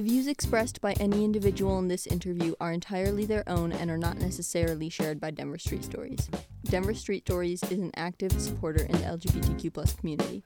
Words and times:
The 0.00 0.06
views 0.08 0.28
expressed 0.28 0.80
by 0.80 0.94
any 0.94 1.26
individual 1.26 1.78
in 1.78 1.88
this 1.88 2.06
interview 2.06 2.54
are 2.58 2.72
entirely 2.72 3.26
their 3.26 3.46
own 3.46 3.70
and 3.70 3.90
are 3.90 3.98
not 3.98 4.16
necessarily 4.16 4.88
shared 4.88 5.20
by 5.20 5.30
Denver 5.30 5.58
Street 5.58 5.84
Stories. 5.84 6.30
Denver 6.64 6.94
Street 6.94 7.26
Stories 7.26 7.62
is 7.64 7.80
an 7.80 7.90
active 7.96 8.32
supporter 8.40 8.82
in 8.84 8.92
the 8.92 9.04
LGBTQ 9.04 9.98
community. 9.98 10.42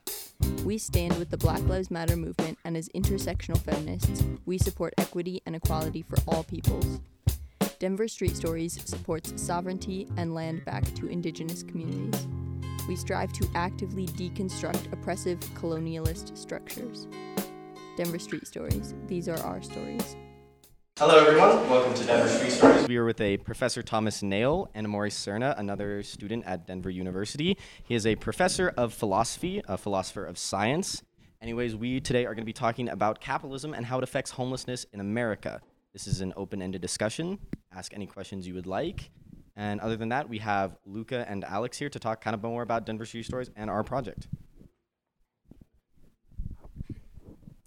We 0.65 0.77
stand 0.77 1.17
with 1.19 1.31
the 1.31 1.37
Black 1.37 1.63
Lives 1.69 1.89
Matter 1.89 2.17
movement, 2.17 2.59
and 2.65 2.77
as 2.77 2.89
intersectional 2.97 3.59
feminists, 3.59 4.25
we 4.45 4.59
support 4.59 4.93
equity 4.99 5.41
and 5.47 5.55
equality 5.55 6.03
for 6.03 6.17
all 6.27 6.43
peoples. 6.43 6.99
Denver 7.79 8.09
Street 8.09 8.35
Stories 8.35 8.81
supports 8.85 9.41
sovereignty 9.41 10.09
and 10.17 10.35
land 10.35 10.65
back 10.65 10.83
to 10.97 11.07
indigenous 11.07 11.63
communities. 11.63 12.27
We 12.89 12.97
strive 12.97 13.33
to 13.35 13.49
actively 13.55 14.09
deconstruct 14.09 14.93
oppressive 14.93 15.39
colonialist 15.55 16.37
structures. 16.37 17.07
Denver 17.97 18.19
Street 18.19 18.47
Stories. 18.47 18.95
These 19.07 19.29
are 19.29 19.39
our 19.39 19.63
stories. 19.63 20.17
Hello, 20.99 21.17
everyone. 21.25 21.69
Welcome 21.71 21.95
to 21.95 22.05
Denver 22.05 22.29
Street 22.29 22.51
Stories. 22.51 22.89
We 22.89 22.97
are 22.97 23.05
with 23.05 23.21
a 23.21 23.37
Professor 23.39 23.83
Thomas 23.83 24.23
Nail 24.23 24.69
and 24.75 24.87
Amori 24.87 25.11
Cerna, 25.11 25.59
another 25.59 26.03
student 26.03 26.45
at 26.45 26.67
Denver 26.67 26.91
University. 26.91 27.57
He 27.85 27.95
is 27.95 28.05
a 28.05 28.17
professor 28.17 28.73
of 28.77 28.93
philosophy, 28.93 29.63
a 29.69 29.77
philosopher 29.77 30.25
of 30.25 30.39
science. 30.39 31.03
Anyways, 31.41 31.77
we 31.77 32.01
today 32.01 32.27
are 32.27 32.35
going 32.35 32.43
to 32.43 32.45
be 32.45 32.53
talking 32.53 32.89
about 32.89 33.21
capitalism 33.21 33.75
and 33.75 33.87
how 33.87 33.99
it 33.99 34.05
affects 34.05 34.33
homelessness 34.33 34.87
in 34.93 35.01
America. 35.01 35.61
This 35.93 36.09
is 36.09 36.21
an 36.21 36.33
open 36.37 36.63
ended 36.63 36.81
discussion. 36.81 37.39
Ask 37.73 37.95
any 37.95 38.07
questions 38.07 38.47
you 38.47 38.55
would 38.55 38.67
like. 38.67 39.11
And 39.57 39.81
other 39.81 39.97
than 39.97 40.09
that, 40.09 40.29
we 40.29 40.39
have 40.39 40.77
Luca 40.85 41.25
and 41.29 41.45
Alex 41.45 41.79
here 41.79 41.89
to 41.89 41.99
talk 42.01 42.21
kind 42.21 42.35
of 42.35 42.43
more 42.43 42.63
about 42.63 42.87
Denver 42.87 43.07
Street 43.07 43.25
Stories 43.25 43.51
and 43.55 43.71
our 43.71 43.85
project. 43.85 44.27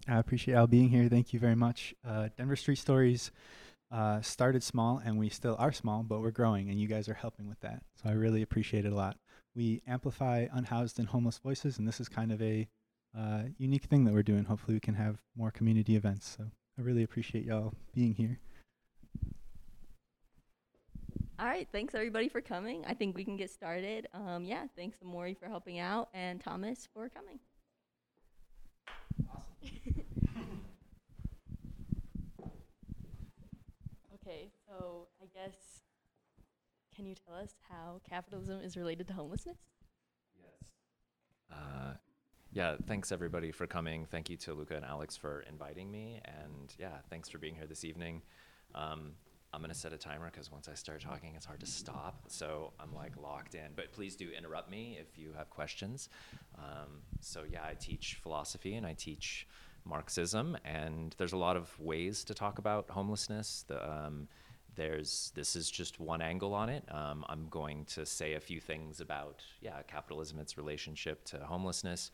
I 0.08 0.20
appreciate 0.20 0.56
Al 0.56 0.68
being 0.68 0.90
here. 0.90 1.10
Thank 1.10 1.34
you 1.34 1.40
very 1.40 1.56
much. 1.56 1.94
Uh, 2.08 2.30
Denver 2.38 2.56
Street 2.56 2.78
Stories 2.78 3.32
uh, 3.92 4.22
started 4.22 4.64
small, 4.64 5.02
and 5.04 5.18
we 5.18 5.30
still 5.30 5.56
are 5.60 5.72
small, 5.72 6.04
but 6.04 6.22
we're 6.22 6.32
growing, 6.32 6.70
and 6.70 6.80
you 6.80 6.88
guys 6.88 7.10
are 7.10 7.14
helping 7.14 7.48
with 7.48 7.60
that. 7.62 7.84
So 8.02 8.10
I 8.10 8.14
really 8.14 8.42
appreciate 8.42 8.86
it 8.86 8.94
a 8.94 8.96
lot. 8.96 9.18
We 9.56 9.82
amplify 9.88 10.48
unhoused 10.52 11.00
and 11.00 11.08
homeless 11.08 11.40
voices, 11.40 11.78
and 11.78 11.88
this 11.88 12.00
is 12.00 12.08
kind 12.08 12.32
of 12.32 12.42
a 12.42 12.68
uh, 13.18 13.44
unique 13.58 13.86
thing 13.86 14.04
that 14.06 14.14
we're 14.14 14.24
doing. 14.24 14.46
Hopefully, 14.46 14.76
we 14.76 14.80
can 14.80 14.96
have 14.96 15.18
more 15.36 15.52
community 15.52 15.96
events. 15.96 16.36
So 16.38 16.46
I 16.78 16.82
really 16.82 17.04
appreciate 17.04 17.46
y'all 17.46 17.74
being 17.94 18.14
here. 18.14 18.40
All 21.40 21.46
right, 21.46 21.68
thanks 21.72 21.94
everybody 21.94 22.30
for 22.30 22.42
coming. 22.42 22.84
I 22.88 22.96
think 22.96 23.16
we 23.16 23.24
can 23.24 23.38
get 23.38 23.52
started. 23.52 24.08
Um, 24.14 24.44
yeah, 24.44 24.66
thanks 24.76 24.98
Amori 25.04 25.36
for 25.36 25.48
helping 25.48 25.78
out 25.80 26.10
and 26.14 26.42
Thomas 26.42 26.88
for 26.94 27.10
coming. 27.10 27.40
okay, 34.16 34.52
so 34.68 35.08
I 35.22 35.26
guess, 35.34 35.56
can 36.96 37.06
you 37.06 37.16
tell 37.16 37.36
us 37.36 37.56
how 37.70 38.02
capitalism 38.10 38.62
is 38.62 38.78
related 38.78 39.08
to 39.08 39.14
homelessness? 39.14 39.58
Yes. 40.36 40.70
Uh, 41.52 41.94
yeah, 42.52 42.76
thanks 42.88 43.12
everybody 43.12 43.52
for 43.52 43.68
coming. 43.68 44.06
Thank 44.10 44.30
you 44.30 44.38
to 44.38 44.54
Luca 44.54 44.76
and 44.76 44.86
Alex 44.86 45.16
for 45.16 45.42
inviting 45.50 45.92
me. 45.92 46.22
And 46.26 46.74
yeah, 46.80 46.98
thanks 47.10 47.30
for 47.30 47.38
being 47.38 47.56
here 47.56 47.68
this 47.68 47.84
evening. 47.86 48.22
Um, 48.74 49.14
I'm 49.54 49.62
going 49.62 49.74
to 49.74 49.80
set 49.80 49.94
a 49.94 49.98
timer 49.98 50.30
because 50.32 50.52
once 50.52 50.68
I 50.68 50.74
start 50.74 51.02
talking, 51.02 51.34
it's 51.36 51.46
hard 51.46 51.62
to 51.62 51.66
stop. 51.66 52.24
So 52.28 52.74
I'm 52.80 52.94
like 52.94 53.14
locked 53.22 53.56
in. 53.56 53.72
But 53.76 53.92
please 53.94 54.16
do 54.16 54.30
interrupt 54.38 54.70
me 54.70 54.98
if 55.00 55.18
you 55.18 55.34
have 55.38 55.50
questions. 55.50 56.10
Um, 56.58 57.02
so 57.22 57.44
yeah, 57.50 57.64
I 57.64 57.74
teach 57.74 58.20
philosophy 58.22 58.76
and 58.76 58.86
I 58.86 58.94
teach 58.94 59.48
Marxism, 59.86 60.58
and 60.66 61.16
there's 61.18 61.34
a 61.34 61.38
lot 61.38 61.56
of 61.56 61.78
ways 61.80 62.24
to 62.26 62.34
talk 62.34 62.60
about 62.60 62.90
homelessness. 62.90 63.64
The, 63.68 63.90
um, 63.90 64.28
there's 64.76 65.32
this 65.34 65.56
is 65.56 65.72
just 65.72 66.00
one 66.00 66.22
angle 66.22 66.54
on 66.54 66.70
it. 66.70 66.84
Um, 66.92 67.26
I'm 67.30 67.48
going 67.50 67.86
to 67.86 68.06
say 68.06 68.34
a 68.34 68.40
few 68.40 68.60
things 68.60 69.00
about 69.00 69.44
yeah 69.62 69.82
capitalism, 69.88 70.40
its 70.40 70.58
relationship 70.58 71.24
to 71.26 71.38
homelessness. 71.40 72.12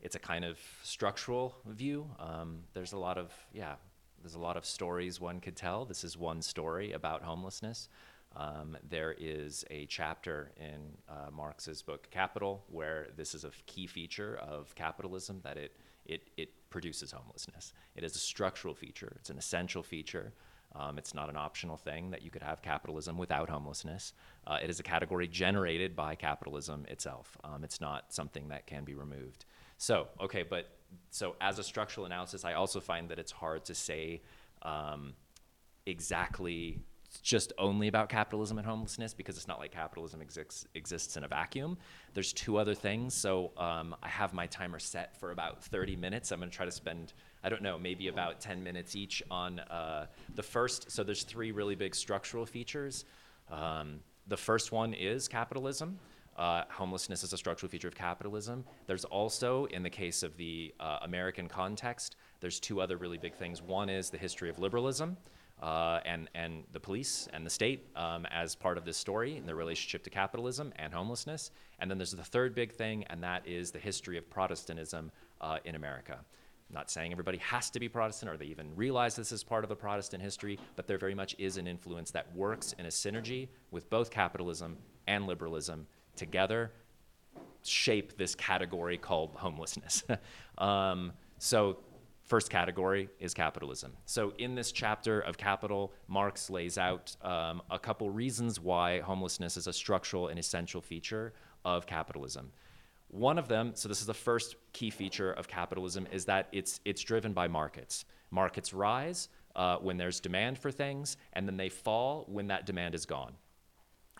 It's 0.00 0.16
a 0.16 0.18
kind 0.18 0.44
of 0.44 0.58
structural 0.82 1.56
view. 1.66 2.08
Um, 2.18 2.60
there's 2.72 2.92
a 2.92 2.98
lot 2.98 3.18
of 3.18 3.32
yeah 3.52 3.74
there's 4.20 4.34
a 4.34 4.38
lot 4.38 4.56
of 4.56 4.64
stories 4.64 5.20
one 5.20 5.40
could 5.40 5.56
tell. 5.56 5.84
This 5.84 6.04
is 6.04 6.16
one 6.16 6.42
story 6.42 6.92
about 6.92 7.22
homelessness. 7.22 7.88
Um, 8.36 8.76
there 8.88 9.14
is 9.18 9.64
a 9.70 9.86
chapter 9.86 10.52
in 10.56 10.96
uh, 11.08 11.30
Marx's 11.32 11.82
book 11.82 12.08
Capital 12.10 12.64
where 12.68 13.08
this 13.16 13.34
is 13.34 13.44
a 13.44 13.50
key 13.66 13.86
feature 13.86 14.38
of 14.40 14.74
capitalism 14.74 15.40
that 15.42 15.56
it 15.56 15.76
it, 16.06 16.28
it 16.36 16.70
produces 16.70 17.12
homelessness. 17.12 17.72
It 17.94 18.04
is 18.04 18.16
a 18.16 18.18
structural 18.18 18.74
feature, 18.74 19.12
it's 19.16 19.30
an 19.30 19.38
essential 19.38 19.82
feature. 19.82 20.32
Um, 20.72 20.98
it's 20.98 21.14
not 21.14 21.28
an 21.28 21.36
optional 21.36 21.76
thing 21.76 22.12
that 22.12 22.22
you 22.22 22.30
could 22.30 22.44
have 22.44 22.62
capitalism 22.62 23.18
without 23.18 23.50
homelessness. 23.50 24.12
Uh, 24.46 24.58
it 24.62 24.70
is 24.70 24.78
a 24.78 24.84
category 24.84 25.26
generated 25.26 25.96
by 25.96 26.14
capitalism 26.14 26.86
itself. 26.88 27.36
Um, 27.42 27.64
it's 27.64 27.80
not 27.80 28.12
something 28.12 28.48
that 28.48 28.68
can 28.68 28.84
be 28.84 28.94
removed. 28.94 29.46
So, 29.78 30.06
okay, 30.20 30.44
but 30.44 30.68
so 31.10 31.36
as 31.40 31.58
a 31.58 31.62
structural 31.62 32.06
analysis, 32.06 32.44
I 32.44 32.54
also 32.54 32.80
find 32.80 33.08
that 33.08 33.18
it's 33.18 33.32
hard 33.32 33.64
to 33.66 33.74
say 33.74 34.22
um, 34.62 35.14
exactly 35.86 36.80
just 37.22 37.52
only 37.58 37.88
about 37.88 38.08
capitalism 38.08 38.58
and 38.58 38.66
homelessness 38.66 39.12
because 39.14 39.36
it's 39.36 39.48
not 39.48 39.58
like 39.58 39.72
capitalism 39.72 40.22
exists 40.22 40.66
exists 40.74 41.16
in 41.16 41.24
a 41.24 41.28
vacuum. 41.28 41.76
There's 42.14 42.32
two 42.32 42.56
other 42.56 42.74
things. 42.74 43.14
So 43.14 43.50
um, 43.56 43.96
I 44.02 44.08
have 44.08 44.32
my 44.32 44.46
timer 44.46 44.78
set 44.78 45.18
for 45.18 45.32
about 45.32 45.62
30 45.64 45.96
minutes. 45.96 46.30
I'm 46.30 46.38
going 46.38 46.50
to 46.50 46.56
try 46.56 46.66
to 46.66 46.72
spend 46.72 47.12
I 47.42 47.48
don't 47.48 47.62
know 47.62 47.78
maybe 47.78 48.08
about 48.08 48.40
10 48.40 48.62
minutes 48.62 48.94
each 48.94 49.22
on 49.30 49.60
uh, 49.60 50.06
the 50.34 50.42
first. 50.42 50.90
So 50.90 51.02
there's 51.02 51.24
three 51.24 51.52
really 51.52 51.74
big 51.74 51.94
structural 51.94 52.46
features. 52.46 53.04
Um, 53.50 54.00
the 54.28 54.36
first 54.36 54.70
one 54.70 54.94
is 54.94 55.26
capitalism. 55.26 55.98
Uh, 56.40 56.64
homelessness 56.70 57.22
is 57.22 57.34
a 57.34 57.36
structural 57.36 57.68
feature 57.68 57.86
of 57.86 57.94
capitalism. 57.94 58.64
There's 58.86 59.04
also, 59.04 59.66
in 59.66 59.82
the 59.82 59.90
case 59.90 60.22
of 60.22 60.34
the 60.38 60.72
uh, 60.80 61.00
American 61.02 61.48
context, 61.48 62.16
there's 62.40 62.58
two 62.58 62.80
other 62.80 62.96
really 62.96 63.18
big 63.18 63.34
things. 63.34 63.60
One 63.60 63.90
is 63.90 64.08
the 64.08 64.16
history 64.16 64.48
of 64.48 64.58
liberalism 64.58 65.18
uh, 65.62 66.00
and, 66.06 66.30
and 66.34 66.64
the 66.72 66.80
police 66.80 67.28
and 67.34 67.44
the 67.44 67.50
state 67.50 67.88
um, 67.94 68.24
as 68.30 68.54
part 68.54 68.78
of 68.78 68.86
this 68.86 68.96
story 68.96 69.36
and 69.36 69.46
their 69.46 69.54
relationship 69.54 70.02
to 70.04 70.08
capitalism 70.08 70.72
and 70.76 70.94
homelessness. 70.94 71.50
And 71.78 71.90
then 71.90 71.98
there's 71.98 72.12
the 72.12 72.24
third 72.24 72.54
big 72.54 72.72
thing, 72.72 73.04
and 73.10 73.22
that 73.22 73.46
is 73.46 73.70
the 73.70 73.78
history 73.78 74.16
of 74.16 74.30
Protestantism 74.30 75.12
uh, 75.42 75.58
in 75.66 75.74
America. 75.74 76.14
I'm 76.70 76.74
not 76.74 76.90
saying 76.90 77.12
everybody 77.12 77.36
has 77.38 77.68
to 77.68 77.80
be 77.80 77.86
Protestant 77.86 78.32
or 78.32 78.38
they 78.38 78.46
even 78.46 78.74
realize 78.74 79.14
this 79.14 79.30
is 79.30 79.44
part 79.44 79.62
of 79.62 79.68
the 79.68 79.76
Protestant 79.76 80.22
history, 80.22 80.58
but 80.74 80.86
there 80.86 80.96
very 80.96 81.14
much 81.14 81.36
is 81.38 81.58
an 81.58 81.66
influence 81.66 82.10
that 82.12 82.34
works 82.34 82.74
in 82.78 82.86
a 82.86 82.88
synergy 82.88 83.48
with 83.70 83.90
both 83.90 84.10
capitalism 84.10 84.78
and 85.06 85.26
liberalism 85.26 85.86
together 86.20 86.70
shape 87.62 88.16
this 88.16 88.34
category 88.34 88.96
called 88.96 89.30
homelessness. 89.34 90.04
um, 90.58 91.12
so 91.38 91.78
First 92.30 92.48
category 92.48 93.08
is 93.18 93.34
capitalism. 93.34 93.92
So, 94.06 94.32
in 94.38 94.54
this 94.54 94.70
chapter 94.70 95.18
of 95.18 95.36
Capital, 95.36 95.92
Marx 96.06 96.48
lays 96.48 96.78
out 96.78 97.16
um, 97.22 97.60
a 97.72 97.76
couple 97.76 98.08
reasons 98.08 98.60
why 98.60 99.00
homelessness 99.00 99.56
is 99.56 99.66
a 99.66 99.72
structural 99.72 100.28
and 100.28 100.38
essential 100.38 100.80
feature 100.80 101.32
of 101.64 101.86
capitalism. 101.86 102.52
One 103.08 103.36
of 103.36 103.48
them, 103.48 103.72
so 103.74 103.88
this 103.88 104.00
is 104.00 104.06
the 104.06 104.14
first 104.14 104.54
key 104.72 104.90
feature 104.90 105.32
of 105.32 105.48
capitalism, 105.48 106.06
is 106.12 106.24
that 106.26 106.46
it's, 106.52 106.78
it's 106.84 107.02
driven 107.02 107.32
by 107.32 107.48
markets. 107.48 108.04
Markets 108.30 108.72
rise 108.72 109.28
uh, 109.56 109.78
when 109.78 109.96
there's 109.96 110.20
demand 110.20 110.56
for 110.56 110.70
things, 110.70 111.16
and 111.32 111.48
then 111.48 111.56
they 111.56 111.68
fall 111.68 112.26
when 112.28 112.46
that 112.46 112.64
demand 112.64 112.94
is 112.94 113.06
gone. 113.06 113.32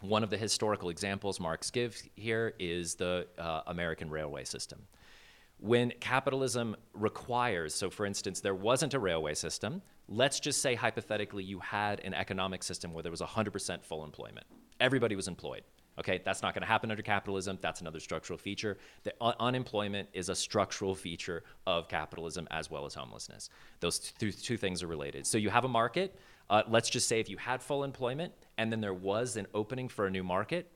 One 0.01 0.23
of 0.23 0.31
the 0.31 0.39
historical 0.39 0.89
examples 0.89 1.39
Marx 1.39 1.71
gives 1.71 2.09
here 2.17 2.55
is 2.59 2.95
the 2.95 3.27
uh, 3.39 3.63
American 3.67 4.11
railway 4.11 4.45
system 4.45 4.87
when 5.61 5.93
capitalism 6.01 6.75
requires, 6.95 7.75
so 7.75 7.91
for 7.91 8.07
instance, 8.07 8.41
there 8.41 8.55
wasn't 8.55 8.95
a 8.95 8.99
railway 8.99 9.35
system, 9.35 9.83
let's 10.09 10.41
just 10.41 10.63
say 10.63 10.75
hypothetically 10.75 11.45
you 11.45 11.59
had 11.61 12.01
an 12.01 12.15
economic 12.15 12.63
system 12.63 12.93
where 12.93 13.03
there 13.03 13.13
was 13.13 13.21
100% 13.21 13.85
full 13.85 14.05
employment. 14.05 14.47
Everybody 14.81 15.17
was 15.17 15.29
employed. 15.29 15.63
Okay, 15.99 16.21
that's 16.25 16.41
not 16.41 16.55
going 16.55 16.63
to 16.63 16.69
happen 16.69 16.91
under 16.91 17.03
capitalism. 17.03 17.59
That's 17.61 17.83
another 17.83 18.01
structural 18.01 18.39
feature. 18.39 18.79
The 19.03 19.13
un- 19.21 19.35
unemployment 19.39 20.09
is 20.15 20.31
a 20.31 20.35
structural 20.35 20.95
feature 20.95 21.43
of 21.67 21.89
capitalism 21.89 22.49
as 22.51 22.71
well 22.71 22.87
as 22.87 22.95
homelessness. 22.95 23.51
Those 23.81 23.99
th- 23.99 24.43
two 24.43 24.57
things 24.57 24.83
are 24.83 24.87
related. 24.87 25.27
So 25.27 25.37
you 25.37 25.51
have 25.51 25.67
a 25.67 25.69
market. 25.69 26.19
Uh, 26.51 26.65
let's 26.69 26.91
just 26.91 27.07
say 27.07 27.21
if 27.21 27.31
you 27.31 27.37
had 27.37 27.63
full 27.63 27.85
employment 27.85 28.33
and 28.59 28.73
then 28.73 28.81
there 28.81 28.93
was 28.93 29.37
an 29.37 29.47
opening 29.55 29.89
for 29.89 30.07
a 30.07 30.11
new 30.11 30.25
market, 30.25 30.71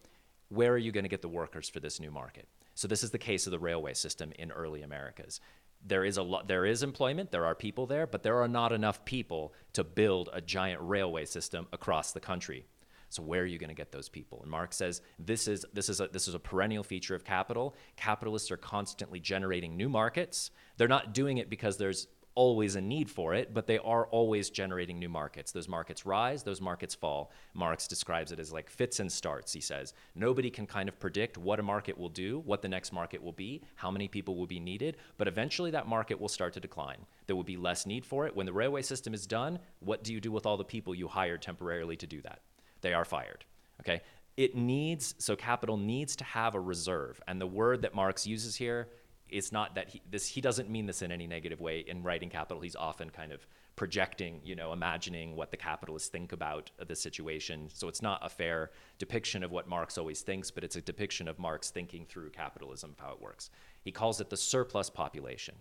where 0.49 0.73
are 0.73 0.79
you 0.79 0.93
going 0.93 1.05
to 1.05 1.11
get 1.11 1.21
the 1.21 1.29
workers 1.29 1.69
for 1.69 1.81
this 1.81 1.99
new 1.99 2.12
market? 2.12 2.49
So 2.76 2.87
this 2.87 3.03
is 3.03 3.11
the 3.11 3.19
case 3.19 3.47
of 3.47 3.50
the 3.50 3.59
railway 3.59 3.94
system 3.94 4.32
in 4.38 4.53
early 4.53 4.82
Americas. 4.82 5.41
There 5.87 6.05
is 6.05 6.17
a 6.17 6.23
lot 6.23 6.47
there 6.47 6.65
is 6.65 6.82
employment, 6.82 7.32
there 7.32 7.44
are 7.44 7.56
people 7.56 7.87
there, 7.87 8.06
but 8.06 8.23
there 8.23 8.41
are 8.41 8.49
not 8.49 8.73
enough 8.73 9.05
people 9.05 9.53
to 9.73 9.82
build 9.82 10.31
a 10.32 10.41
giant 10.41 10.81
railway 10.81 11.25
system 11.25 11.67
across 11.73 12.12
the 12.12 12.21
country. 12.21 12.65
So 13.11 13.23
where 13.23 13.43
are 13.43 13.47
you 13.47 13.59
going 13.59 13.69
to 13.69 13.75
get 13.75 13.93
those 13.93 14.09
people? 14.09 14.41
And 14.43 14.50
Marx 14.50 14.76
says 14.76 15.00
this 15.19 15.47
is 15.47 15.65
this 15.73 15.88
is 15.88 16.00
a 16.00 16.09
this 16.09 16.26
is 16.26 16.35
a 16.35 16.38
perennial 16.38 16.82
feature 16.82 17.15
of 17.15 17.25
capital. 17.25 17.76
Capitalists 17.97 18.50
are 18.50 18.56
constantly 18.56 19.21
generating 19.21 19.76
new 19.76 19.88
markets. 19.88 20.50
They're 20.76 20.88
not 20.88 21.15
doing 21.15 21.38
it 21.38 21.49
because 21.49 21.76
there's 21.76 22.09
always 22.34 22.75
a 22.75 22.81
need 22.81 23.10
for 23.10 23.34
it, 23.34 23.54
but 23.54 23.66
they 23.66 23.78
are 23.78 24.06
always 24.06 24.50
generating 24.50 24.98
new 24.98 25.08
markets. 25.08 25.52
Those 25.52 25.69
markets 25.69 26.04
rise, 26.04 26.42
those 26.42 26.60
markets 26.60 26.94
fall. 26.94 27.31
Marx 27.54 27.86
describes 27.86 28.32
it 28.32 28.40
as 28.40 28.52
like 28.52 28.69
fits 28.69 29.00
and 29.00 29.10
starts, 29.10 29.52
he 29.52 29.60
says. 29.60 29.94
Nobody 30.14 30.50
can 30.50 30.66
kind 30.66 30.88
of 30.88 30.98
predict 30.98 31.38
what 31.38 31.60
a 31.60 31.62
market 31.62 31.96
will 31.96 32.08
do, 32.08 32.40
what 32.44 32.62
the 32.62 32.69
next 32.69 32.92
market 32.92 33.22
will 33.22 33.32
be, 33.32 33.62
how 33.76 33.90
many 33.90 34.08
people 34.08 34.36
will 34.36 34.46
be 34.46 34.60
needed, 34.60 34.96
but 35.16 35.28
eventually 35.28 35.70
that 35.70 35.88
market 35.88 36.20
will 36.20 36.28
start 36.28 36.52
to 36.54 36.60
decline. 36.60 37.06
There 37.26 37.36
will 37.36 37.44
be 37.44 37.56
less 37.56 37.86
need 37.86 38.04
for 38.04 38.26
it. 38.26 38.34
When 38.34 38.46
the 38.46 38.52
railway 38.52 38.82
system 38.82 39.14
is 39.14 39.26
done, 39.26 39.58
what 39.80 40.02
do 40.02 40.12
you 40.12 40.20
do 40.20 40.32
with 40.32 40.46
all 40.46 40.56
the 40.56 40.64
people 40.64 40.94
you 40.94 41.08
hired 41.08 41.42
temporarily 41.42 41.96
to 41.96 42.06
do 42.06 42.20
that? 42.22 42.40
They 42.80 42.92
are 42.92 43.04
fired. 43.04 43.44
Okay? 43.80 44.02
It 44.37 44.56
needs, 44.56 45.14
so 45.19 45.37
capital 45.37 45.76
needs 45.76 46.16
to 46.16 46.25
have 46.25 46.54
a 46.54 46.60
reserve. 46.60 47.20
And 47.28 47.40
the 47.40 47.46
word 47.46 47.82
that 47.82 47.94
Marx 47.94 48.26
uses 48.26 48.56
here 48.56 48.88
it's 49.29 49.53
not 49.53 49.75
that 49.75 49.88
he 49.88 50.03
this 50.11 50.26
he 50.26 50.41
doesn't 50.41 50.71
mean 50.71 50.87
this 50.87 51.03
in 51.03 51.11
any 51.11 51.26
negative 51.26 51.61
way. 51.61 51.85
In 51.87 52.03
writing 52.03 52.31
capital 52.31 52.61
he's 52.61 52.76
often 52.76 53.11
kind 53.11 53.32
of 53.32 53.47
projecting 53.76 54.41
you 54.44 54.55
know 54.55 54.73
imagining 54.73 55.35
what 55.35 55.50
the 55.50 55.56
capitalists 55.56 56.09
think 56.09 56.32
about 56.32 56.71
the 56.87 56.94
situation. 56.94 57.69
So 57.73 57.88
it's 57.88 58.03
not 58.03 58.21
a 58.23 58.29
fair 58.29 58.71
depiction 58.99 59.43
of 59.43 59.50
what 59.50 59.69
marx 59.69 59.99
always 59.99 60.23
thinks 60.23 60.50
but 60.50 60.65
it's 60.65 60.76
a 60.76 60.82
depiction 60.82 61.29
of 61.29 61.38
marx 61.38 61.71
thinking 61.71 62.06
through 62.06 62.31
capitalism 62.31 62.91
of 62.91 63.05
how 63.05 63.12
it 63.12 63.21
works. 63.21 63.50
He 63.82 63.93
calls 63.93 64.21
it 64.21 64.31
the 64.31 64.37
surplus 64.37 64.91
population. 64.91 65.56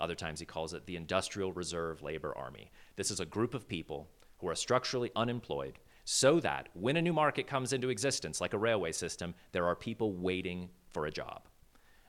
Other 0.00 0.14
times 0.14 0.40
he 0.40 0.46
calls 0.46 0.74
it 0.74 0.86
the 0.86 0.96
industrial 0.96 1.52
reserve 1.52 2.02
labor 2.02 2.36
army. 2.36 2.72
This 2.96 3.10
is 3.10 3.20
a 3.20 3.24
group 3.24 3.54
of 3.54 3.68
people 3.68 4.08
who 4.38 4.48
are 4.48 4.54
structurally 4.56 5.10
unemployed 5.14 5.78
so 6.04 6.40
that 6.40 6.68
when 6.74 6.96
a 6.96 7.02
new 7.02 7.12
market 7.12 7.46
comes 7.46 7.72
into 7.72 7.88
existence 7.88 8.40
like 8.40 8.52
a 8.52 8.58
railway 8.58 8.92
system 8.92 9.34
there 9.52 9.66
are 9.66 9.74
people 9.74 10.12
waiting 10.12 10.68
for 10.92 11.06
a 11.06 11.10
job 11.10 11.42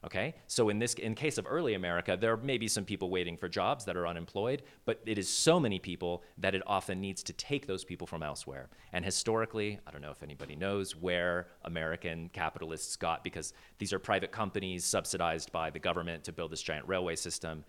Okay, 0.06 0.36
so 0.46 0.70
in 0.70 0.78
this, 0.78 0.94
in 0.94 1.16
case 1.16 1.40
of 1.40 1.48
early 1.50 1.74
America, 1.74 2.16
there 2.16 2.38
may 2.38 2.60
be 2.60 2.68
some 2.68 2.86
people 2.86 3.10
waiting 3.10 3.36
for 3.38 3.50
jobs 3.50 3.86
that 3.86 3.98
are 3.98 4.06
unemployed, 4.06 4.62
but 4.86 5.02
it 5.08 5.18
is 5.18 5.28
so 5.28 5.60
many 5.60 5.80
people 5.80 6.22
that 6.38 6.54
it 6.54 6.62
often 6.68 7.02
needs 7.02 7.24
to 7.24 7.34
take 7.34 7.66
those 7.66 7.84
people 7.84 8.06
from 8.06 8.22
elsewhere. 8.22 8.70
And 8.94 9.04
historically, 9.04 9.80
I 9.88 9.90
don't 9.90 10.04
know 10.04 10.12
if 10.12 10.22
anybody 10.22 10.56
knows 10.56 10.96
where 10.96 11.48
American 11.64 12.30
capitalists 12.34 12.96
got, 12.96 13.24
because 13.24 13.54
these 13.80 13.94
are 13.94 14.00
private 14.00 14.32
companies 14.32 14.86
subsidized 14.86 15.52
by 15.52 15.72
the 15.72 15.80
government 15.80 16.24
to 16.26 16.32
build 16.32 16.52
this 16.52 16.62
giant 16.62 16.88
railway 16.88 17.16
system. 17.16 17.66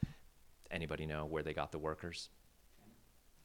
Anybody 0.71 1.07
know 1.07 1.25
where 1.25 1.43
they 1.43 1.55
got 1.55 1.73
the 1.73 1.79
workers? 1.79 2.29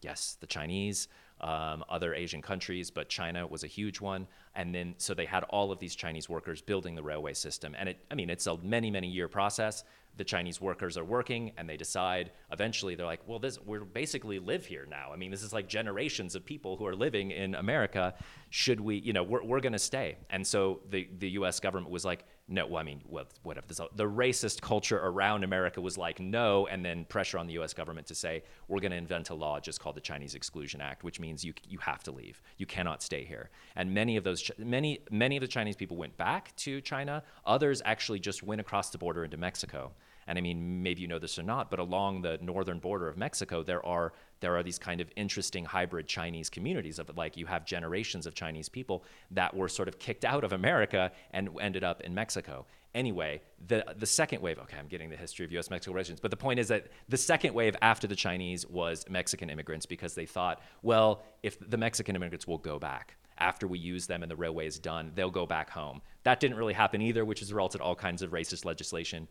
Yes, 0.02 0.36
the 0.42 0.48
Chinese 0.48 1.08
um, 1.42 1.84
other 1.90 2.14
Asian 2.14 2.42
countries, 2.42 2.92
but 2.92 3.10
China 3.10 3.46
was 3.46 3.64
a 3.64 3.68
huge 3.68 4.00
one. 4.00 4.28
And 4.56 4.74
then, 4.74 4.96
so 4.98 5.14
they 5.14 5.26
had 5.26 5.44
all 5.46 5.72
of 5.72 5.80
these 5.80 5.96
Chinese 5.96 6.30
workers 6.30 6.62
building 6.62 6.96
the 6.96 7.04
railway 7.04 7.34
system. 7.34 7.76
And 7.78 7.90
it, 7.90 7.98
I 8.10 8.16
mean, 8.16 8.30
it's 8.30 8.48
a 8.48 8.58
many, 8.58 8.92
many 8.92 9.08
year 9.08 9.28
process. 9.28 9.84
The 10.18 10.24
Chinese 10.24 10.60
workers 10.60 10.98
are 10.98 11.06
working 11.06 11.54
and 11.58 11.70
they 11.70 11.78
decide 11.78 12.32
eventually 12.52 12.96
they're 12.96 13.06
like, 13.06 13.22
well, 13.28 13.40
this, 13.40 13.58
we're 13.60 13.86
basically 13.86 14.40
live 14.40 14.66
here 14.66 14.86
now. 14.90 15.12
I 15.14 15.16
mean, 15.16 15.32
this 15.32 15.42
is 15.42 15.54
like 15.54 15.68
generations 15.68 16.36
of 16.36 16.46
people 16.46 16.76
who 16.76 16.86
are 16.86 16.96
living 16.96 17.32
in 17.32 17.56
America. 17.56 18.14
Should 18.50 18.82
we, 18.82 18.98
you 18.98 19.14
know, 19.14 19.24
we're, 19.24 19.44
we're 19.44 19.62
going 19.62 19.74
to 19.74 19.80
stay. 19.80 20.18
And 20.30 20.46
so 20.46 20.82
the, 20.90 21.08
the 21.18 21.30
US 21.30 21.60
government 21.60 21.92
was 21.92 22.04
like, 22.04 22.26
no, 22.51 22.68
well, 22.68 22.81
I 22.81 22.83
mean, 22.83 23.01
well, 23.07 23.25
whatever. 23.44 23.65
This, 23.65 23.80
the 23.95 24.03
racist 24.03 24.59
culture 24.59 25.00
around 25.01 25.45
America 25.45 25.80
was 25.80 25.98
like, 25.98 26.19
no, 26.19 26.68
and 26.68 26.83
then 26.83 27.06
pressure 27.06 27.38
on 27.38 27.48
the 27.48 27.53
U.S. 27.53 27.74
government 27.74 28.07
to 28.07 28.15
say, 28.15 28.44
we're 28.68 28.81
going 28.81 28.92
to 28.92 28.98
invent 28.98 29.30
a 29.30 29.33
law 29.33 29.59
just 29.62 29.80
called 29.80 29.95
the 29.95 30.01
Chinese 30.01 30.36
Exclusion 30.36 30.81
Act, 30.81 31.03
which 31.03 31.19
means 31.19 31.45
you 31.45 31.53
you 31.68 31.80
have 31.80 32.03
to 32.03 32.12
leave. 32.12 32.42
You 32.57 32.65
cannot 32.65 33.01
stay 33.01 33.24
here. 33.24 33.50
And 33.75 33.94
many 33.94 34.18
of 34.18 34.25
those, 34.25 34.51
many 34.57 35.00
many 35.09 35.38
of 35.38 35.42
the 35.42 35.48
Chinese 35.48 35.77
people 35.77 35.95
went 35.95 36.18
back 36.18 36.53
to 36.57 36.81
China. 36.81 37.24
Others 37.45 37.81
actually 37.86 38.19
just 38.19 38.44
went 38.44 38.59
across 38.59 38.89
the 38.89 38.97
border 38.97 39.24
into 39.24 39.38
Mexico. 39.38 39.94
And 40.27 40.38
I 40.38 40.42
mean, 40.42 40.83
maybe 40.83 41.01
you 41.01 41.07
know 41.07 41.19
this 41.19 41.39
or 41.39 41.44
not, 41.44 41.71
but 41.71 41.80
along 41.80 42.21
the 42.21 42.38
northern 42.42 42.80
border 42.80 43.07
of 43.07 43.18
Mexico, 43.18 43.63
there 43.63 43.83
are 43.86 44.13
there 44.42 44.56
are 44.58 44.64
these 44.64 44.78
kind 44.78 45.00
of 45.00 45.10
interesting 45.16 45.64
hybrid 45.64 46.08
Chinese 46.08 46.50
communities 46.50 47.00
of 47.00 47.16
like 47.16 47.38
you 47.38 47.46
have 47.46 47.66
generations 47.66 48.26
of 48.28 48.36
Chinese 48.36 48.68
people 48.68 49.04
that 49.32 49.56
were 49.56 49.70
sort 49.70 49.88
of 49.88 49.98
kicked 49.98 50.26
out 50.26 50.44
of 50.44 50.52
America 50.52 51.12
and 51.32 51.50
ended 51.62 51.84
up 51.84 52.02
in 52.02 52.14
Mexico. 52.14 52.66
Anyway, 52.94 53.42
the 53.68 53.86
the 53.98 54.06
second 54.06 54.42
wave, 54.42 54.60
okay, 54.60 54.78
I'm 54.78 54.88
getting 54.88 55.10
the 55.10 55.16
history 55.16 55.46
of 55.46 55.52
US 55.54 55.70
Mexico 55.70 55.94
relations, 55.94 56.20
but 56.20 56.32
the 56.32 56.38
point 56.38 56.60
is 56.60 56.68
that 56.68 56.88
the 57.08 57.18
second 57.18 57.54
wave 57.54 57.76
after 57.82 58.08
the 58.08 58.16
Chinese 58.16 58.68
was 58.68 59.06
Mexican 59.10 59.50
immigrants 59.50 59.86
because 59.86 60.14
they 60.14 60.26
thought, 60.26 60.62
well, 60.82 61.24
if 61.42 61.58
the 61.70 61.78
Mexican 61.78 62.16
immigrants 62.16 62.48
will 62.48 62.58
go 62.58 62.78
back 62.78 63.16
after 63.38 63.68
we 63.68 63.80
use 63.80 64.06
them 64.08 64.22
and 64.22 64.32
the 64.32 64.36
railway 64.36 64.68
is 64.68 64.80
done, 64.80 65.12
they'll 65.16 65.32
go 65.32 65.46
back 65.46 65.70
home. 65.70 66.02
That 66.24 66.40
didn't 66.40 66.58
really 66.58 66.74
happen 66.74 67.02
either, 67.02 67.26
which 67.26 67.40
has 67.40 67.52
resulted 67.52 67.82
all 67.82 67.96
kinds 67.96 68.22
of 68.22 68.32
racist 68.32 68.66
legislation. 68.66 69.28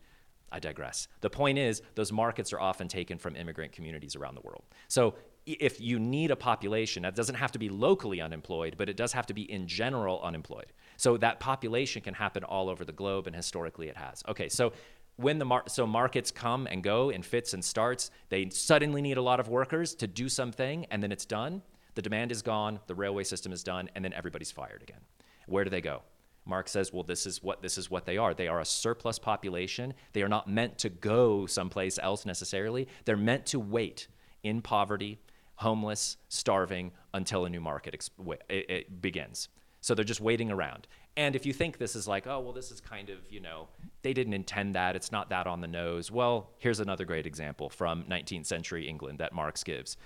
I 0.51 0.59
digress. 0.59 1.07
The 1.21 1.29
point 1.29 1.57
is, 1.57 1.81
those 1.95 2.11
markets 2.11 2.51
are 2.53 2.59
often 2.59 2.87
taken 2.87 3.17
from 3.17 3.35
immigrant 3.35 3.71
communities 3.71 4.15
around 4.15 4.35
the 4.35 4.41
world. 4.41 4.63
So 4.87 5.15
if 5.45 5.81
you 5.81 5.99
need 5.99 6.29
a 6.29 6.35
population, 6.35 7.03
that 7.03 7.15
doesn't 7.15 7.35
have 7.35 7.51
to 7.53 7.59
be 7.59 7.69
locally 7.69 8.21
unemployed, 8.21 8.75
but 8.77 8.89
it 8.89 8.97
does 8.97 9.13
have 9.13 9.25
to 9.27 9.33
be 9.33 9.49
in 9.51 9.67
general 9.67 10.21
unemployed. 10.21 10.73
So 10.97 11.17
that 11.17 11.39
population 11.39 12.01
can 12.01 12.13
happen 12.13 12.43
all 12.43 12.69
over 12.69 12.85
the 12.85 12.91
globe, 12.91 13.27
and 13.27 13.35
historically 13.35 13.87
it 13.87 13.97
has. 13.97 14.23
Okay, 14.27 14.49
so 14.49 14.73
when 15.15 15.39
the 15.39 15.45
mar- 15.45 15.63
so 15.67 15.87
markets 15.87 16.31
come 16.31 16.67
and 16.67 16.83
go 16.83 17.09
in 17.09 17.23
fits 17.23 17.53
and 17.53 17.63
starts, 17.63 18.11
they 18.29 18.49
suddenly 18.49 19.01
need 19.01 19.17
a 19.17 19.21
lot 19.21 19.39
of 19.39 19.47
workers 19.47 19.95
to 19.95 20.07
do 20.07 20.29
something, 20.29 20.85
and 20.91 21.01
then 21.01 21.11
it's 21.11 21.25
done. 21.25 21.61
The 21.95 22.01
demand 22.01 22.31
is 22.31 22.41
gone, 22.41 22.79
the 22.87 22.95
railway 22.95 23.23
system 23.23 23.51
is 23.51 23.63
done, 23.63 23.89
and 23.95 24.05
then 24.05 24.13
everybody's 24.13 24.51
fired 24.51 24.81
again. 24.81 25.01
Where 25.47 25.63
do 25.63 25.69
they 25.69 25.81
go? 25.81 26.03
Marx 26.45 26.71
says, 26.71 26.91
well, 26.91 27.03
this 27.03 27.25
is 27.25 27.43
what 27.43 27.61
this 27.61 27.77
is 27.77 27.89
what 27.89 28.05
they 28.05 28.17
are. 28.17 28.33
They 28.33 28.47
are 28.47 28.59
a 28.59 28.65
surplus 28.65 29.19
population. 29.19 29.93
They 30.13 30.23
are 30.23 30.29
not 30.29 30.49
meant 30.49 30.77
to 30.79 30.89
go 30.89 31.45
someplace 31.45 31.99
else 31.99 32.25
necessarily. 32.25 32.87
They're 33.05 33.17
meant 33.17 33.45
to 33.47 33.59
wait 33.59 34.07
in 34.43 34.61
poverty, 34.61 35.19
homeless, 35.55 36.17
starving 36.29 36.91
until 37.13 37.45
a 37.45 37.49
new 37.49 37.61
market 37.61 37.95
exp- 37.97 38.37
it, 38.49 38.69
it 38.69 39.01
begins. 39.01 39.49
So 39.81 39.95
they're 39.95 40.05
just 40.05 40.21
waiting 40.21 40.51
around. 40.51 40.87
And 41.17 41.35
if 41.35 41.45
you 41.45 41.53
think 41.53 41.77
this 41.77 41.95
is 41.95 42.07
like, 42.07 42.25
oh, 42.25 42.39
well, 42.39 42.53
this 42.53 42.71
is 42.71 42.79
kind 42.79 43.09
of, 43.09 43.17
you 43.29 43.41
know, 43.41 43.67
they 44.01 44.13
didn't 44.13 44.33
intend 44.33 44.75
that, 44.75 44.95
it's 44.95 45.11
not 45.11 45.29
that 45.29 45.45
on 45.45 45.59
the 45.59 45.67
nose. 45.67 46.09
Well, 46.09 46.51
here's 46.59 46.79
another 46.79 47.03
great 47.03 47.25
example 47.25 47.69
from 47.69 48.03
19th 48.03 48.45
century 48.45 48.87
England 48.87 49.19
that 49.19 49.33
Marx 49.33 49.63
gives 49.63 49.97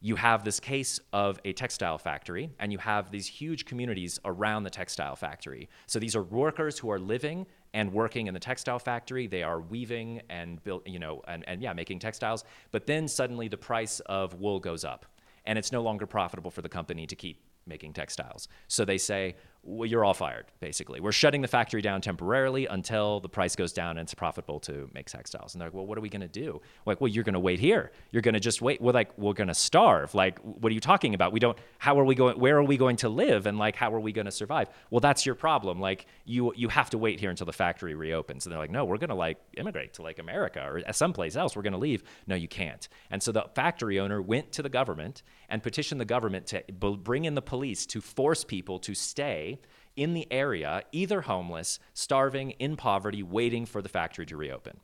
you 0.00 0.16
have 0.16 0.44
this 0.44 0.60
case 0.60 1.00
of 1.12 1.40
a 1.44 1.52
textile 1.52 1.98
factory 1.98 2.50
and 2.58 2.70
you 2.70 2.78
have 2.78 3.10
these 3.10 3.26
huge 3.26 3.64
communities 3.64 4.20
around 4.24 4.62
the 4.62 4.70
textile 4.70 5.16
factory. 5.16 5.68
So 5.86 5.98
these 5.98 6.14
are 6.14 6.22
workers 6.22 6.78
who 6.78 6.90
are 6.90 6.98
living 6.98 7.46
and 7.72 7.92
working 7.92 8.26
in 8.26 8.34
the 8.34 8.40
textile 8.40 8.78
factory. 8.78 9.26
They 9.26 9.42
are 9.42 9.60
weaving 9.60 10.22
and 10.28 10.62
built, 10.64 10.86
you 10.86 10.98
know, 10.98 11.22
and, 11.26 11.44
and 11.48 11.62
yeah, 11.62 11.72
making 11.72 11.98
textiles. 11.98 12.44
But 12.70 12.86
then 12.86 13.08
suddenly 13.08 13.48
the 13.48 13.56
price 13.56 14.00
of 14.00 14.34
wool 14.34 14.60
goes 14.60 14.84
up 14.84 15.06
and 15.46 15.58
it's 15.58 15.72
no 15.72 15.82
longer 15.82 16.06
profitable 16.06 16.50
for 16.50 16.62
the 16.62 16.68
company 16.68 17.06
to 17.06 17.16
keep 17.16 17.42
making 17.66 17.92
textiles. 17.92 18.48
So 18.68 18.84
they 18.84 18.98
say, 18.98 19.36
you're 19.66 20.04
all 20.04 20.14
fired, 20.14 20.46
basically. 20.60 21.00
We're 21.00 21.12
shutting 21.12 21.42
the 21.42 21.48
factory 21.48 21.82
down 21.82 22.00
temporarily 22.00 22.66
until 22.66 23.20
the 23.20 23.28
price 23.28 23.56
goes 23.56 23.72
down 23.72 23.98
and 23.98 24.06
it's 24.06 24.14
profitable 24.14 24.60
to 24.60 24.88
make 24.94 25.06
textiles. 25.06 25.54
And 25.54 25.60
they're 25.60 25.68
like, 25.68 25.74
well, 25.74 25.86
what 25.86 25.98
are 25.98 26.00
we 26.00 26.08
going 26.08 26.22
to 26.22 26.28
do? 26.28 26.60
We're 26.84 26.92
like, 26.92 27.00
well, 27.00 27.08
you're 27.08 27.24
going 27.24 27.34
to 27.34 27.40
wait 27.40 27.58
here. 27.58 27.90
You're 28.10 28.22
going 28.22 28.34
to 28.34 28.40
just 28.40 28.62
wait. 28.62 28.80
We're 28.80 28.92
like, 28.92 29.16
we're 29.18 29.32
going 29.32 29.48
to 29.48 29.54
starve. 29.54 30.14
Like, 30.14 30.38
what 30.40 30.70
are 30.70 30.74
you 30.74 30.80
talking 30.80 31.14
about? 31.14 31.32
We 31.32 31.40
don't, 31.40 31.58
how 31.78 31.98
are 31.98 32.04
we 32.04 32.14
going, 32.14 32.38
where 32.38 32.56
are 32.56 32.64
we 32.64 32.76
going 32.76 32.96
to 32.96 33.08
live? 33.08 33.46
And 33.46 33.58
like, 33.58 33.76
how 33.76 33.92
are 33.92 34.00
we 34.00 34.12
going 34.12 34.26
to 34.26 34.32
survive? 34.32 34.68
Well, 34.90 35.00
that's 35.00 35.26
your 35.26 35.34
problem. 35.34 35.80
Like, 35.80 36.06
you, 36.24 36.52
you 36.56 36.68
have 36.68 36.90
to 36.90 36.98
wait 36.98 37.18
here 37.18 37.30
until 37.30 37.46
the 37.46 37.52
factory 37.52 37.94
reopens. 37.94 38.46
And 38.46 38.52
they're 38.52 38.60
like, 38.60 38.70
no, 38.70 38.84
we're 38.84 38.98
going 38.98 39.10
to 39.10 39.16
like 39.16 39.38
immigrate 39.56 39.94
to 39.94 40.02
like 40.02 40.18
America 40.18 40.62
or 40.64 40.82
uh, 40.86 40.92
someplace 40.92 41.36
else. 41.36 41.56
We're 41.56 41.62
going 41.62 41.72
to 41.72 41.78
leave. 41.78 42.04
No, 42.26 42.36
you 42.36 42.48
can't. 42.48 42.88
And 43.10 43.22
so 43.22 43.32
the 43.32 43.46
factory 43.54 43.98
owner 43.98 44.22
went 44.22 44.52
to 44.52 44.62
the 44.62 44.68
government 44.68 45.22
and 45.48 45.62
petitioned 45.62 46.00
the 46.00 46.04
government 46.04 46.46
to 46.46 46.62
bring 46.72 47.24
in 47.24 47.34
the 47.34 47.42
police 47.42 47.86
to 47.86 48.00
force 48.00 48.44
people 48.44 48.78
to 48.80 48.94
stay 48.94 49.55
in 49.96 50.14
the 50.14 50.30
area, 50.30 50.82
either 50.92 51.22
homeless, 51.22 51.78
starving, 51.94 52.50
in 52.52 52.76
poverty, 52.76 53.22
waiting 53.22 53.66
for 53.66 53.82
the 53.82 53.88
factory 53.88 54.26
to 54.26 54.36
reopen. 54.36 54.78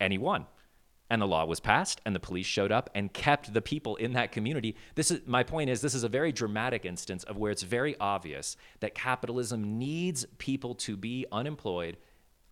And 0.00 0.12
he 0.12 0.18
won. 0.18 0.46
And 1.10 1.22
the 1.22 1.26
law 1.26 1.46
was 1.46 1.58
passed, 1.60 2.02
and 2.04 2.14
the 2.14 2.20
police 2.20 2.44
showed 2.44 2.70
up 2.70 2.90
and 2.94 3.12
kept 3.12 3.54
the 3.54 3.62
people 3.62 3.96
in 3.96 4.12
that 4.12 4.30
community. 4.30 4.76
This 4.94 5.10
is 5.10 5.20
my 5.26 5.42
point 5.42 5.70
is 5.70 5.80
this 5.80 5.94
is 5.94 6.04
a 6.04 6.08
very 6.08 6.32
dramatic 6.32 6.84
instance 6.84 7.24
of 7.24 7.38
where 7.38 7.50
it's 7.50 7.62
very 7.62 7.96
obvious 7.98 8.56
that 8.80 8.94
capitalism 8.94 9.78
needs 9.78 10.26
people 10.36 10.74
to 10.74 10.98
be 10.98 11.24
unemployed 11.32 11.96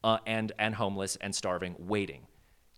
uh, 0.03 0.19
and 0.27 0.53
and 0.59 0.75
homeless 0.75 1.17
and 1.17 1.35
starving, 1.35 1.77
waiting, 1.79 2.27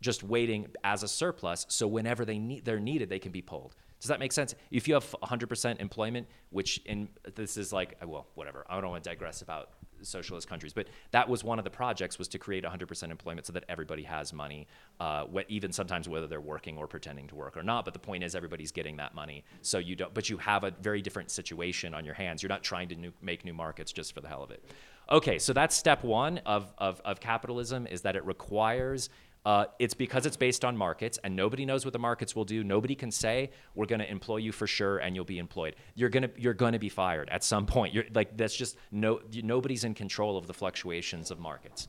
just 0.01 0.25
waiting 0.25 0.67
as 0.83 1.05
a 1.05 1.09
surplus. 1.09 1.65
So 1.69 1.87
whenever 1.87 2.25
they 2.25 2.41
need 2.41 2.65
they're 2.65 2.81
needed, 2.81 3.09
they 3.09 3.21
can 3.21 3.31
be 3.31 3.43
pulled. 3.43 3.77
Does 4.01 4.09
that 4.09 4.21
make 4.21 4.33
sense? 4.33 4.55
If 4.71 4.87
you 4.87 4.95
have 4.95 5.15
100% 5.23 5.81
employment, 5.81 6.29
which 6.51 6.81
in 6.87 7.09
this 7.35 7.57
is 7.57 7.73
like, 7.73 7.97
well, 8.05 8.27
whatever. 8.35 8.65
I 8.69 8.81
don't 8.81 8.91
want 8.91 9.05
to 9.05 9.11
digress 9.11 9.43
about 9.43 9.71
socialist 10.03 10.49
countries, 10.49 10.73
but 10.73 10.87
that 11.11 11.29
was 11.29 11.43
one 11.43 11.59
of 11.59 11.65
the 11.65 11.71
projects 11.71 12.19
was 12.19 12.29
to 12.29 12.39
create 12.39 12.65
100% 12.65 13.11
employment 13.11 13.47
so 13.47 13.53
that 13.53 13.65
everybody 13.69 14.05
has 14.05 14.33
money, 14.33 14.69
uh, 15.01 15.25
even 15.49 15.73
sometimes 15.73 16.09
whether 16.09 16.27
they're 16.27 16.41
working 16.41 16.79
or 16.79 16.87
pretending 16.87 17.27
to 17.29 17.35
work 17.35 17.57
or 17.57 17.63
not. 17.63 17.85
But 17.85 17.95
the 17.95 18.01
point 18.01 18.23
is, 18.23 18.35
everybody's 18.35 18.71
getting 18.73 18.97
that 18.99 19.15
money. 19.15 19.45
So 19.63 19.79
you 19.79 19.97
don't, 19.97 20.15
but 20.15 20.31
you 20.31 20.37
have 20.39 20.65
a 20.65 20.71
very 20.81 21.03
different 21.03 21.31
situation 21.31 21.95
on 21.95 22.05
your 22.05 22.15
hands. 22.15 22.43
You're 22.43 22.49
not 22.49 22.63
trying 22.63 22.89
to 22.91 22.95
new, 22.95 23.13
make 23.21 23.45
new 23.45 23.55
markets 23.55 23.93
just 23.93 24.15
for 24.15 24.21
the 24.21 24.29
hell 24.29 24.43
of 24.43 24.51
it. 24.51 24.65
Okay, 25.11 25.39
so 25.39 25.55
that's 25.55 25.75
step 25.75 26.05
one 26.05 26.39
of, 26.45 26.73
of, 26.77 27.01
of 27.03 27.19
capitalism 27.19 27.87
is 27.87 28.03
that 28.03 28.15
it 28.15 28.25
requires 28.27 29.09
Uh, 29.49 29.65
it's 29.79 29.95
because 29.95 30.27
it's 30.27 30.37
based 30.37 30.63
on 30.63 30.77
markets, 30.77 31.19
and 31.25 31.35
nobody 31.35 31.65
knows 31.65 31.83
what 31.87 31.95
the 31.95 31.99
markets 31.99 32.37
will 32.37 32.45
do. 32.45 32.63
Nobody 32.63 32.95
can 32.95 33.11
say 33.11 33.51
we're 33.75 33.87
going 33.87 34.01
to 34.01 34.11
employ 34.11 34.37
you 34.37 34.53
for 34.53 34.67
sure, 34.67 34.99
and 34.99 35.17
you'll 35.17 35.25
be 35.25 35.39
employed. 35.39 35.75
You're 35.95 36.11
gonna 36.11 36.29
you're 36.37 36.53
going 36.53 36.75
to 36.75 36.79
be 36.79 36.91
fired 36.91 37.31
at 37.31 37.43
some 37.43 37.65
point. 37.65 37.95
You're 37.95 38.05
like 38.13 38.37
that's 38.37 38.55
just 38.55 38.77
no 38.93 39.23
nobody's 39.43 39.85
in 39.85 39.95
control 39.95 40.37
of 40.37 40.47
the 40.47 40.53
fluctuations 40.53 41.31
of 41.31 41.41
markets. 41.41 41.89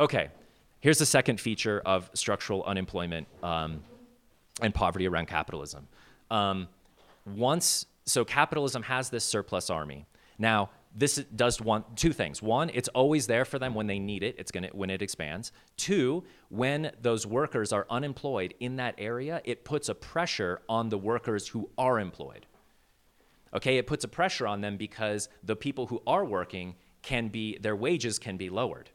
Okay, 0.00 0.26
here's 0.80 0.98
the 0.98 1.06
second 1.06 1.40
feature 1.40 1.80
of 1.86 2.10
structural 2.14 2.64
unemployment 2.64 3.28
um, 3.44 3.80
and 4.60 4.74
poverty 4.74 5.06
around 5.06 5.28
capitalism. 5.28 5.86
Um, 6.32 6.66
once 7.24 7.86
so 8.06 8.24
capitalism 8.24 8.82
has 8.82 9.08
this 9.08 9.22
surplus 9.22 9.70
army. 9.70 10.04
Now 10.36 10.70
this 10.98 11.16
does 11.36 11.60
one 11.60 11.84
two 11.94 12.12
things. 12.12 12.42
One, 12.42 12.70
it's 12.74 12.88
always 12.88 13.28
there 13.28 13.44
for 13.44 13.58
them 13.58 13.74
when 13.74 13.86
they 13.86 14.00
need 14.00 14.24
it. 14.24 14.34
It's 14.36 14.50
gonna 14.50 14.68
when 14.72 14.90
it 14.90 15.00
expands. 15.00 15.52
Two, 15.76 16.24
when 16.48 16.90
those 17.00 17.24
workers 17.24 17.72
are 17.72 17.86
unemployed 17.88 18.54
in 18.58 18.76
that 18.76 18.96
area, 18.98 19.40
it 19.44 19.64
puts 19.64 19.88
a 19.88 19.94
pressure 19.94 20.60
on 20.68 20.88
the 20.88 20.98
workers 20.98 21.48
who 21.48 21.70
are 21.78 22.00
employed. 22.00 22.46
Okay, 23.54 23.78
it 23.78 23.86
puts 23.86 24.04
a 24.04 24.08
pressure 24.08 24.46
on 24.46 24.60
them 24.60 24.76
because 24.76 25.28
the 25.42 25.56
people 25.56 25.86
who 25.86 26.02
are 26.06 26.24
working 26.24 26.74
can 27.02 27.28
be 27.28 27.56
their 27.58 27.76
wages 27.76 28.18
can 28.18 28.36
be 28.36 28.50
lowered. 28.50 28.90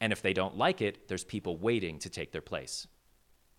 And 0.00 0.12
if 0.12 0.22
they 0.22 0.32
don't 0.32 0.56
like 0.56 0.80
it, 0.80 1.08
there's 1.08 1.24
people 1.24 1.58
waiting 1.58 1.98
to 1.98 2.08
take 2.08 2.30
their 2.30 2.40
place. 2.40 2.86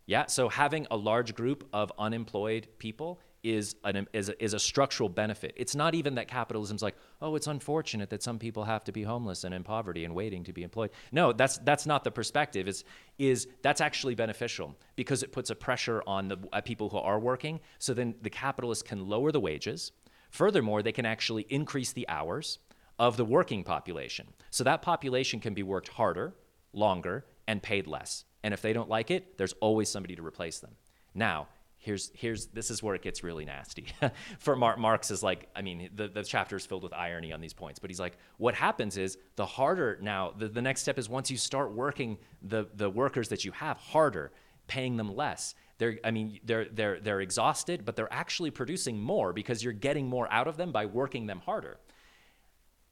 Yeah, 0.05 0.25
so 0.25 0.49
having 0.49 0.87
a 0.89 0.97
large 0.97 1.35
group 1.35 1.67
of 1.71 1.91
unemployed 1.99 2.67
people 2.79 3.19
is, 3.43 3.75
an, 3.83 4.07
is, 4.13 4.29
a, 4.29 4.43
is 4.43 4.53
a 4.53 4.59
structural 4.59 5.09
benefit. 5.09 5.53
It's 5.55 5.75
not 5.75 5.95
even 5.95 6.15
that 6.15 6.27
capitalism's 6.27 6.81
like, 6.81 6.95
oh, 7.21 7.35
it's 7.35 7.47
unfortunate 7.47 8.09
that 8.09 8.21
some 8.21 8.37
people 8.37 8.63
have 8.63 8.83
to 8.85 8.91
be 8.91 9.03
homeless 9.03 9.43
and 9.43 9.53
in 9.53 9.63
poverty 9.63 10.05
and 10.05 10.13
waiting 10.13 10.43
to 10.43 10.53
be 10.53 10.63
employed. 10.63 10.91
No, 11.11 11.33
that's, 11.33 11.57
that's 11.59 11.85
not 11.85 12.03
the 12.03 12.11
perspective. 12.11 12.67
It's, 12.67 12.83
is 13.17 13.47
that's 13.61 13.81
actually 13.81 14.15
beneficial 14.15 14.75
because 14.95 15.23
it 15.23 15.31
puts 15.31 15.49
a 15.49 15.55
pressure 15.55 16.03
on 16.05 16.27
the 16.27 16.37
uh, 16.53 16.61
people 16.61 16.89
who 16.89 16.97
are 16.97 17.19
working. 17.19 17.59
So 17.79 17.93
then 17.93 18.15
the 18.21 18.29
capitalists 18.29 18.83
can 18.83 19.07
lower 19.07 19.31
the 19.31 19.39
wages. 19.39 19.91
Furthermore, 20.29 20.81
they 20.83 20.91
can 20.91 21.05
actually 21.05 21.45
increase 21.49 21.93
the 21.93 22.07
hours 22.07 22.59
of 22.99 23.17
the 23.17 23.25
working 23.25 23.63
population. 23.63 24.27
So 24.51 24.63
that 24.63 24.81
population 24.81 25.39
can 25.39 25.53
be 25.53 25.63
worked 25.63 25.87
harder, 25.87 26.35
longer, 26.73 27.25
and 27.47 27.61
paid 27.61 27.87
less. 27.87 28.25
And 28.43 28.53
if 28.53 28.61
they 28.61 28.73
don't 28.73 28.89
like 28.89 29.11
it, 29.11 29.37
there's 29.37 29.53
always 29.53 29.89
somebody 29.89 30.15
to 30.15 30.25
replace 30.25 30.59
them. 30.59 30.75
Now, 31.13 31.47
here's 31.81 32.11
here's 32.13 32.45
this 32.47 32.69
is 32.69 32.81
where 32.81 32.95
it 32.95 33.01
gets 33.01 33.23
really 33.23 33.43
nasty. 33.43 33.87
For 34.39 34.55
Mar- 34.55 34.77
marx 34.77 35.11
is 35.11 35.21
like 35.21 35.49
i 35.55 35.61
mean 35.61 35.89
the, 35.93 36.07
the 36.07 36.23
chapter 36.23 36.55
is 36.55 36.65
filled 36.65 36.83
with 36.83 36.93
irony 36.93 37.33
on 37.33 37.41
these 37.41 37.53
points 37.53 37.79
but 37.79 37.89
he's 37.89 37.99
like 37.99 38.17
what 38.37 38.55
happens 38.55 38.97
is 38.97 39.17
the 39.35 39.45
harder 39.45 39.97
now 40.01 40.31
the, 40.37 40.47
the 40.47 40.61
next 40.61 40.81
step 40.81 40.97
is 40.97 41.09
once 41.09 41.29
you 41.29 41.37
start 41.37 41.73
working 41.73 42.17
the 42.43 42.67
the 42.75 42.89
workers 42.89 43.29
that 43.29 43.43
you 43.43 43.51
have 43.51 43.77
harder 43.77 44.31
paying 44.67 44.95
them 44.95 45.15
less 45.15 45.55
they're 45.79 45.97
i 46.03 46.11
mean 46.11 46.39
they're 46.45 46.65
they're 46.65 46.99
they're 46.99 47.21
exhausted 47.21 47.83
but 47.83 47.95
they're 47.95 48.13
actually 48.13 48.51
producing 48.51 48.99
more 48.99 49.33
because 49.33 49.63
you're 49.63 49.73
getting 49.73 50.07
more 50.07 50.31
out 50.31 50.47
of 50.47 50.57
them 50.57 50.71
by 50.71 50.85
working 50.85 51.25
them 51.25 51.41
harder. 51.45 51.79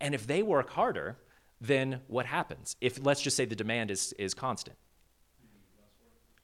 And 0.01 0.15
if 0.15 0.25
they 0.25 0.41
work 0.41 0.69
harder 0.71 1.17
then 1.61 1.99
what 2.07 2.25
happens? 2.25 2.77
If 2.79 3.03
let's 3.05 3.21
just 3.21 3.35
say 3.35 3.45
the 3.45 3.55
demand 3.55 3.91
is 3.91 4.13
is 4.13 4.33
constant. 4.33 4.77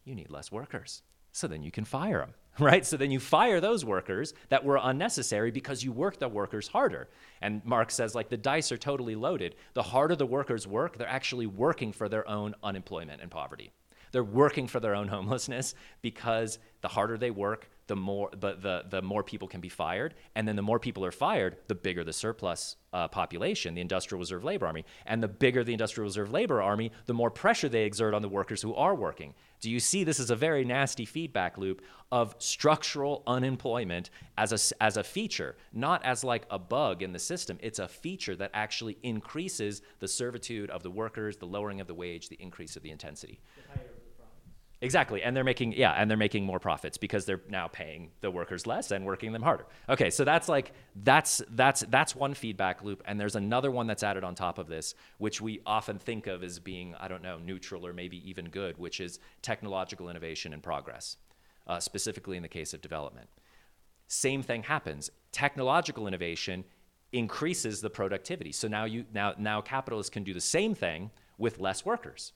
You 0.04 0.14
need 0.14 0.30
less 0.30 0.52
workers 0.52 1.02
so 1.36 1.50
then 1.50 1.64
you 1.64 1.70
can 1.70 1.84
fire 1.84 2.20
them, 2.20 2.34
right? 2.66 2.86
So 2.86 2.96
then 2.96 3.12
you 3.12 3.20
fire 3.20 3.60
those 3.60 3.84
workers 3.84 4.34
that 4.48 4.64
were 4.64 4.80
unnecessary 4.82 5.52
because 5.52 5.84
you 5.84 5.92
worked 5.92 6.22
the 6.22 6.30
workers 6.30 6.70
harder. 6.70 7.10
And 7.42 7.64
Marx 7.66 7.94
says, 7.94 8.16
like, 8.16 8.30
the 8.30 8.38
dice 8.38 8.72
are 8.72 8.78
totally 8.78 9.16
loaded. 9.16 9.56
The 9.74 9.84
harder 9.84 10.16
the 10.16 10.26
workers 10.26 10.66
work, 10.66 10.98
they're 10.98 11.08
actually 11.08 11.46
working 11.46 11.92
for 11.92 12.08
their 12.08 12.26
own 12.28 12.56
unemployment 12.64 13.22
and 13.22 13.30
poverty. 13.30 13.74
They're 14.14 14.24
working 14.24 14.68
for 14.68 14.80
their 14.80 14.96
own 14.96 15.08
homelessness 15.16 15.76
because 16.02 16.58
the 16.80 16.88
harder 16.88 17.18
they 17.18 17.32
work, 17.32 17.70
the 17.88 17.98
more 17.98 18.30
the, 18.32 18.56
the, 18.56 18.86
the 18.90 19.02
more 19.02 19.24
people 19.24 19.50
can 19.50 19.60
be 19.60 19.68
fired. 19.68 20.14
And 20.36 20.48
then 20.48 20.56
the 20.56 20.62
more 20.62 20.80
people 20.80 21.04
are 21.04 21.12
fired, 21.12 21.58
the 21.68 21.76
bigger 21.76 22.06
the 22.06 22.14
surplus 22.14 22.78
uh, 22.94 23.10
population, 23.10 23.76
the 23.76 23.82
Industrial 23.82 24.20
Reserve 24.20 24.46
Labor 24.46 24.68
Army. 24.68 24.86
And 25.06 25.22
the 25.22 25.28
bigger 25.28 25.66
the 25.66 25.74
Industrial 25.74 26.06
Reserve 26.06 26.32
Labor 26.32 26.62
Army, 26.62 26.94
the 27.08 27.14
more 27.14 27.30
pressure 27.30 27.68
they 27.68 27.84
exert 27.84 28.14
on 28.14 28.22
the 28.22 28.30
workers 28.30 28.62
who 28.62 28.74
are 28.74 28.96
working. 28.96 29.34
Do 29.66 29.72
you 29.72 29.80
see 29.80 30.04
this 30.04 30.20
is 30.20 30.30
a 30.30 30.36
very 30.36 30.64
nasty 30.64 31.06
feedback 31.06 31.58
loop 31.58 31.82
of 32.12 32.36
structural 32.38 33.24
unemployment 33.26 34.12
as 34.38 34.54
a, 34.54 34.84
as 34.84 34.96
a 34.96 35.04
feature, 35.04 35.56
not 35.74 36.06
as 36.06 36.24
like 36.24 36.46
a 36.52 36.60
bug 36.60 37.02
in 37.02 37.14
the 37.14 37.18
system. 37.18 37.58
It's 37.64 37.80
a 37.80 37.88
feature 37.88 38.36
that 38.36 38.52
actually 38.54 39.00
increases 39.02 39.82
the 39.98 40.08
servitude 40.08 40.70
of 40.70 40.84
the 40.84 40.92
workers, 40.92 41.38
the 41.38 41.48
lowering 41.48 41.82
of 41.82 41.88
the 41.88 41.96
wage, 41.96 42.30
the 42.30 42.40
increase 42.40 42.76
of 42.76 42.84
the 42.84 42.92
intensity. 42.92 43.40
The 43.58 43.65
Exactly, 44.86 45.24
and 45.24 45.36
they're 45.36 45.44
making 45.44 45.74
yeah, 45.74 45.94
and 45.94 46.10
they're 46.10 46.16
making 46.16 46.46
more 46.46 46.60
profits 46.60 46.96
because 46.96 47.26
they're 47.26 47.42
now 47.50 47.68
paying 47.68 48.12
the 48.22 48.30
workers 48.30 48.68
less 48.68 48.92
and 48.92 49.04
working 49.04 49.32
them 49.32 49.42
harder. 49.42 49.66
Okay, 49.90 50.12
so 50.12 50.24
that's 50.24 50.48
like 50.48 50.74
that's 51.04 51.42
that's 51.50 51.82
that's 51.90 52.16
one 52.16 52.36
feedback 52.36 52.84
loop, 52.84 53.02
and 53.06 53.20
there's 53.20 53.36
another 53.36 53.72
one 53.72 53.88
that's 53.88 54.04
added 54.04 54.24
on 54.24 54.36
top 54.36 54.60
of 54.60 54.68
this, 54.68 54.94
which 55.18 55.42
we 55.42 55.60
often 55.66 55.98
think 55.98 56.28
of 56.28 56.44
as 56.44 56.60
being 56.60 56.94
I 57.00 57.08
don't 57.08 57.24
know 57.24 57.40
neutral 57.40 57.86
or 57.86 57.94
maybe 57.94 58.30
even 58.30 58.50
good, 58.50 58.78
which 58.78 59.00
is 59.00 59.18
technological 59.42 60.08
innovation 60.08 60.54
and 60.54 60.62
progress, 60.62 61.18
uh, 61.66 61.80
specifically 61.80 62.38
in 62.38 62.44
the 62.44 62.50
case 62.50 62.76
of 62.76 62.82
development. 62.82 63.28
Same 64.08 64.44
thing 64.44 64.62
happens. 64.62 65.10
Technological 65.32 66.08
innovation 66.08 66.64
increases 67.12 67.82
the 67.82 67.90
productivity. 67.90 68.52
So 68.52 68.68
now 68.68 68.86
you 68.86 69.06
now 69.12 69.34
now 69.40 69.62
capitalists 69.62 70.12
can 70.12 70.24
do 70.24 70.34
the 70.36 70.42
same 70.42 70.76
thing 70.76 71.10
with 71.40 71.60
less 71.60 71.84
workers. 71.84 72.34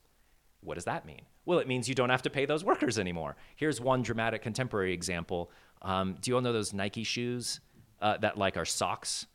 What 0.61 0.75
does 0.75 0.85
that 0.85 1.05
mean? 1.05 1.21
Well, 1.45 1.59
it 1.59 1.67
means 1.67 1.87
you 1.87 1.95
don't 1.95 2.09
have 2.09 2.21
to 2.23 2.29
pay 2.29 2.45
those 2.45 2.63
workers 2.63 2.99
anymore. 2.99 3.35
Here's 3.55 3.79
one 3.79 4.01
dramatic 4.01 4.41
contemporary 4.41 4.93
example. 4.93 5.51
Um, 5.81 6.15
do 6.21 6.31
you 6.31 6.35
all 6.35 6.41
know 6.41 6.53
those 6.53 6.73
Nike 6.73 7.03
shoes 7.03 7.59
uh, 8.01 8.17
that 8.17 8.37
like 8.37 8.57
are 8.57 8.65
socks? 8.65 9.25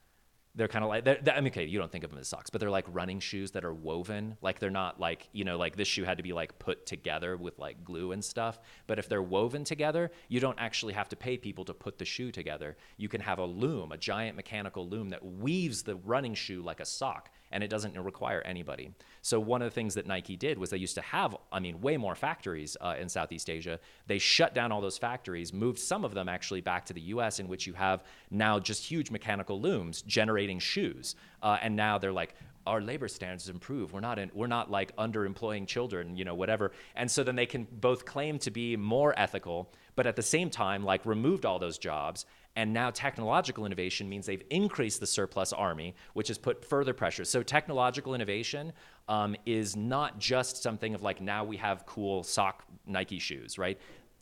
they're 0.57 0.69
kind 0.69 0.85
of 0.85 0.89
like 0.89 1.05
they're, 1.05 1.19
they're, 1.21 1.35
I 1.35 1.41
mean, 1.41 1.53
okay, 1.53 1.65
you 1.65 1.79
don't 1.79 1.91
think 1.91 2.05
of 2.05 2.11
them 2.11 2.21
as 2.21 2.29
socks, 2.29 2.49
but 2.49 2.61
they're 2.61 2.71
like 2.71 2.87
running 2.89 3.19
shoes 3.19 3.51
that 3.53 3.65
are 3.65 3.75
woven. 3.75 4.37
Like 4.41 4.61
they're 4.61 4.71
not 4.71 5.01
like 5.01 5.29
you 5.33 5.45
know, 5.45 5.59
like 5.59 5.77
this 5.77 5.89
shoe 5.89 6.05
had 6.05 6.19
to 6.19 6.23
be 6.23 6.33
like 6.33 6.59
put 6.59 6.87
together 6.87 7.37
with 7.37 7.59
like 7.59 7.83
glue 7.85 8.13
and 8.13 8.25
stuff. 8.25 8.61
But 8.87 8.99
if 8.99 9.09
they're 9.09 9.23
woven 9.23 9.65
together, 9.65 10.13
you 10.29 10.39
don't 10.39 10.59
actually 10.59 10.93
have 10.93 11.09
to 11.09 11.17
pay 11.17 11.37
people 11.37 11.65
to 11.65 11.75
put 11.75 11.99
the 11.99 12.05
shoe 12.05 12.31
together. 12.31 12.77
You 12.97 13.09
can 13.09 13.21
have 13.21 13.39
a 13.39 13.45
loom, 13.45 13.91
a 13.91 13.97
giant 13.97 14.37
mechanical 14.37 14.89
loom 14.89 15.11
that 15.11 15.25
weaves 15.25 15.83
the 15.83 15.97
running 15.97 16.35
shoe 16.35 16.63
like 16.63 16.81
a 16.81 16.87
sock, 16.87 17.31
and 17.55 17.63
it 17.63 17.71
doesn't 17.71 17.97
require 17.97 18.43
anybody. 18.43 18.91
So 19.23 19.39
one 19.39 19.63
of 19.63 19.67
the 19.67 19.75
things 19.75 19.95
that 19.95 20.07
Nike 20.07 20.37
did 20.37 20.59
was 20.59 20.71
they 20.71 20.77
used 20.77 20.97
to 20.97 21.01
have, 21.03 21.37
I 21.53 21.61
mean, 21.61 21.81
way 21.81 21.97
more 21.97 22.17
factories 22.17 22.77
uh, 22.81 22.97
in 23.01 23.09
Southeast 23.09 23.49
Asia. 23.49 23.79
They 24.09 24.19
shut 24.19 24.55
down 24.55 24.73
all 24.73 24.81
those 24.81 24.99
factories, 24.99 25.53
moved 25.53 25.79
some 25.79 26.05
of 26.05 26.15
them 26.15 26.29
actually 26.29 26.61
back 26.61 26.85
to 26.87 26.93
the 26.93 27.01
U.S., 27.01 27.39
in 27.39 27.47
which 27.47 27.67
you 27.69 27.73
have 27.75 28.03
now 28.31 28.59
just 28.59 28.85
huge 28.85 29.13
mechanical 29.13 29.61
looms 29.61 30.03
generating 30.03 30.59
shoes. 30.59 31.15
Uh, 31.43 31.57
and 31.63 31.77
now 31.77 31.97
they're 31.97 32.13
like, 32.13 32.35
our 32.67 32.81
labor 32.81 33.09
standards 33.09 33.49
improve. 33.49 33.93
We're 33.93 34.01
not 34.01 34.19
in, 34.19 34.31
we're 34.35 34.47
not 34.47 34.71
like 34.71 34.97
underemploying 34.97 35.69
children, 35.69 36.17
you 36.17 36.25
know, 36.25 36.35
whatever. 36.35 36.73
And 36.97 37.11
so 37.11 37.23
then 37.23 37.37
they 37.37 37.47
can 37.47 37.69
both 37.71 38.05
claim 38.05 38.39
to 38.41 38.51
be 38.51 38.77
more 38.77 39.15
ethical, 39.17 39.73
but 39.97 40.07
at 40.07 40.17
the 40.17 40.23
same 40.23 40.51
time, 40.51 40.83
like 40.83 41.07
removed 41.07 41.47
all 41.47 41.59
those 41.59 41.79
jobs. 41.79 42.27
And 42.57 42.73
now 42.73 42.91
technological 42.91 43.67
innovation 43.67 44.09
means 44.09 44.27
they've 44.27 44.45
increased 44.51 45.01
the 45.01 45.07
surplus 45.07 45.53
army, 45.53 45.95
which 46.13 46.29
has 46.29 46.39
put 46.39 46.65
further 46.65 46.95
pressure. 46.95 47.25
So 47.25 47.43
technological 47.43 48.15
innovation 48.15 48.73
um, 49.09 49.35
is 49.45 49.75
not 49.75 50.19
just 50.19 50.63
something 50.63 50.95
of 50.95 51.03
like 51.03 51.21
now 51.21 51.45
we 51.45 51.57
have 51.57 51.85
cool 51.87 52.23
sock 52.23 52.65
Nike 52.87 53.19
shoes, 53.19 53.59
right? 53.59 53.79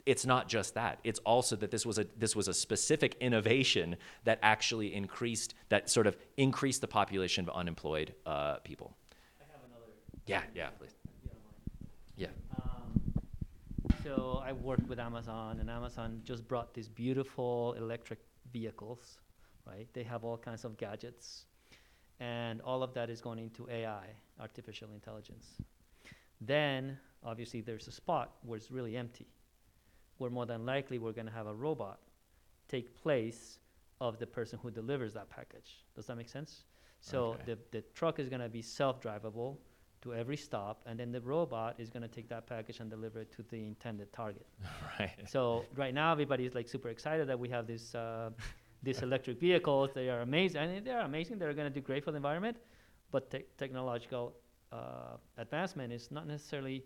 it's 0.07 0.27
not 0.27 0.49
just 0.49 0.75
that. 0.75 0.99
It's 1.05 1.21
also 1.21 1.57
that 1.57 1.71
this 1.71 1.87
was 1.87 1.99
a 1.99 2.07
this 2.19 2.35
was 2.35 2.49
a 2.49 2.55
specific 2.55 3.17
innovation 3.21 3.97
that 4.25 4.39
actually 4.43 4.95
increased 4.95 5.55
that 5.69 5.89
sort 5.89 6.07
of 6.07 6.17
increased 6.37 6.81
the 6.81 6.89
population 6.89 7.49
of 7.49 7.55
unemployed 7.55 8.15
uh, 8.27 8.57
people. 8.65 8.97
I 9.41 9.45
have 9.53 9.61
another 9.65 9.93
yeah 10.27 10.43
yeah 10.55 10.71
please. 10.79 10.95
Yeah. 12.17 12.29
Um, 12.57 12.72
so 14.03 14.43
I 14.45 14.53
worked 14.53 14.89
with 14.89 14.99
Amazon 14.99 15.61
and 15.61 15.71
Amazon 15.71 16.21
just 16.25 16.47
brought 16.49 16.75
these 16.75 16.89
beautiful 16.89 17.75
electric 17.75 18.21
vehicles 18.53 19.19
right 19.67 19.89
they 19.93 20.03
have 20.03 20.25
all 20.25 20.37
kinds 20.37 20.65
of 20.65 20.77
gadgets 20.77 21.47
and 22.21 22.61
all 22.63 22.83
of 22.83 22.95
that 22.95 23.11
is 23.11 23.21
going 23.21 23.39
into 23.39 23.69
AI 23.71 24.07
artificial 24.41 24.93
intelligence 24.93 25.59
then 26.41 26.99
obviously 27.25 27.61
there's 27.61 27.87
a 27.89 27.93
spot 27.93 28.33
where 28.43 28.57
it's 28.57 28.71
really 28.71 28.97
empty 28.97 29.27
where 30.19 30.31
more 30.31 30.47
than 30.47 30.67
likely 30.67 30.99
we're 30.99 31.13
going 31.13 31.27
to 31.27 31.33
have 31.33 31.47
a 31.47 31.55
robot 31.55 32.01
take 32.69 32.95
place 33.03 33.59
of 34.01 34.19
the 34.19 34.27
person 34.27 34.59
who 34.63 34.71
delivers 34.71 35.13
that 35.15 35.29
package. 35.31 35.85
Does 35.95 36.07
that 36.07 36.17
make 36.17 36.29
sense? 36.29 36.65
So 37.01 37.33
Okay. 37.35 37.43
the, 37.47 37.59
the 37.71 37.81
truck 37.95 38.19
is 38.19 38.29
going 38.29 38.41
to 38.41 38.49
be 38.49 38.63
self-drivable 38.63 39.57
to 40.03 40.15
every 40.15 40.37
stop, 40.37 40.83
and 40.87 40.99
then 40.99 41.13
the 41.13 41.21
robot 41.21 41.77
is 41.79 41.91
going 41.91 42.03
to 42.03 42.09
take 42.09 42.29
that 42.29 42.47
package 42.47 42.81
and 42.81 42.91
deliver 42.91 43.21
it 43.21 43.33
to 43.33 43.43
the 43.51 43.67
intended 43.67 44.13
target. 44.13 44.47
right 44.99 45.29
So 45.29 45.65
right 45.77 45.95
now, 45.95 46.13
everybody 46.13 46.45
is 46.45 46.55
like 46.55 46.69
super 46.69 46.89
excited 46.89 47.29
that 47.29 47.39
we 47.39 47.49
have 47.49 47.67
this 47.67 47.95
uh, 47.95 48.31
these 48.83 49.03
electric 49.09 49.41
vehicles. 49.41 49.91
They 49.95 50.09
are 50.11 50.21
amazing, 50.21 50.61
and 50.61 50.87
they 50.87 50.91
are 50.91 51.03
amazing. 51.05 51.39
They're 51.39 51.55
going 51.55 51.73
to 51.73 51.81
do 51.81 51.81
great 51.81 52.05
for 52.05 52.11
the 52.11 52.17
environment, 52.17 52.57
but 53.11 53.31
te- 53.31 53.47
technological 53.57 54.35
uh, 54.73 55.17
advancement 55.39 55.93
is 55.93 56.11
not 56.11 56.27
necessarily 56.27 56.85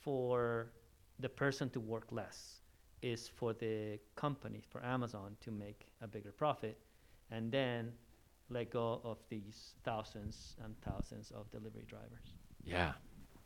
for 0.00 0.70
the 1.18 1.28
person 1.28 1.70
to 1.70 1.80
work 1.80 2.12
less 2.12 2.60
is 3.02 3.28
for 3.28 3.52
the 3.52 3.98
company, 4.14 4.62
for 4.68 4.84
Amazon, 4.84 5.36
to 5.40 5.50
make 5.50 5.86
a 6.00 6.06
bigger 6.08 6.32
profit, 6.32 6.78
and 7.30 7.52
then 7.52 7.92
let 8.48 8.70
go 8.70 9.00
of 9.04 9.18
these 9.28 9.74
thousands 9.84 10.56
and 10.64 10.74
thousands 10.80 11.30
of 11.32 11.50
delivery 11.50 11.84
drivers. 11.86 12.35
Yeah. 12.66 12.92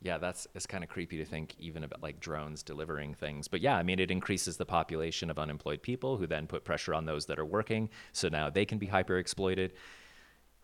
Yeah, 0.03 0.17
that's 0.17 0.47
it's 0.55 0.67
kind 0.67 0.83
of 0.83 0.89
creepy 0.89 1.19
to 1.19 1.27
think 1.27 1.55
even 1.59 1.85
about 1.85 2.03
like 2.03 2.21
drones 2.21 2.63
delivering 2.63 3.13
things. 3.15 3.49
But 3.49 3.61
yeah, 3.61 3.77
I 3.77 3.83
mean 3.83 4.01
it 4.01 4.11
increases 4.11 4.57
the 4.57 4.65
population 4.65 5.31
of 5.31 5.39
unemployed 5.39 5.83
people 5.83 6.17
who 6.17 6.27
then 6.27 6.47
put 6.47 6.65
pressure 6.65 6.95
on 6.95 7.05
those 7.05 7.27
that 7.27 7.39
are 7.39 7.45
working. 7.45 7.91
So 8.13 8.29
now 8.29 8.49
they 8.49 8.65
can 8.65 8.79
be 8.79 8.87
hyper 8.87 9.19
exploited. 9.19 9.75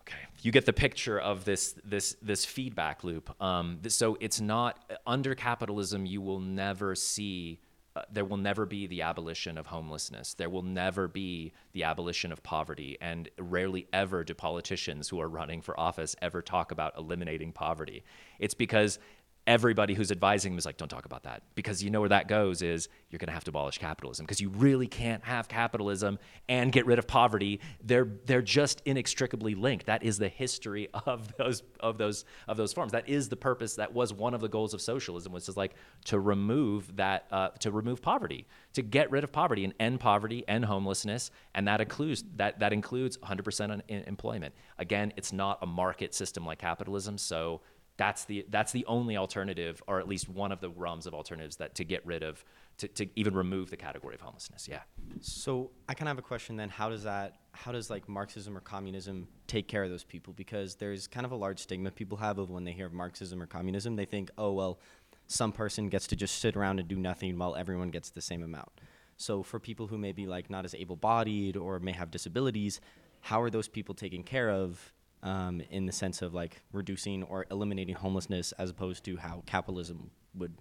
Okay, 0.01 0.17
you 0.41 0.51
get 0.51 0.65
the 0.65 0.73
picture 0.73 1.19
of 1.19 1.45
this 1.45 1.75
this 1.85 2.15
this 2.19 2.45
feedback 2.45 3.03
loop. 3.03 3.39
Um, 3.41 3.79
so 3.87 4.17
it's 4.19 4.41
not 4.41 4.91
under 5.05 5.35
capitalism. 5.35 6.07
You 6.07 6.21
will 6.21 6.39
never 6.39 6.95
see. 6.95 7.59
Uh, 7.97 8.03
there 8.11 8.25
will 8.25 8.37
never 8.37 8.67
be 8.67 8.85
the 8.85 9.01
abolition 9.01 9.57
of 9.57 9.65
homelessness. 9.65 10.35
There 10.35 10.51
will 10.51 10.61
never 10.61 11.07
be 11.07 11.51
the 11.73 11.83
abolition 11.83 12.31
of 12.31 12.43
poverty. 12.43 12.95
And 13.01 13.27
rarely 13.39 13.87
ever 13.91 14.23
do 14.23 14.35
politicians 14.35 15.09
who 15.09 15.19
are 15.19 15.27
running 15.27 15.63
for 15.63 15.79
office 15.79 16.15
ever 16.21 16.43
talk 16.43 16.71
about 16.71 16.95
eliminating 16.95 17.53
poverty. 17.53 18.03
It's 18.37 18.53
because 18.53 18.99
everybody 19.47 19.93
who's 19.93 20.11
advising 20.11 20.51
them 20.51 20.59
is 20.59 20.65
like, 20.65 20.75
don't 20.75 20.89
talk 20.89 21.05
about 21.05 21.23
that. 21.23 21.41
Because 21.55 21.81
you 21.81 21.89
know 21.89 22.01
where 22.01 22.09
that 22.09 22.27
goes 22.27 22.61
is 22.61 22.89
you're 23.09 23.17
going 23.17 23.27
to 23.27 23.33
have 23.33 23.45
to 23.45 23.49
abolish 23.49 23.77
capitalism 23.77 24.25
because 24.25 24.41
you 24.41 24.49
really 24.49 24.87
can't 24.87 25.23
have 25.23 25.47
capitalism 25.47 26.19
and 26.49 26.71
get 26.71 26.85
rid 26.85 26.99
of 26.99 27.07
poverty. 27.07 27.61
They're, 27.81 28.09
they're 28.25 28.41
just 28.41 28.81
inextricably 28.85 29.55
linked. 29.55 29.85
That 29.85 30.03
is 30.03 30.17
the 30.17 30.27
history 30.27 30.89
of 31.05 31.33
those, 31.37 31.63
of, 31.79 31.97
those, 31.97 32.25
of 32.49 32.57
those 32.57 32.73
forms. 32.73 32.91
That 32.91 33.07
is 33.07 33.29
the 33.29 33.37
purpose. 33.37 33.75
That 33.75 33.93
was 33.93 34.13
one 34.13 34.33
of 34.33 34.41
the 34.41 34.49
goals 34.49 34.73
of 34.73 34.81
socialism 34.81 35.31
was 35.31 35.45
just 35.45 35.57
like 35.57 35.75
to 36.05 36.19
remove 36.19 36.97
that, 36.97 37.25
uh, 37.31 37.49
to 37.59 37.71
remove 37.71 38.01
poverty, 38.01 38.45
to 38.73 38.81
get 38.81 39.09
rid 39.09 39.23
of 39.23 39.31
poverty 39.31 39.63
and 39.63 39.73
end 39.79 40.01
poverty, 40.01 40.43
and 40.49 40.65
homelessness. 40.65 41.31
And 41.55 41.67
that 41.69 41.79
includes, 41.79 42.25
that, 42.35 42.59
that 42.59 42.73
includes 42.73 43.17
100% 43.19 43.81
employment. 43.87 44.53
Again, 44.77 45.13
it's 45.15 45.31
not 45.31 45.59
a 45.61 45.65
market 45.65 46.13
system 46.13 46.45
like 46.45 46.59
capitalism. 46.59 47.17
So 47.17 47.61
that's 47.97 48.25
the 48.25 48.45
that's 48.49 48.71
the 48.71 48.85
only 48.85 49.17
alternative, 49.17 49.81
or 49.87 49.99
at 49.99 50.07
least 50.07 50.29
one 50.29 50.51
of 50.51 50.61
the 50.61 50.69
realms 50.69 51.07
of 51.07 51.13
alternatives 51.13 51.57
that 51.57 51.75
to 51.75 51.83
get 51.83 52.05
rid 52.05 52.23
of, 52.23 52.45
to, 52.77 52.87
to 52.87 53.07
even 53.15 53.33
remove 53.33 53.69
the 53.69 53.77
category 53.77 54.13
of 54.13 54.21
homelessness. 54.21 54.67
Yeah. 54.67 54.81
So 55.19 55.71
I 55.89 55.95
kind 55.95 56.07
of 56.07 56.15
have 56.15 56.19
a 56.19 56.27
question 56.27 56.55
then. 56.55 56.69
How 56.69 56.89
does 56.89 57.03
that? 57.03 57.37
How 57.53 57.71
does 57.71 57.89
like 57.89 58.07
Marxism 58.07 58.55
or 58.55 58.61
communism 58.61 59.27
take 59.47 59.67
care 59.67 59.83
of 59.83 59.89
those 59.89 60.03
people? 60.03 60.33
Because 60.33 60.75
there's 60.75 61.07
kind 61.07 61.25
of 61.25 61.31
a 61.31 61.35
large 61.35 61.59
stigma 61.59 61.89
people 61.89 62.17
have 62.19 62.37
of 62.37 62.51
when 62.51 62.63
they 62.63 62.71
hear 62.71 62.85
of 62.85 62.93
Marxism 62.93 63.41
or 63.41 63.47
communism, 63.47 63.95
they 63.95 64.05
think, 64.05 64.29
oh 64.37 64.53
well, 64.53 64.79
some 65.25 65.51
person 65.51 65.89
gets 65.89 66.05
to 66.07 66.15
just 66.15 66.37
sit 66.37 66.55
around 66.55 66.79
and 66.79 66.87
do 66.87 66.95
nothing 66.97 67.37
while 67.37 67.55
everyone 67.55 67.89
gets 67.89 68.11
the 68.11 68.21
same 68.21 68.43
amount. 68.43 68.69
So 69.17 69.41
for 69.41 69.59
people 69.59 69.87
who 69.87 69.97
may 69.97 70.11
be 70.11 70.27
like 70.27 70.51
not 70.51 70.63
as 70.63 70.75
able-bodied 70.75 71.57
or 71.57 71.79
may 71.79 71.93
have 71.93 72.11
disabilities, 72.11 72.79
how 73.21 73.41
are 73.41 73.49
those 73.49 73.67
people 73.67 73.95
taken 73.95 74.21
care 74.21 74.51
of 74.51 74.93
um, 75.23 75.61
in 75.69 75.85
the 75.85 75.91
sense 75.91 76.21
of 76.21 76.33
like 76.33 76.61
reducing 76.71 77.23
or 77.23 77.45
eliminating 77.51 77.95
homelessness 77.95 78.51
as 78.53 78.69
opposed 78.69 79.03
to 79.05 79.17
how 79.17 79.43
capitalism 79.45 80.11
would 80.35 80.53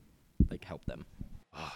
like 0.50 0.64
help 0.64 0.84
them? 0.84 1.04
Oh, 1.54 1.72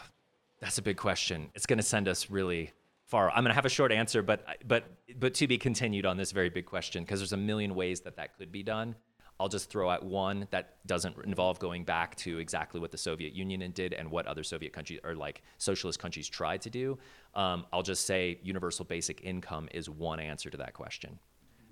that's 0.61 0.79
a 0.79 0.83
big 0.83 0.97
question. 0.97 1.51
It's 1.55 1.67
going 1.67 1.79
to 1.79 1.85
send 1.85 2.09
us 2.09 2.31
really 2.31 2.73
far. 3.07 3.31
I'm 3.31 3.43
going 3.43 3.51
to 3.51 3.55
have 3.55 3.67
a 3.67 3.71
short 3.71 3.93
answer, 3.93 4.23
but 4.23 4.45
but 4.67 4.85
but 5.19 5.35
to 5.35 5.47
be 5.47 5.59
continued 5.59 6.07
on 6.07 6.17
this 6.17 6.33
very 6.33 6.51
big 6.51 6.67
question 6.67 7.03
because 7.03 7.21
there's 7.21 7.33
a 7.33 7.37
million 7.37 7.75
ways 7.75 8.01
that 8.03 8.17
that 8.17 8.39
could 8.39 8.53
be 8.53 8.63
done. 8.63 8.95
I'll 9.41 9.49
just 9.49 9.71
throw 9.71 9.89
out 9.89 10.05
one 10.05 10.47
that 10.51 10.87
doesn't 10.87 11.17
involve 11.25 11.59
going 11.59 11.85
back 11.85 12.15
to 12.17 12.39
exactly 12.39 12.79
what 12.79 12.91
the 12.91 12.99
Soviet 12.99 13.33
Union 13.33 13.71
did 13.73 13.95
and 13.95 14.11
what 14.11 14.27
other 14.27 14.43
Soviet 14.43 14.75
countries 14.75 15.01
or 15.03 15.15
like 15.15 15.43
socialist 15.57 15.99
countries 15.99 16.29
tried 16.29 16.61
to 16.61 16.71
do. 16.71 16.99
Um, 17.35 17.65
I'll 17.73 17.83
just 17.83 18.05
say 18.05 18.39
universal 18.43 18.85
basic 18.85 19.25
income 19.25 19.71
is 19.73 19.89
one 19.89 20.21
answer 20.21 20.51
to 20.51 20.59
that 20.59 20.75
question. 20.75 21.19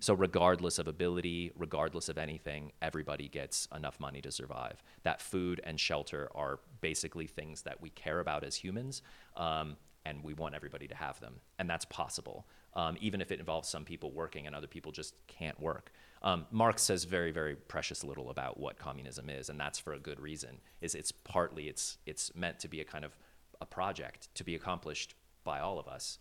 So, 0.01 0.15
regardless 0.15 0.79
of 0.79 0.87
ability, 0.87 1.53
regardless 1.57 2.09
of 2.09 2.19
anything, 2.19 2.73
everybody 2.81 3.29
gets 3.29 3.67
enough 3.75 3.99
money 3.99 4.21
to 4.21 4.31
survive. 4.31 4.83
That 5.03 5.21
food 5.21 5.61
and 5.65 5.79
shelter 5.79 6.29
are 6.35 6.61
basically 6.81 7.27
things 7.27 7.63
that 7.63 7.81
we 7.81 7.91
care 7.91 8.21
about 8.21 8.45
as 8.45 8.55
humans, 8.55 9.03
um, 9.37 9.77
and 10.07 10.23
we 10.23 10.35
want 10.35 10.55
everybody 10.55 10.87
to 10.87 10.95
have 10.95 11.19
them. 11.21 11.35
And 11.59 11.69
that's 11.69 11.85
possible, 11.85 12.47
um, 12.75 12.97
even 13.01 13.21
if 13.21 13.33
it 13.33 13.41
involves 13.41 13.69
some 13.69 13.85
people 13.85 14.13
working 14.13 14.47
and 14.47 14.55
other 14.55 14.69
people 14.69 14.93
just 14.93 15.15
can't 15.27 15.59
work. 15.61 15.91
Um, 16.23 16.47
Marx 16.51 16.83
says 16.83 17.05
very, 17.05 17.33
very 17.33 17.57
precious 17.57 18.05
little 18.05 18.31
about 18.31 18.59
what 18.59 18.79
communism 18.79 19.29
is, 19.29 19.49
and 19.49 19.59
that's 19.59 19.79
for 19.79 19.95
a 19.95 19.99
good 19.99 20.21
reason. 20.21 20.59
Is 20.81 20.95
it's 20.95 21.13
partly 21.13 21.69
it's 21.69 21.99
it's 22.07 22.35
meant 22.37 22.61
to 22.61 22.69
be 22.69 22.81
a 22.81 22.85
kind 22.85 23.05
of 23.05 23.17
a 23.61 23.67
project 23.67 24.29
to 24.37 24.45
be 24.45 24.55
accomplished 24.55 25.15
by 25.43 25.59
all 25.59 25.79
of 25.79 25.89
us 25.89 26.19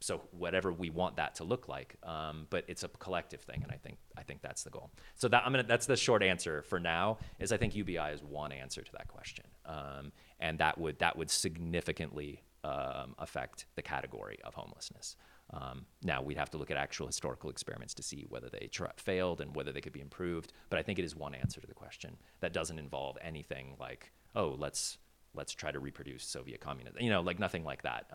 so 0.00 0.22
whatever 0.30 0.72
we 0.72 0.90
want 0.90 1.16
that 1.16 1.34
to 1.36 1.44
look 1.44 1.68
like, 1.68 1.96
um, 2.02 2.46
but 2.50 2.64
it's 2.68 2.84
a 2.84 2.88
collective 2.88 3.40
thing, 3.40 3.60
and 3.62 3.72
I 3.72 3.76
think 3.76 3.98
I 4.16 4.22
think 4.22 4.42
that's 4.42 4.62
the 4.62 4.70
goal. 4.70 4.90
So 5.16 5.28
that 5.28 5.42
I'm 5.44 5.52
gonna 5.52 5.64
that's 5.64 5.86
the 5.86 5.96
short 5.96 6.22
answer 6.22 6.62
for 6.62 6.78
now. 6.78 7.18
Is 7.38 7.52
I 7.52 7.56
think 7.56 7.74
UBI 7.74 8.12
is 8.12 8.22
one 8.22 8.52
answer 8.52 8.82
to 8.82 8.92
that 8.92 9.08
question, 9.08 9.44
um, 9.66 10.12
and 10.40 10.58
that 10.58 10.78
would 10.78 10.98
that 11.00 11.16
would 11.16 11.30
significantly 11.30 12.42
um, 12.64 13.14
affect 13.18 13.66
the 13.74 13.82
category 13.82 14.38
of 14.44 14.54
homelessness. 14.54 15.16
Um, 15.50 15.86
now 16.02 16.20
we'd 16.22 16.36
have 16.36 16.50
to 16.50 16.58
look 16.58 16.70
at 16.70 16.76
actual 16.76 17.06
historical 17.06 17.48
experiments 17.48 17.94
to 17.94 18.02
see 18.02 18.26
whether 18.28 18.50
they 18.50 18.68
tra- 18.70 18.92
failed 18.98 19.40
and 19.40 19.56
whether 19.56 19.72
they 19.72 19.80
could 19.80 19.94
be 19.94 20.00
improved. 20.00 20.52
But 20.68 20.78
I 20.78 20.82
think 20.82 20.98
it 20.98 21.06
is 21.06 21.16
one 21.16 21.34
answer 21.34 21.60
to 21.60 21.66
the 21.66 21.74
question 21.74 22.18
that 22.40 22.52
doesn't 22.52 22.78
involve 22.78 23.16
anything 23.22 23.74
like 23.80 24.12
oh 24.36 24.54
let's 24.58 24.98
let's 25.34 25.52
try 25.52 25.70
to 25.70 25.78
reproduce 25.78 26.24
Soviet 26.24 26.60
communism, 26.60 27.00
you 27.00 27.10
know, 27.10 27.20
like 27.20 27.38
nothing 27.38 27.64
like 27.64 27.82
that. 27.82 28.06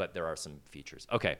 But 0.00 0.14
there 0.14 0.24
are 0.24 0.34
some 0.34 0.60
features. 0.70 1.06
Okay, 1.12 1.36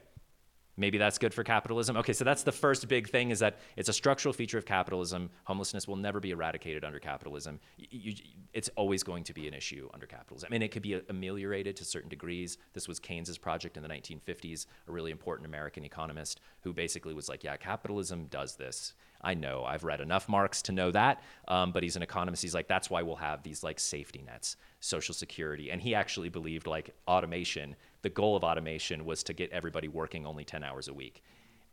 maybe 0.77 0.99
that's 0.99 1.17
good 1.17 1.33
for 1.33 1.43
capitalism. 1.43 1.97
Okay, 1.97 2.13
so 2.13 2.25
that's 2.25 2.43
the 2.43 2.53
first 2.53 2.89
big 2.89 3.09
thing 3.09 3.31
is 3.31 3.39
that 3.39 3.57
it's 3.75 3.89
a 3.89 3.93
structural 3.95 4.35
feature 4.35 4.59
of 4.59 4.67
capitalism. 4.67 5.31
Homelessness 5.45 5.89
will 5.89 5.97
never 5.97 6.21
be 6.21 6.31
eradicated 6.31 6.85
under 6.85 6.99
capitalism. 6.99 7.59
You, 7.79 7.87
you, 7.91 8.15
it's 8.53 8.69
always 8.77 9.03
going 9.03 9.25
to 9.25 9.33
be 9.33 9.49
an 9.49 9.55
issue 9.55 9.89
under 9.95 10.05
capitalism. 10.05 10.49
I 10.51 10.53
mean, 10.53 10.61
it 10.61 10.73
could 10.73 10.83
be 10.83 11.01
ameliorated 11.09 11.75
to 11.77 11.87
certain 11.87 12.11
degrees. 12.11 12.59
This 12.75 12.87
was 12.87 12.99
Keynes's 12.99 13.39
project 13.39 13.79
in 13.79 13.83
the 13.83 13.89
1950s, 13.89 14.67
a 14.87 14.93
really 14.93 15.11
important 15.11 15.47
American 15.47 15.87
economist 15.87 16.43
who 16.61 16.75
basically 16.75 17.15
was 17.15 17.31
like, 17.31 17.43
yeah, 17.43 17.57
capitalism 17.57 18.27
does 18.27 18.57
this. 18.57 18.93
I 19.23 19.35
know, 19.35 19.65
I've 19.65 19.85
read 19.85 20.01
enough 20.01 20.29
Marx 20.29 20.63
to 20.63 20.73
know 20.73 20.91
that, 20.93 21.23
um, 21.47 21.73
but 21.73 21.83
he's 21.83 21.97
an 21.97 22.03
economist. 22.03 22.43
He's 22.43 22.55
like, 22.55 22.69
that's 22.69 22.89
why 22.89 23.03
we'll 23.03 23.17
have 23.17 23.43
these 23.43 23.63
like 23.63 23.79
safety 23.79 24.23
nets, 24.27 24.57
social 24.81 25.15
security. 25.15 25.71
And 25.71 25.81
he 25.81 25.95
actually 25.95 26.31
believed 26.31 26.67
like 26.67 26.95
automation 27.07 27.77
the 28.03 28.11
goal 28.11 28.37
of 28.37 28.45
automation 28.45 29.05
was 29.05 29.23
to 29.25 29.33
get 29.33 29.51
everybody 29.53 29.89
working 29.89 30.27
only 30.27 30.45
10 30.45 30.65
hours 30.65 30.89
a 30.89 30.95
week. 30.95 31.23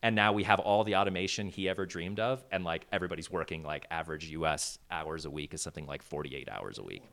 And 0.03 0.15
now 0.15 0.31
we 0.31 0.43
have 0.43 0.59
all 0.59 0.83
the 0.83 0.95
automation 0.95 1.47
he 1.47 1.67
ever 1.67 1.85
dreamed 1.85 2.19
of, 2.19 2.43
and 2.51 2.63
like 2.63 2.85
everybody's 2.91 3.31
working 3.31 3.63
like 3.63 3.85
average 3.89 4.29
US 4.29 4.77
hours 4.91 5.25
a 5.25 5.29
week 5.29 5.53
is 5.53 5.61
something 5.61 5.87
like 5.87 6.03
48 6.03 6.49
hours 6.49 6.77
a 6.77 6.83
week. 6.83 7.03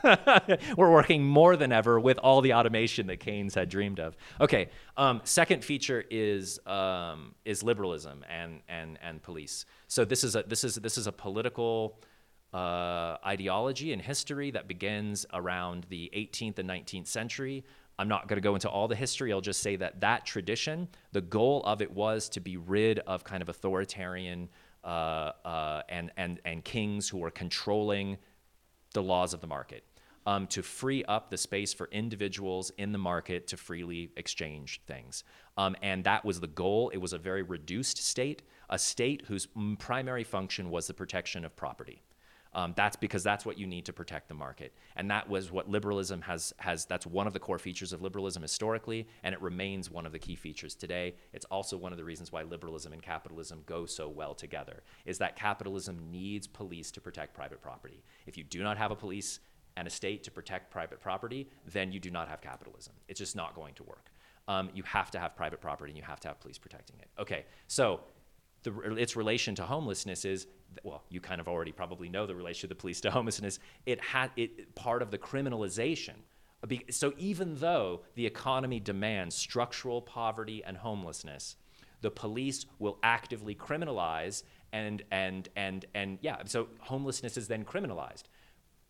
We're 0.76 0.92
working 0.92 1.24
more 1.24 1.56
than 1.56 1.72
ever 1.72 1.98
with 1.98 2.18
all 2.18 2.40
the 2.40 2.54
automation 2.54 3.06
that 3.08 3.18
Keynes 3.18 3.54
had 3.54 3.68
dreamed 3.68 3.98
of. 3.98 4.16
Okay, 4.40 4.68
um, 4.96 5.20
second 5.24 5.64
feature 5.64 6.04
is 6.10 6.60
um, 6.66 7.34
is 7.44 7.62
liberalism 7.62 8.24
and 8.28 8.60
and 8.68 8.98
and 9.02 9.22
police. 9.22 9.64
So 9.88 10.04
this 10.04 10.22
is 10.22 10.36
a 10.36 10.44
this 10.46 10.64
is 10.64 10.76
this 10.76 10.98
is 10.98 11.06
a 11.06 11.12
political 11.12 12.00
uh, 12.52 13.16
ideology 13.26 13.92
and 13.92 14.00
history 14.00 14.50
that 14.52 14.68
begins 14.68 15.26
around 15.32 15.86
the 15.88 16.10
18th 16.14 16.58
and 16.58 16.68
19th 16.68 17.06
century 17.06 17.64
I'm 17.98 18.08
not 18.08 18.28
going 18.28 18.36
to 18.36 18.40
go 18.40 18.54
into 18.54 18.68
all 18.68 18.86
the 18.86 18.96
history. 18.96 19.32
I'll 19.32 19.40
just 19.40 19.60
say 19.60 19.76
that 19.76 20.00
that 20.00 20.24
tradition, 20.24 20.88
the 21.12 21.20
goal 21.20 21.62
of 21.64 21.82
it 21.82 21.90
was 21.90 22.28
to 22.30 22.40
be 22.40 22.56
rid 22.56 23.00
of 23.00 23.24
kind 23.24 23.42
of 23.42 23.48
authoritarian 23.48 24.48
uh, 24.84 25.32
uh, 25.44 25.82
and, 25.88 26.12
and, 26.16 26.40
and 26.44 26.64
kings 26.64 27.08
who 27.08 27.18
were 27.18 27.30
controlling 27.30 28.16
the 28.94 29.02
laws 29.02 29.34
of 29.34 29.40
the 29.40 29.46
market, 29.46 29.84
um, 30.26 30.46
to 30.46 30.62
free 30.62 31.04
up 31.04 31.30
the 31.30 31.36
space 31.36 31.74
for 31.74 31.88
individuals 31.90 32.70
in 32.78 32.92
the 32.92 32.98
market 32.98 33.46
to 33.48 33.56
freely 33.56 34.10
exchange 34.16 34.80
things. 34.86 35.24
Um, 35.56 35.74
and 35.82 36.04
that 36.04 36.24
was 36.24 36.40
the 36.40 36.46
goal. 36.46 36.90
It 36.90 36.98
was 36.98 37.12
a 37.12 37.18
very 37.18 37.42
reduced 37.42 37.98
state, 37.98 38.42
a 38.70 38.78
state 38.78 39.24
whose 39.26 39.48
primary 39.78 40.24
function 40.24 40.70
was 40.70 40.86
the 40.86 40.94
protection 40.94 41.44
of 41.44 41.56
property. 41.56 42.02
Um, 42.58 42.74
that's 42.76 42.96
because 42.96 43.22
that's 43.22 43.46
what 43.46 43.56
you 43.56 43.68
need 43.68 43.84
to 43.84 43.92
protect 43.92 44.26
the 44.26 44.34
market. 44.34 44.74
And 44.96 45.08
that 45.12 45.28
was 45.28 45.52
what 45.52 45.70
liberalism 45.70 46.20
has, 46.22 46.52
has, 46.56 46.86
that's 46.86 47.06
one 47.06 47.28
of 47.28 47.32
the 47.32 47.38
core 47.38 47.60
features 47.60 47.92
of 47.92 48.02
liberalism 48.02 48.42
historically, 48.42 49.06
and 49.22 49.32
it 49.32 49.40
remains 49.40 49.92
one 49.92 50.04
of 50.04 50.10
the 50.10 50.18
key 50.18 50.34
features 50.34 50.74
today. 50.74 51.14
It's 51.32 51.44
also 51.52 51.76
one 51.76 51.92
of 51.92 51.98
the 51.98 52.04
reasons 52.04 52.32
why 52.32 52.42
liberalism 52.42 52.92
and 52.92 53.00
capitalism 53.00 53.62
go 53.64 53.86
so 53.86 54.08
well 54.08 54.34
together, 54.34 54.82
is 55.06 55.18
that 55.18 55.36
capitalism 55.36 56.10
needs 56.10 56.48
police 56.48 56.90
to 56.90 57.00
protect 57.00 57.32
private 57.32 57.62
property. 57.62 58.02
If 58.26 58.36
you 58.36 58.42
do 58.42 58.64
not 58.64 58.76
have 58.76 58.90
a 58.90 58.96
police 58.96 59.38
and 59.76 59.86
a 59.86 59.90
state 59.90 60.24
to 60.24 60.32
protect 60.32 60.72
private 60.72 61.00
property, 61.00 61.48
then 61.64 61.92
you 61.92 62.00
do 62.00 62.10
not 62.10 62.26
have 62.28 62.40
capitalism. 62.40 62.94
It's 63.06 63.20
just 63.20 63.36
not 63.36 63.54
going 63.54 63.74
to 63.74 63.84
work. 63.84 64.10
Um, 64.48 64.68
you 64.74 64.82
have 64.82 65.12
to 65.12 65.20
have 65.20 65.36
private 65.36 65.60
property 65.60 65.92
and 65.92 65.96
you 65.96 66.02
have 66.02 66.18
to 66.20 66.26
have 66.26 66.40
police 66.40 66.58
protecting 66.58 66.96
it. 66.98 67.08
Okay, 67.20 67.44
so 67.68 68.00
the, 68.64 68.96
its 68.96 69.14
relation 69.14 69.54
to 69.54 69.62
homelessness 69.62 70.24
is 70.24 70.48
well, 70.84 71.02
you 71.08 71.20
kind 71.20 71.40
of 71.40 71.48
already 71.48 71.72
probably 71.72 72.08
know 72.08 72.26
the 72.26 72.34
relation 72.34 72.66
of 72.66 72.70
the 72.70 72.80
police 72.80 73.00
to 73.02 73.10
homelessness. 73.10 73.58
It 73.86 74.00
had 74.00 74.30
it 74.36 74.74
part 74.74 75.02
of 75.02 75.10
the 75.10 75.18
criminalization. 75.18 76.14
So 76.90 77.12
even 77.18 77.56
though 77.56 78.02
the 78.14 78.26
economy 78.26 78.80
demands 78.80 79.36
structural 79.36 80.02
poverty 80.02 80.62
and 80.64 80.76
homelessness, 80.76 81.56
the 82.00 82.10
police 82.10 82.66
will 82.78 82.98
actively 83.02 83.54
criminalize 83.54 84.42
and 84.72 85.02
and 85.10 85.48
and 85.56 85.84
and 85.94 86.18
yeah. 86.20 86.42
So 86.46 86.68
homelessness 86.80 87.36
is 87.36 87.48
then 87.48 87.64
criminalized. 87.64 88.24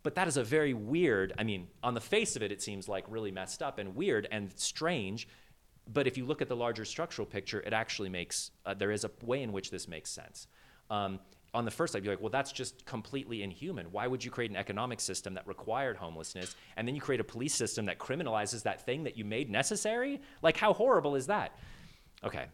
But 0.02 0.14
that 0.14 0.28
is 0.28 0.36
a 0.36 0.44
very 0.44 0.74
weird. 0.74 1.32
I 1.38 1.44
mean, 1.44 1.68
on 1.82 1.94
the 1.94 2.00
face 2.00 2.36
of 2.36 2.42
it, 2.42 2.52
it 2.52 2.62
seems 2.62 2.88
like 2.88 3.04
really 3.08 3.32
messed 3.32 3.62
up 3.62 3.78
and 3.78 3.94
weird 3.94 4.28
and 4.30 4.52
strange. 4.58 5.28
But 5.92 6.06
if 6.06 6.16
you 6.16 6.24
look 6.24 6.40
at 6.40 6.48
the 6.48 6.56
larger 6.56 6.84
structural 6.84 7.26
picture, 7.26 7.60
it 7.60 7.72
actually 7.72 8.08
makes 8.08 8.50
uh, 8.64 8.74
there 8.74 8.90
is 8.90 9.04
a 9.04 9.10
way 9.22 9.42
in 9.42 9.52
which 9.52 9.70
this 9.70 9.88
makes 9.88 10.10
sense. 10.10 10.46
Um, 10.90 11.20
on 11.54 11.64
the 11.64 11.70
first, 11.70 11.96
I'd 11.96 12.02
be 12.02 12.08
like, 12.08 12.20
well, 12.20 12.30
that's 12.30 12.52
just 12.52 12.84
completely 12.84 13.42
inhuman. 13.42 13.86
Why 13.90 14.06
would 14.06 14.24
you 14.24 14.30
create 14.30 14.50
an 14.50 14.56
economic 14.56 15.00
system 15.00 15.34
that 15.34 15.46
required 15.46 15.96
homelessness 15.96 16.54
and 16.76 16.86
then 16.86 16.94
you 16.94 17.00
create 17.00 17.20
a 17.20 17.24
police 17.24 17.54
system 17.54 17.86
that 17.86 17.98
criminalizes 17.98 18.62
that 18.64 18.84
thing 18.84 19.04
that 19.04 19.16
you 19.16 19.24
made 19.24 19.50
necessary? 19.50 20.20
Like, 20.42 20.56
how 20.56 20.72
horrible 20.72 21.14
is 21.14 21.26
that? 21.28 21.58
Okay. 22.22 22.46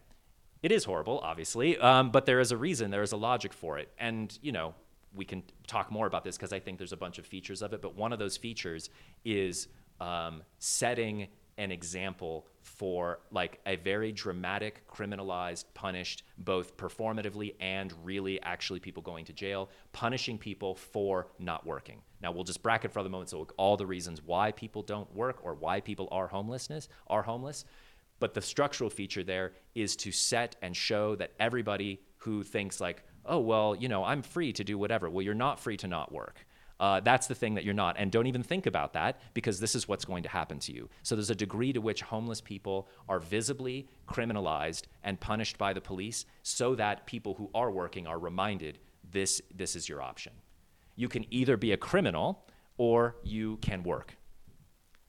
It 0.63 0.71
is 0.71 0.85
horrible, 0.85 1.19
obviously, 1.19 1.77
um, 1.77 2.09
but 2.09 2.25
there 2.25 2.39
is 2.39 2.51
a 2.51 2.57
reason, 2.57 2.89
there 2.89 3.03
is 3.03 3.11
a 3.11 3.17
logic 3.17 3.53
for 3.53 3.77
it. 3.77 3.91
And, 3.99 4.37
you 4.41 4.51
know, 4.51 4.73
we 5.13 5.25
can 5.25 5.43
talk 5.67 5.91
more 5.91 6.07
about 6.07 6.23
this 6.23 6.37
because 6.37 6.53
I 6.53 6.59
think 6.59 6.77
there's 6.77 6.93
a 6.93 6.97
bunch 6.97 7.19
of 7.19 7.25
features 7.25 7.61
of 7.61 7.73
it, 7.73 7.81
but 7.81 7.95
one 7.95 8.13
of 8.13 8.19
those 8.19 8.37
features 8.37 8.89
is 9.23 9.67
um, 9.99 10.41
setting 10.59 11.27
an 11.57 11.71
example 11.71 12.47
for 12.65 13.19
like 13.31 13.59
a 13.67 13.75
very 13.75 14.11
dramatic, 14.11 14.87
criminalized, 14.87 15.65
punished, 15.75 16.23
both 16.39 16.75
performatively 16.77 17.53
and 17.59 17.93
really 18.03 18.41
actually 18.41 18.79
people 18.79 19.03
going 19.03 19.23
to 19.23 19.33
jail, 19.33 19.69
punishing 19.93 20.37
people 20.37 20.73
for 20.73 21.27
not 21.37 21.65
working. 21.65 22.01
Now 22.21 22.31
we'll 22.31 22.43
just 22.43 22.63
bracket 22.63 22.91
for 22.91 23.03
the 23.03 23.09
moment 23.09 23.29
so 23.29 23.47
all 23.57 23.77
the 23.77 23.85
reasons 23.85 24.21
why 24.23 24.51
people 24.51 24.81
don't 24.81 25.13
work 25.15 25.39
or 25.43 25.53
why 25.53 25.79
people 25.79 26.07
are 26.11 26.27
homelessness 26.27 26.89
are 27.07 27.21
homeless. 27.21 27.65
But 28.19 28.33
the 28.33 28.41
structural 28.41 28.89
feature 28.89 29.23
there 29.23 29.53
is 29.75 29.95
to 29.97 30.11
set 30.11 30.55
and 30.61 30.75
show 30.75 31.15
that 31.17 31.33
everybody 31.39 32.01
who 32.17 32.41
thinks 32.41 32.81
like, 32.81 33.03
oh 33.27 33.39
well, 33.39 33.75
you 33.75 33.87
know, 33.87 34.03
I'm 34.03 34.23
free 34.23 34.51
to 34.53 34.63
do 34.63 34.77
whatever. 34.77 35.07
Well, 35.07 35.21
you're 35.21 35.35
not 35.35 35.59
free 35.59 35.77
to 35.77 35.87
not 35.87 36.11
work. 36.11 36.44
Uh, 36.79 36.99
that's 36.99 37.27
the 37.27 37.35
thing 37.35 37.55
that 37.55 37.63
you're 37.63 37.73
not. 37.73 37.95
And 37.97 38.11
don't 38.11 38.27
even 38.27 38.43
think 38.43 38.65
about 38.65 38.93
that 38.93 39.19
because 39.33 39.59
this 39.59 39.75
is 39.75 39.87
what's 39.87 40.05
going 40.05 40.23
to 40.23 40.29
happen 40.29 40.59
to 40.59 40.73
you. 40.73 40.89
So 41.03 41.15
there's 41.15 41.29
a 41.29 41.35
degree 41.35 41.71
to 41.73 41.79
which 41.79 42.01
homeless 42.01 42.41
people 42.41 42.87
are 43.07 43.19
visibly 43.19 43.87
criminalized 44.09 44.83
and 45.03 45.19
punished 45.19 45.57
by 45.57 45.73
the 45.73 45.81
police 45.81 46.25
so 46.43 46.75
that 46.75 47.05
people 47.05 47.35
who 47.35 47.49
are 47.55 47.71
working 47.71 48.07
are 48.07 48.19
reminded 48.19 48.79
this, 49.11 49.41
this 49.55 49.75
is 49.75 49.87
your 49.87 50.01
option. 50.01 50.33
You 50.95 51.07
can 51.07 51.25
either 51.31 51.57
be 51.57 51.71
a 51.71 51.77
criminal 51.77 52.45
or 52.77 53.15
you 53.23 53.57
can 53.57 53.83
work. 53.83 54.17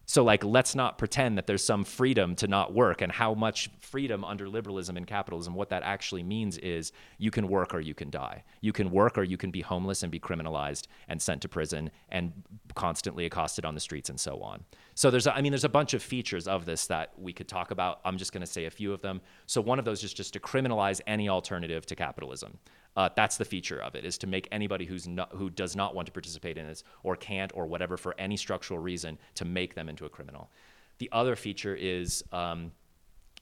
So, 0.08 0.22
like, 0.22 0.44
let's 0.44 0.76
not 0.76 0.98
pretend 0.98 1.36
that 1.36 1.48
there's 1.48 1.64
some 1.64 1.84
freedom 1.84 2.36
to 2.36 2.46
not 2.46 2.72
work 2.72 3.02
and 3.02 3.10
how 3.10 3.34
much 3.34 3.68
freedom 3.80 4.24
under 4.24 4.48
liberalism 4.48 4.96
and 4.96 5.04
capitalism, 5.04 5.54
what 5.54 5.68
that 5.70 5.82
actually 5.82 6.22
means 6.22 6.58
is 6.58 6.92
you 7.18 7.32
can 7.32 7.48
work 7.48 7.74
or 7.74 7.80
you 7.80 7.92
can 7.92 8.08
die. 8.08 8.44
You 8.60 8.72
can 8.72 8.92
work 8.92 9.18
or 9.18 9.24
you 9.24 9.36
can 9.36 9.50
be 9.50 9.62
homeless 9.62 10.04
and 10.04 10.12
be 10.12 10.20
criminalized 10.20 10.86
and 11.08 11.20
sent 11.20 11.42
to 11.42 11.48
prison 11.48 11.90
and 12.08 12.32
constantly 12.76 13.26
accosted 13.26 13.64
on 13.64 13.74
the 13.74 13.80
streets 13.80 14.08
and 14.08 14.20
so 14.20 14.40
on. 14.42 14.64
So, 14.96 15.10
there's, 15.10 15.26
a, 15.26 15.36
I 15.36 15.42
mean, 15.42 15.52
there's 15.52 15.64
a 15.64 15.68
bunch 15.68 15.92
of 15.92 16.02
features 16.02 16.48
of 16.48 16.64
this 16.64 16.86
that 16.86 17.12
we 17.18 17.32
could 17.32 17.48
talk 17.48 17.70
about. 17.70 18.00
I'm 18.02 18.16
just 18.16 18.32
going 18.32 18.40
to 18.40 18.46
say 18.46 18.64
a 18.64 18.70
few 18.70 18.94
of 18.94 19.02
them. 19.02 19.20
So, 19.44 19.60
one 19.60 19.78
of 19.78 19.84
those 19.84 20.02
is 20.02 20.12
just 20.12 20.32
to 20.32 20.40
criminalize 20.40 21.02
any 21.06 21.28
alternative 21.28 21.84
to 21.86 21.94
capitalism. 21.94 22.58
Uh, 22.96 23.10
that's 23.14 23.36
the 23.36 23.44
feature 23.44 23.78
of 23.82 23.94
it 23.94 24.06
is 24.06 24.16
to 24.16 24.26
make 24.26 24.48
anybody 24.50 24.86
who's 24.86 25.06
not, 25.06 25.30
who 25.32 25.50
does 25.50 25.76
not 25.76 25.94
want 25.94 26.06
to 26.06 26.12
participate 26.12 26.56
in 26.56 26.66
this 26.66 26.82
or 27.02 27.14
can't 27.14 27.52
or 27.54 27.66
whatever 27.66 27.98
for 27.98 28.14
any 28.18 28.38
structural 28.38 28.80
reason 28.80 29.18
to 29.34 29.44
make 29.44 29.74
them 29.74 29.90
into 29.90 30.06
a 30.06 30.08
criminal. 30.08 30.50
The 30.96 31.10
other 31.12 31.36
feature 31.36 31.74
is 31.74 32.24
um, 32.32 32.72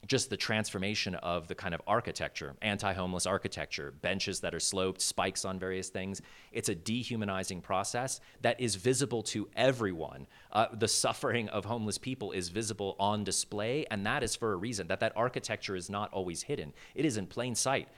just 0.07 0.31
the 0.31 0.37
transformation 0.37 1.15
of 1.17 1.49
the 1.49 1.55
kind 1.55 1.75
of 1.75 1.83
architecture, 1.87 2.55
anti-homeless 2.63 3.27
architecture, 3.27 3.93
benches 4.03 4.41
that 4.41 4.55
are 4.55 4.61
sloped, 4.61 5.01
spikes 5.01 5.45
on 5.45 5.59
various 5.59 5.89
things. 5.89 6.21
It's 6.53 6.69
a 6.69 6.75
dehumanizing 6.75 7.61
process 7.61 8.21
that 8.43 8.61
is 8.61 8.75
visible 8.75 9.23
to 9.25 9.49
everyone. 9.57 10.27
Uh, 10.53 10.67
the 10.73 10.89
suffering 10.89 11.49
of 11.49 11.65
homeless 11.65 11.99
people 11.99 12.33
is 12.33 12.49
visible 12.49 12.97
on 12.99 13.25
display, 13.25 13.87
and 13.91 14.07
that 14.07 14.23
is 14.23 14.37
for 14.37 14.53
a 14.53 14.57
reason. 14.57 14.87
That 14.89 15.01
that 15.01 15.13
architecture 15.17 15.77
is 15.77 15.91
not 15.91 16.13
always 16.13 16.43
hidden. 16.43 16.73
It 16.95 17.05
is 17.05 17.17
in 17.17 17.27
plain 17.27 17.55
sight 17.55 17.89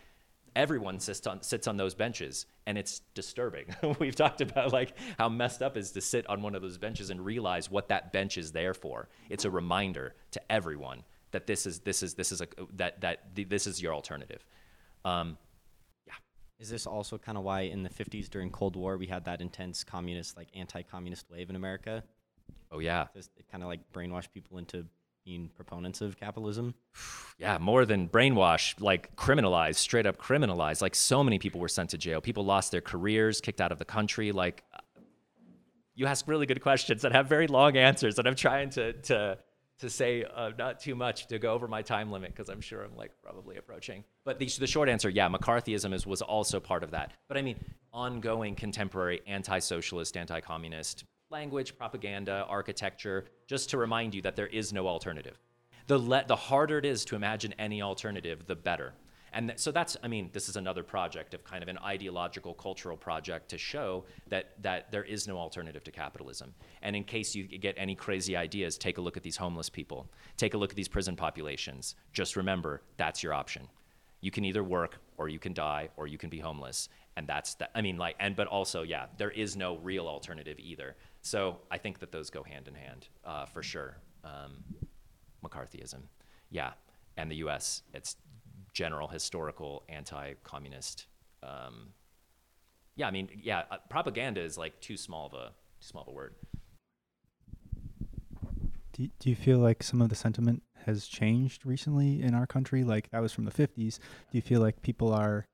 everyone 0.57 0.99
sits 0.99 1.27
on 1.27 1.43
sits 1.43 1.69
on 1.69 1.77
those 1.77 1.95
benches 1.95 2.47
and 2.67 2.79
it's 2.79 3.03
disturbing 3.15 3.67
we've 3.99 4.17
talked 4.17 4.41
about 4.41 4.73
like 4.73 4.95
how 5.19 5.29
messed 5.29 5.63
up 5.63 5.77
is 5.77 5.93
to 5.93 6.01
sit 6.01 6.27
on 6.31 6.41
one 6.41 6.55
of 6.55 6.63
those 6.63 6.79
benches 6.79 7.11
and 7.11 7.23
realize 7.25 7.71
what 7.71 7.89
that 7.89 8.11
bench 8.11 8.39
is 8.39 8.53
there 8.53 8.73
for 8.73 9.09
it's 9.29 9.45
a 9.45 9.51
reminder 9.51 10.15
to 10.31 10.41
everyone 10.51 11.05
that 11.37 11.47
this 11.47 11.67
is 11.67 11.81
this 11.81 12.03
is 12.03 12.15
this 12.15 12.33
is 12.33 12.41
a 12.41 12.47
that 12.73 12.99
that 13.03 13.19
this 13.35 13.67
is 13.67 13.83
your 13.83 13.93
alternative 13.93 14.43
um, 15.05 15.37
yeah 16.07 16.15
is 16.59 16.71
this 16.71 16.87
also 16.87 17.19
kind 17.19 17.37
of 17.37 17.45
why 17.45 17.61
in 17.61 17.83
the 17.83 17.91
50s 17.91 18.31
during 18.31 18.51
cold 18.51 18.75
war 18.75 18.97
we 18.97 19.07
had 19.07 19.27
that 19.27 19.43
intense 19.43 19.85
communist 19.85 20.35
like 20.35 20.49
anti-communist 20.55 21.27
wave 21.31 21.51
in 21.51 21.57
america 21.57 22.03
oh 22.73 22.79
yeah 22.79 23.07
it 23.15 23.29
kind 23.53 23.63
of 23.63 23.69
like 23.69 23.81
brainwashed 23.93 24.33
people 24.33 24.57
into 24.57 24.87
being 25.27 25.51
proponents 25.55 26.01
of 26.01 26.17
capitalism. 26.17 26.75
Yeah, 27.39 27.59
more 27.59 27.85
than 27.85 28.09
brainwash, 28.09 28.81
like 28.81 29.15
criminalized, 29.15 29.75
straight 29.75 30.07
up 30.07 30.17
criminalized. 30.17 30.81
Like 30.81 30.95
so 30.95 31.23
many 31.23 31.39
people 31.39 31.61
were 31.61 31.69
sent 31.69 31.91
to 31.91 31.99
jail. 31.99 32.23
People 32.23 32.47
lost 32.47 32.73
their 32.73 32.81
careers, 32.81 33.43
kicked 33.43 33.61
out 33.61 33.73
of 33.73 33.79
the 33.79 33.85
country. 33.85 34.33
Like 34.33 34.65
you 35.95 36.07
ask 36.07 36.27
really 36.27 36.47
good 36.47 36.63
questions 36.63 37.03
that 37.03 37.13
have 37.13 37.29
very 37.29 37.47
long 37.47 37.77
answers, 37.77 38.19
and 38.19 38.27
I'm 38.27 38.35
trying 38.37 38.71
to 38.71 38.95
to 38.95 39.37
to 39.79 39.91
say 39.91 40.25
uh, 40.25 40.51
not 40.59 40.81
too 40.81 40.95
much 40.95 41.27
to 41.27 41.39
go 41.39 41.53
over 41.53 41.69
my 41.69 41.83
time 41.83 42.11
limit 42.11 42.31
because 42.35 42.49
I'm 42.49 42.61
sure 42.61 42.83
I'm 42.83 42.97
like 42.97 43.13
probably 43.23 43.57
approaching. 43.57 44.05
But 44.25 44.39
the, 44.39 44.47
the 44.47 44.67
short 44.67 44.89
answer, 44.89 45.09
yeah, 45.09 45.29
McCarthyism 45.29 45.93
is, 45.93 46.07
was 46.07 46.23
also 46.23 46.61
part 46.61 46.83
of 46.83 46.91
that. 46.93 47.13
But 47.29 47.37
I 47.37 47.43
mean, 47.43 47.57
ongoing 47.93 48.55
contemporary 48.55 49.21
anti-socialist, 49.27 50.17
anti-communist 50.17 51.05
language, 51.31 51.77
propaganda, 51.77 52.47
architecture, 52.49 53.27
just 53.47 53.71
to 53.71 53.79
remind 53.79 54.15
you 54.15 54.23
that 54.23 54.37
there 54.37 54.47
is 54.47 54.73
no 54.73 54.87
alternative. 54.87 55.39
The, 55.89 55.99
le- 55.99 56.25
the 56.27 56.37
harder 56.37 56.79
it 56.79 56.85
is 56.85 57.05
to 57.07 57.17
imagine 57.17 57.55
any 57.59 57.83
alternative, 57.83 58.47
the 58.47 58.57
better. 58.57 58.95
And 59.37 59.49
th- 59.51 59.59
so 59.59 59.71
that's, 59.71 59.99
I 60.03 60.09
mean, 60.09 60.31
this 60.33 60.49
is 60.49 60.57
another 60.57 60.83
project 60.83 61.35
of 61.35 61.45
kind 61.45 61.63
of 61.63 61.69
an 61.69 61.77
ideological 61.85 62.55
cultural 62.55 62.97
project 62.97 63.51
to 63.51 63.59
show 63.59 64.05
that, 64.29 64.55
that 64.63 64.91
there 64.91 65.05
is 65.05 65.29
no 65.29 65.37
alternative 65.37 65.85
to 65.85 65.91
capitalism. 65.91 66.55
And 66.81 66.97
in 66.97 67.05
case 67.05 67.35
you 67.35 67.45
get 67.45 67.75
any 67.77 67.95
crazy 67.95 68.35
ideas, 68.35 68.79
take 68.79 68.97
a 68.97 69.03
look 69.03 69.19
at 69.19 69.23
these 69.23 69.37
homeless 69.37 69.69
people, 69.69 70.11
take 70.39 70.55
a 70.55 70.57
look 70.57 70.71
at 70.71 70.77
these 70.77 70.89
prison 70.89 71.17
populations. 71.17 71.97
Just 72.15 72.35
remember, 72.35 72.81
that's 72.97 73.23
your 73.23 73.35
option. 73.35 73.69
You 74.23 74.31
can 74.31 74.47
either 74.47 74.65
work 74.65 75.03
or 75.19 75.29
you 75.29 75.39
can 75.39 75.53
die 75.53 75.91
or 75.99 76.07
you 76.07 76.17
can 76.17 76.31
be 76.31 76.39
homeless. 76.39 76.89
And 77.19 77.27
that's 77.27 77.57
that. 77.57 77.71
I 77.75 77.83
mean, 77.83 77.99
like, 77.99 78.17
and 78.19 78.35
but 78.35 78.47
also, 78.47 78.83
yeah, 78.85 79.05
there 79.19 79.31
is 79.31 79.55
no 79.55 79.77
real 79.77 80.09
alternative 80.09 80.59
either. 80.59 80.97
So 81.21 81.59
I 81.71 81.77
think 81.77 81.99
that 81.99 82.11
those 82.11 82.31
go 82.31 82.43
hand 82.43 82.69
in 82.69 82.75
hand 82.75 83.09
uh, 83.23 83.45
for 83.45 83.63
sure. 83.63 83.99
Um, 84.25 84.65
McCarthyism, 85.45 86.01
yeah, 86.51 86.73
and 87.17 87.31
the 87.31 87.37
U.S. 87.37 87.83
It's 87.95 88.17
general 88.77 89.09
historical 89.09 89.83
anti-communist. 89.89 91.07
Um, 91.43 91.95
yeah, 92.95 93.09
I 93.09 93.11
mean, 93.11 93.31
yeah, 93.43 93.63
uh, 93.71 93.79
propaganda 93.89 94.43
is 94.43 94.59
like 94.59 94.79
too 94.83 94.99
small 94.99 95.27
of 95.27 95.33
a 95.33 95.47
too 95.81 95.89
small 95.89 96.03
of 96.03 96.09
a 96.09 96.13
word. 96.13 96.35
Do, 98.93 99.09
do 99.19 99.31
you 99.31 99.37
feel 99.37 99.59
like 99.61 99.83
some 99.83 100.03
of 100.03 100.11
the 100.11 100.15
sentiment 100.15 100.63
has 100.85 101.07
changed 101.07 101.65
recently 101.65 102.23
in 102.23 102.35
our 102.35 102.47
country? 102.47 102.85
Like 102.85 103.09
that 103.13 103.23
was 103.23 103.33
from 103.33 103.47
the 103.47 103.51
50s. 103.51 103.99
Do 103.99 104.33
you 104.33 104.43
feel 104.43 104.61
like 104.61 104.83
people 104.83 105.11
are, 105.11 105.47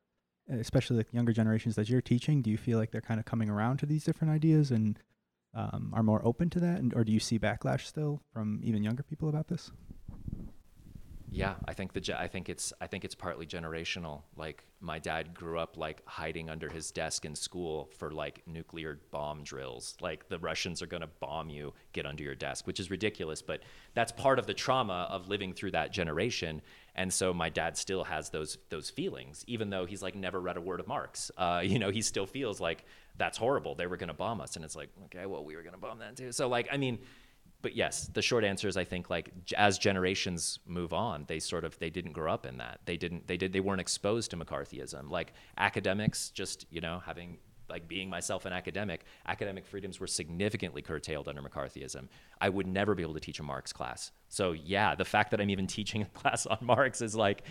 especially 0.50 0.96
like 0.96 1.12
younger 1.12 1.32
generations 1.32 1.76
that 1.76 1.88
you're 1.88 2.00
teaching, 2.00 2.42
do 2.42 2.50
you 2.50 2.58
feel 2.58 2.76
like 2.76 2.90
they're 2.90 3.00
kind 3.00 3.20
of 3.20 3.26
coming 3.26 3.48
around 3.48 3.76
to 3.78 3.87
these 3.87 4.02
different 4.02 4.32
ideas 4.32 4.72
and 4.72 4.98
um, 5.54 5.92
are 5.94 6.02
more 6.02 6.24
open 6.24 6.50
to 6.50 6.61
that, 6.61 6.78
and, 6.78 6.92
or 6.94 7.04
do 7.04 7.12
you 7.12 7.20
see 7.20 7.38
backlash 7.38 7.87
still 7.87 8.20
from 8.32 8.61
even 8.64 8.82
younger 8.82 9.02
people 9.02 9.28
about 9.28 9.48
this? 9.48 9.70
Yeah, 11.35 11.55
I 11.66 11.73
think 11.73 11.95
the 11.95 12.21
I 12.21 12.29
think 12.29 12.51
it's 12.51 12.75
I 12.81 12.87
think 12.87 13.05
it's 13.05 13.14
partly 13.14 13.47
generational. 13.47 14.23
Like 14.37 14.64
my 14.81 14.99
dad 14.99 15.33
grew 15.33 15.59
up 15.59 15.79
like 15.79 16.03
hiding 16.05 16.51
under 16.51 16.68
his 16.68 16.90
desk 16.90 17.25
in 17.25 17.35
school 17.35 17.88
for 17.97 18.11
like 18.11 18.42
nuclear 18.47 19.01
bomb 19.11 19.42
drills. 19.42 19.97
Like 20.01 20.29
the 20.29 20.38
Russians 20.38 20.83
are 20.83 20.87
going 20.87 21.01
to 21.01 21.09
bomb 21.21 21.49
you, 21.49 21.73
get 21.92 22.05
under 22.05 22.23
your 22.23 22.35
desk, 22.35 22.66
which 22.66 22.79
is 22.79 22.90
ridiculous, 22.90 23.40
but 23.40 23.62
that's 23.95 24.12
part 24.12 24.38
of 24.38 24.47
the 24.47 24.53
trauma 24.53 25.09
of 25.11 25.29
living 25.29 25.55
through 25.55 25.71
that 25.71 25.90
generation. 25.90 26.61
And 26.95 27.11
so 27.11 27.33
my 27.33 27.49
dad 27.49 27.79
still 27.79 28.05
has 28.05 28.29
those 28.29 28.59
those 28.68 28.90
feelings, 28.90 29.42
even 29.47 29.71
though 29.71 29.87
he's 29.87 30.03
like 30.03 30.14
never 30.14 30.38
read 30.38 30.59
a 30.59 30.61
word 30.61 30.81
of 30.81 30.87
Marx. 30.87 31.31
Uh, 31.38 31.62
you 31.64 31.79
know, 31.79 31.90
he 31.90 32.03
still 32.03 32.27
feels 32.27 32.61
like 32.61 32.85
that's 33.16 33.38
horrible. 33.38 33.75
They 33.75 33.87
were 33.87 33.97
going 33.97 34.09
to 34.09 34.14
bomb 34.14 34.40
us, 34.40 34.57
and 34.57 34.64
it's 34.64 34.77
like, 34.77 34.90
okay, 35.07 35.27
well, 35.27 35.45
we 35.45 35.57
were 35.57 35.62
going 35.62 35.75
to 35.75 35.81
bomb 35.81 35.99
that 36.01 36.16
too. 36.16 36.33
So 36.33 36.49
like, 36.49 36.68
I 36.71 36.77
mean, 36.77 36.99
but 37.62 37.77
yes, 37.77 38.11
the 38.12 38.22
short 38.22 38.44
answer 38.44 38.68
is 38.68 38.77
I 38.77 38.85
think 38.85 39.09
like 39.09 39.31
as 39.57 39.79
generations 39.79 40.59
move 40.66 40.92
on, 40.92 41.25
they 41.29 41.38
sort 41.38 41.64
of 41.64 41.79
they 41.79 41.90
didn't 41.90 42.12
grow 42.12 42.33
up 42.33 42.44
in 42.44 42.59
that. 42.59 42.81
They 42.85 42.96
didn't 42.96 43.27
they 43.29 43.37
did 43.37 43.53
they 43.53 43.61
weren't 43.61 43.81
exposed 43.81 44.31
to 44.33 44.37
McCarthyism. 44.37 45.11
Like 45.11 45.33
academics, 45.57 46.31
just 46.31 46.66
you 46.70 46.81
know 46.81 47.01
having 47.07 47.38
like 47.68 47.88
being 47.88 48.11
myself 48.11 48.44
an 48.44 48.53
academic, 48.53 49.05
academic 49.27 49.64
freedoms 49.64 49.98
were 49.98 50.07
significantly 50.07 50.83
curtailed 50.83 51.29
under 51.29 51.40
McCarthyism. 51.40 52.09
I 52.40 52.48
would 52.48 52.66
never 52.66 52.94
be 52.94 53.03
able 53.03 53.14
to 53.14 53.20
teach 53.20 53.40
a 53.40 53.42
Marx 53.42 53.72
class. 53.72 54.11
So 54.29 54.53
yeah, 54.53 54.94
the 54.94 55.05
fact 55.05 55.31
that 55.31 55.40
I'm 55.40 55.51
even 55.51 55.66
teaching 55.66 56.03
a 56.03 56.05
class 56.20 56.44
on 56.46 56.59
Marx 56.61 57.01
is 57.01 57.14
like 57.14 57.44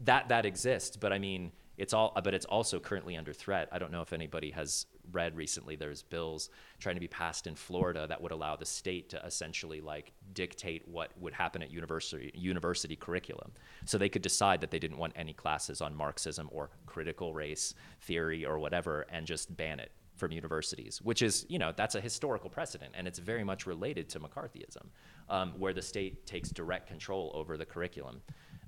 that 0.00 0.30
that 0.30 0.46
exists. 0.46 0.96
But 0.96 1.12
I 1.12 1.18
mean, 1.18 1.52
it's 1.78 1.94
all 1.94 2.12
but 2.22 2.34
it's 2.34 2.44
also 2.46 2.78
currently 2.78 3.16
under 3.16 3.32
threat. 3.32 3.68
I 3.72 3.78
don't 3.78 3.92
know 3.92 4.02
if 4.02 4.12
anybody 4.12 4.50
has 4.50 4.86
read 5.12 5.36
recently 5.36 5.76
there's 5.76 6.02
bills 6.02 6.50
trying 6.78 6.96
to 6.96 7.00
be 7.00 7.08
passed 7.08 7.46
in 7.46 7.54
Florida 7.54 8.06
that 8.08 8.20
would 8.20 8.32
allow 8.32 8.56
the 8.56 8.66
state 8.66 9.08
to 9.10 9.24
essentially 9.24 9.80
like 9.80 10.12
dictate 10.34 10.86
what 10.86 11.10
would 11.18 11.32
happen 11.32 11.62
at 11.62 11.70
university 11.70 12.30
university 12.34 12.96
curriculum. 12.96 13.52
So 13.86 13.96
they 13.96 14.08
could 14.08 14.22
decide 14.22 14.60
that 14.60 14.70
they 14.70 14.78
didn't 14.78 14.98
want 14.98 15.14
any 15.16 15.32
classes 15.32 15.80
on 15.80 15.94
Marxism 15.94 16.48
or 16.52 16.70
critical 16.86 17.32
race 17.32 17.74
theory 18.00 18.44
or 18.44 18.58
whatever 18.58 19.06
and 19.10 19.26
just 19.26 19.56
ban 19.56 19.80
it 19.80 19.92
from 20.18 20.32
universities, 20.32 21.00
which 21.02 21.22
is, 21.22 21.46
you 21.48 21.58
know, 21.58 21.72
that's 21.74 21.94
a 21.94 22.00
historical 22.00 22.50
precedent, 22.50 22.92
and 22.96 23.06
it's 23.06 23.20
very 23.20 23.44
much 23.44 23.66
related 23.66 24.08
to 24.08 24.20
McCarthyism, 24.20 24.86
um, 25.30 25.52
where 25.58 25.72
the 25.72 25.80
state 25.80 26.26
takes 26.26 26.50
direct 26.50 26.88
control 26.88 27.30
over 27.34 27.56
the 27.56 27.64
curriculum. 27.64 28.20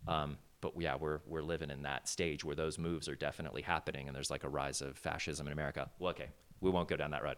Um, 0.06 0.38
but 0.60 0.72
yeah, 0.78 0.96
we're 0.96 1.20
we're 1.26 1.42
living 1.42 1.70
in 1.70 1.82
that 1.82 2.08
stage 2.08 2.44
where 2.44 2.56
those 2.56 2.78
moves 2.78 3.08
are 3.08 3.14
definitely 3.14 3.62
happening, 3.62 4.06
and 4.06 4.16
there's 4.16 4.30
like 4.30 4.44
a 4.44 4.48
rise 4.48 4.80
of 4.82 4.96
fascism 4.96 5.46
in 5.46 5.52
America. 5.52 5.90
Well, 5.98 6.10
okay, 6.10 6.30
we 6.60 6.70
won't 6.70 6.88
go 6.88 6.96
down 6.96 7.10
that 7.12 7.22
road. 7.22 7.36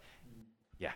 Yeah. 0.78 0.92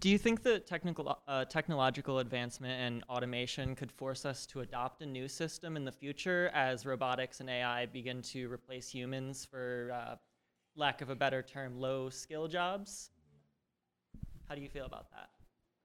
Do 0.00 0.08
you 0.08 0.18
think 0.18 0.44
that 0.44 0.64
technical, 0.64 1.20
uh, 1.26 1.44
technological 1.46 2.20
advancement 2.20 2.80
and 2.80 3.02
automation 3.10 3.74
could 3.74 3.90
force 3.90 4.24
us 4.24 4.46
to 4.46 4.60
adopt 4.60 5.02
a 5.02 5.06
new 5.06 5.26
system 5.26 5.76
in 5.76 5.84
the 5.84 5.90
future 5.90 6.52
as 6.54 6.86
robotics 6.86 7.40
and 7.40 7.50
AI 7.50 7.86
begin 7.86 8.22
to 8.22 8.46
replace 8.50 8.88
humans 8.88 9.44
for, 9.44 9.90
uh, 9.92 10.14
lack 10.76 11.00
of 11.00 11.10
a 11.10 11.16
better 11.16 11.42
term, 11.42 11.80
low 11.80 12.10
skill 12.10 12.46
jobs? 12.46 13.10
How 14.48 14.54
do 14.54 14.62
you 14.62 14.68
feel 14.68 14.86
about 14.86 15.10
that? 15.10 15.28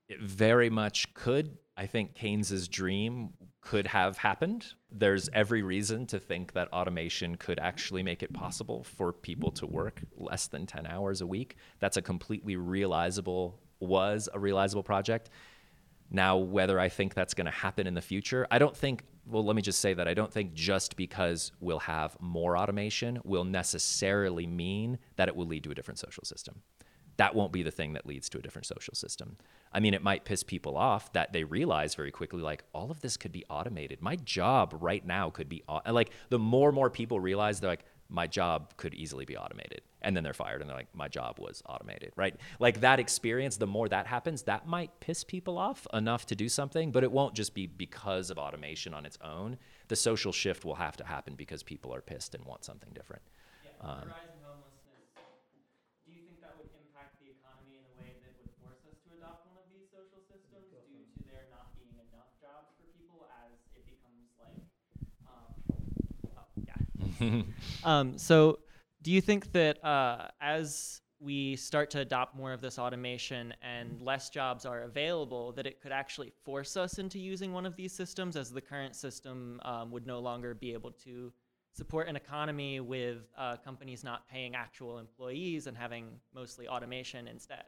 It 0.07 0.21
very 0.21 0.69
much 0.69 1.13
could. 1.13 1.57
I 1.75 1.85
think 1.85 2.13
Keynes's 2.13 2.67
dream 2.67 3.33
could 3.61 3.87
have 3.87 4.17
happened. 4.17 4.67
There's 4.91 5.29
every 5.33 5.63
reason 5.63 6.05
to 6.07 6.19
think 6.19 6.53
that 6.53 6.71
automation 6.71 7.35
could 7.35 7.59
actually 7.59 8.03
make 8.03 8.21
it 8.23 8.31
possible 8.31 8.83
for 8.83 9.11
people 9.11 9.51
to 9.51 9.65
work 9.65 10.01
less 10.15 10.47
than 10.47 10.65
10 10.65 10.85
hours 10.85 11.21
a 11.21 11.27
week. 11.27 11.55
That's 11.79 11.97
a 11.97 12.01
completely 12.01 12.55
realizable, 12.55 13.59
was 13.79 14.29
a 14.33 14.39
realizable 14.39 14.83
project. 14.83 15.29
Now, 16.11 16.37
whether 16.37 16.79
I 16.79 16.89
think 16.89 17.15
that's 17.15 17.33
going 17.33 17.45
to 17.45 17.51
happen 17.51 17.87
in 17.87 17.95
the 17.95 18.01
future, 18.01 18.45
I 18.51 18.59
don't 18.59 18.77
think, 18.77 19.03
well, 19.25 19.43
let 19.43 19.55
me 19.55 19.61
just 19.61 19.79
say 19.79 19.93
that 19.95 20.07
I 20.07 20.13
don't 20.13 20.31
think 20.31 20.53
just 20.53 20.95
because 20.95 21.51
we'll 21.59 21.79
have 21.79 22.15
more 22.19 22.55
automation 22.57 23.19
will 23.23 23.45
necessarily 23.45 24.45
mean 24.45 24.99
that 25.15 25.27
it 25.27 25.35
will 25.35 25.47
lead 25.47 25.63
to 25.63 25.71
a 25.71 25.75
different 25.75 25.99
social 25.99 26.23
system 26.23 26.61
that 27.17 27.35
won't 27.35 27.51
be 27.51 27.63
the 27.63 27.71
thing 27.71 27.93
that 27.93 28.05
leads 28.05 28.29
to 28.29 28.39
a 28.39 28.41
different 28.41 28.65
social 28.65 28.95
system. 28.95 29.37
I 29.71 29.79
mean, 29.79 29.93
it 29.93 30.03
might 30.03 30.25
piss 30.25 30.43
people 30.43 30.77
off 30.77 31.11
that 31.13 31.33
they 31.33 31.43
realize 31.43 31.95
very 31.95 32.11
quickly, 32.11 32.41
like, 32.41 32.63
all 32.73 32.91
of 32.91 33.01
this 33.01 33.17
could 33.17 33.31
be 33.31 33.45
automated. 33.49 34.01
My 34.01 34.15
job 34.15 34.75
right 34.79 35.05
now 35.05 35.29
could 35.29 35.49
be, 35.49 35.63
au-. 35.67 35.81
like, 35.91 36.11
the 36.29 36.39
more 36.39 36.69
and 36.69 36.75
more 36.75 36.89
people 36.89 37.19
realize, 37.19 37.59
they're 37.59 37.69
like, 37.69 37.85
my 38.09 38.27
job 38.27 38.75
could 38.77 38.93
easily 38.93 39.25
be 39.25 39.35
automated. 39.35 39.81
And 40.01 40.15
then 40.15 40.23
they're 40.23 40.33
fired 40.33 40.61
and 40.61 40.69
they're 40.69 40.77
like, 40.77 40.93
my 40.93 41.07
job 41.07 41.39
was 41.39 41.63
automated, 41.67 42.11
right? 42.15 42.35
Like 42.59 42.81
that 42.81 42.99
experience, 42.99 43.57
the 43.57 43.65
more 43.65 43.89
that 43.89 44.05
happens, 44.05 44.43
that 44.43 44.67
might 44.67 44.99
piss 44.99 45.23
people 45.23 45.57
off 45.57 45.87
enough 45.93 46.25
to 46.27 46.35
do 46.35 46.47
something, 46.47 46.91
but 46.91 47.03
it 47.03 47.11
won't 47.11 47.33
just 47.33 47.55
be 47.55 47.65
because 47.65 48.29
of 48.29 48.37
automation 48.37 48.93
on 48.93 49.05
its 49.05 49.17
own. 49.23 49.57
The 49.87 49.95
social 49.95 50.31
shift 50.31 50.63
will 50.63 50.75
have 50.75 50.95
to 50.97 51.03
happen 51.03 51.33
because 51.35 51.63
people 51.63 51.93
are 51.93 52.01
pissed 52.01 52.35
and 52.35 52.45
want 52.45 52.65
something 52.65 52.89
different. 52.93 53.23
Yeah, 53.63 53.89
um, 53.89 54.13
um, 67.83 68.17
so, 68.17 68.59
do 69.01 69.11
you 69.11 69.21
think 69.21 69.51
that 69.51 69.83
uh, 69.83 70.27
as 70.41 71.01
we 71.19 71.55
start 71.55 71.89
to 71.91 71.99
adopt 71.99 72.35
more 72.35 72.51
of 72.51 72.61
this 72.61 72.77
automation 72.77 73.53
and 73.61 74.01
less 74.01 74.29
jobs 74.29 74.65
are 74.65 74.81
available, 74.81 75.53
that 75.53 75.65
it 75.65 75.81
could 75.81 75.91
actually 75.91 76.31
force 76.43 76.75
us 76.75 76.99
into 76.99 77.17
using 77.17 77.53
one 77.53 77.65
of 77.65 77.75
these 77.75 77.93
systems, 77.93 78.35
as 78.35 78.51
the 78.51 78.61
current 78.61 78.95
system 78.95 79.59
um, 79.63 79.91
would 79.91 80.05
no 80.05 80.19
longer 80.19 80.53
be 80.53 80.73
able 80.73 80.91
to 80.91 81.31
support 81.73 82.07
an 82.07 82.15
economy 82.15 82.79
with 82.79 83.19
uh, 83.37 83.55
companies 83.57 84.03
not 84.03 84.27
paying 84.27 84.53
actual 84.53 84.99
employees 84.99 85.67
and 85.67 85.77
having 85.77 86.07
mostly 86.33 86.67
automation 86.67 87.27
instead? 87.27 87.63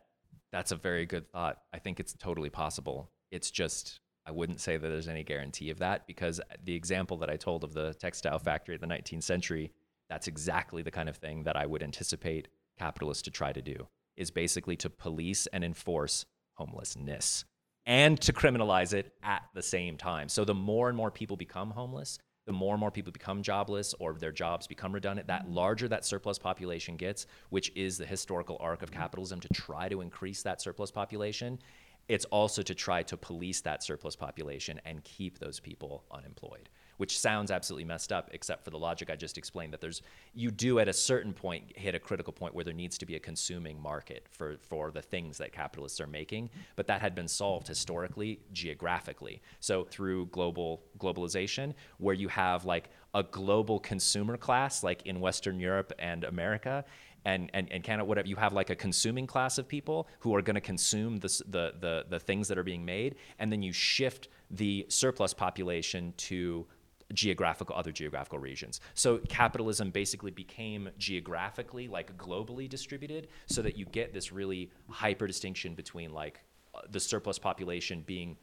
That's 0.51 0.71
a 0.71 0.75
very 0.75 1.05
good 1.05 1.29
thought. 1.31 1.59
I 1.73 1.79
think 1.79 1.99
it's 1.99 2.13
totally 2.13 2.49
possible. 2.49 3.11
It's 3.31 3.51
just 3.51 3.99
I 4.25 4.31
wouldn't 4.31 4.59
say 4.59 4.77
that 4.77 4.87
there's 4.87 5.07
any 5.07 5.23
guarantee 5.23 5.69
of 5.69 5.79
that 5.79 6.07
because 6.07 6.41
the 6.63 6.73
example 6.73 7.17
that 7.17 7.29
I 7.29 7.35
told 7.35 7.63
of 7.63 7.73
the 7.73 7.93
textile 7.93 8.39
factory 8.39 8.75
of 8.75 8.81
the 8.81 8.87
19th 8.87 9.23
century, 9.23 9.71
that's 10.09 10.27
exactly 10.27 10.81
the 10.81 10.91
kind 10.91 11.09
of 11.09 11.17
thing 11.17 11.43
that 11.43 11.55
I 11.55 11.65
would 11.65 11.83
anticipate 11.83 12.47
capitalists 12.77 13.23
to 13.23 13.31
try 13.31 13.53
to 13.53 13.61
do 13.61 13.87
is 14.17 14.31
basically 14.31 14.75
to 14.77 14.89
police 14.89 15.47
and 15.47 15.63
enforce 15.63 16.25
homelessness 16.53 17.45
and 17.85 18.19
to 18.21 18.33
criminalize 18.33 18.93
it 18.93 19.13
at 19.21 19.43
the 19.53 19.61
same 19.61 19.97
time. 19.97 20.27
So 20.29 20.43
the 20.43 20.55
more 20.55 20.89
and 20.89 20.97
more 20.97 21.11
people 21.11 21.37
become 21.37 21.69
homeless, 21.69 22.17
the 22.45 22.53
more 22.53 22.73
and 22.73 22.79
more 22.79 22.91
people 22.91 23.11
become 23.11 23.41
jobless 23.41 23.93
or 23.99 24.13
their 24.13 24.31
jobs 24.31 24.67
become 24.67 24.91
redundant, 24.91 25.27
that 25.27 25.49
larger 25.49 25.87
that 25.87 26.05
surplus 26.05 26.39
population 26.39 26.95
gets, 26.95 27.27
which 27.49 27.71
is 27.75 27.97
the 27.97 28.05
historical 28.05 28.57
arc 28.59 28.81
of 28.81 28.91
capitalism 28.91 29.39
to 29.39 29.47
try 29.49 29.89
to 29.89 30.01
increase 30.01 30.43
that 30.43 30.61
surplus 30.61 30.91
population 30.91 31.59
it's 32.07 32.25
also 32.25 32.61
to 32.61 32.75
try 32.75 33.03
to 33.03 33.17
police 33.17 33.61
that 33.61 33.83
surplus 33.83 34.15
population 34.15 34.79
and 34.85 35.03
keep 35.03 35.39
those 35.39 35.59
people 35.59 36.03
unemployed 36.11 36.69
which 36.97 37.19
sounds 37.19 37.51
absolutely 37.51 37.83
messed 37.83 38.13
up 38.13 38.29
except 38.33 38.63
for 38.63 38.69
the 38.69 38.77
logic 38.77 39.09
i 39.09 39.15
just 39.15 39.37
explained 39.37 39.73
that 39.73 39.81
there's 39.81 40.01
you 40.33 40.51
do 40.51 40.79
at 40.79 40.87
a 40.87 40.93
certain 40.93 41.33
point 41.33 41.63
hit 41.75 41.95
a 41.95 41.99
critical 41.99 42.31
point 42.31 42.53
where 42.53 42.63
there 42.63 42.73
needs 42.73 42.97
to 42.97 43.05
be 43.05 43.15
a 43.15 43.19
consuming 43.19 43.81
market 43.81 44.25
for 44.29 44.57
for 44.61 44.91
the 44.91 45.01
things 45.01 45.37
that 45.37 45.51
capitalists 45.51 45.99
are 45.99 46.07
making 46.07 46.49
but 46.75 46.87
that 46.87 47.01
had 47.01 47.15
been 47.15 47.27
solved 47.27 47.67
historically 47.67 48.39
geographically. 48.51 49.41
So 49.59 49.83
through 49.85 50.27
global 50.27 50.83
globalization 50.99 51.73
where 51.97 52.13
you 52.13 52.27
have 52.27 52.65
like 52.65 52.89
a 53.13 53.23
global 53.23 53.79
consumer 53.79 54.37
class 54.37 54.83
like 54.83 55.01
in 55.05 55.19
western 55.19 55.59
europe 55.59 55.93
and 55.99 56.23
america 56.25 56.83
and, 57.25 57.49
and, 57.53 57.71
and 57.71 57.83
Canada, 57.83 58.05
whatever, 58.05 58.27
you 58.27 58.35
have 58.35 58.53
like 58.53 58.69
a 58.69 58.75
consuming 58.75 59.27
class 59.27 59.57
of 59.57 59.67
people 59.67 60.07
who 60.19 60.35
are 60.35 60.41
going 60.41 60.55
to 60.55 60.61
consume 60.61 61.17
the, 61.17 61.43
the, 61.47 61.73
the, 61.79 62.05
the 62.09 62.19
things 62.19 62.47
that 62.47 62.57
are 62.57 62.63
being 62.63 62.85
made, 62.85 63.15
and 63.39 63.51
then 63.51 63.61
you 63.61 63.73
shift 63.73 64.29
the 64.51 64.85
surplus 64.89 65.33
population 65.33 66.13
to 66.17 66.65
geographical 67.13 67.75
other 67.75 67.91
geographical 67.91 68.39
regions. 68.39 68.79
So 68.93 69.19
capitalism 69.29 69.91
basically 69.91 70.31
became 70.31 70.89
geographically 70.97 71.87
like 71.87 72.15
globally 72.17 72.67
distributed 72.69 73.27
so 73.45 73.61
that 73.61 73.77
you 73.77 73.85
get 73.85 74.13
this 74.13 74.31
really 74.31 74.71
hyper 74.89 75.27
distinction 75.27 75.75
between 75.75 76.13
like 76.13 76.41
uh, 76.73 76.81
the 76.89 76.99
surplus 76.99 77.37
population 77.37 78.03
being 78.05 78.37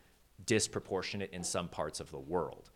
disproportionate 0.47 1.31
in 1.33 1.42
some 1.42 1.68
parts 1.68 2.01
of 2.01 2.11
the 2.11 2.18
world 2.18 2.71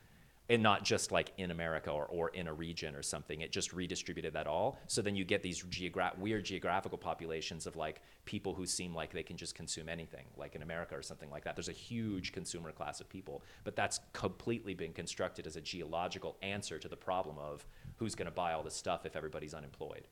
and 0.49 0.63
not 0.63 0.85
just 0.85 1.11
like 1.11 1.33
in 1.39 1.51
America 1.51 1.91
or, 1.91 2.07
or 2.07 2.29
in 2.31 2.47
a 2.47 2.53
region 2.53 2.95
or 2.95 3.03
something. 3.03 3.41
It 3.41 3.51
just 3.51 3.73
redistributed 3.73 4.33
that 4.35 4.47
all. 4.47 4.79
So 4.87 5.03
then 5.03 5.17
you 5.17 5.25
get 5.25 5.43
these 5.43 5.63
geogra- 5.65 6.17
weird 6.19 6.45
geographical 6.45 6.99
populations 6.99 7.67
of 7.67 7.75
like 7.75 8.01
people 8.25 8.55
who 8.55 8.67
seem 8.67 8.95
like 8.95 9.13
they 9.13 9.23
can 9.23 9.37
just 9.37 9.55
consume 9.55 9.89
anything, 9.89 10.27
like 10.37 10.55
in 10.55 10.63
America 10.63 10.97
or 10.97 11.03
something 11.03 11.31
like 11.31 11.45
that. 11.45 11.57
There's 11.57 11.69
a 11.69 11.73
huge 11.73 12.33
consumer 12.33 12.71
class 12.71 13.01
of 13.01 13.09
people, 13.09 13.43
but 13.65 13.75
that's 13.75 14.01
completely 14.13 14.75
been 14.75 14.93
constructed 14.93 15.47
as 15.47 15.57
a 15.57 15.61
geological 15.61 16.37
answer 16.43 16.79
to 16.79 16.89
the 16.89 16.97
problem 16.97 17.37
of 17.39 17.67
who's 17.97 18.15
going 18.15 18.27
to 18.27 18.35
buy 18.35 18.53
all 18.53 18.63
this 18.63 18.77
stuff 18.77 19.05
if 19.05 19.17
everybody's 19.17 19.55
unemployed. 19.55 20.07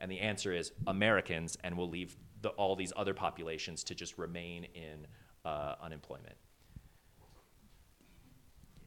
And 0.00 0.10
the 0.10 0.18
answer 0.18 0.52
is 0.52 0.72
Americans, 0.86 1.58
and 1.62 1.76
we'll 1.76 1.90
leave 1.90 2.16
the, 2.40 2.48
all 2.50 2.74
these 2.74 2.92
other 2.96 3.12
populations 3.12 3.84
to 3.84 3.94
just 3.94 4.16
remain 4.16 4.66
in 4.74 5.06
uh, 5.44 5.74
unemployment 5.82 6.36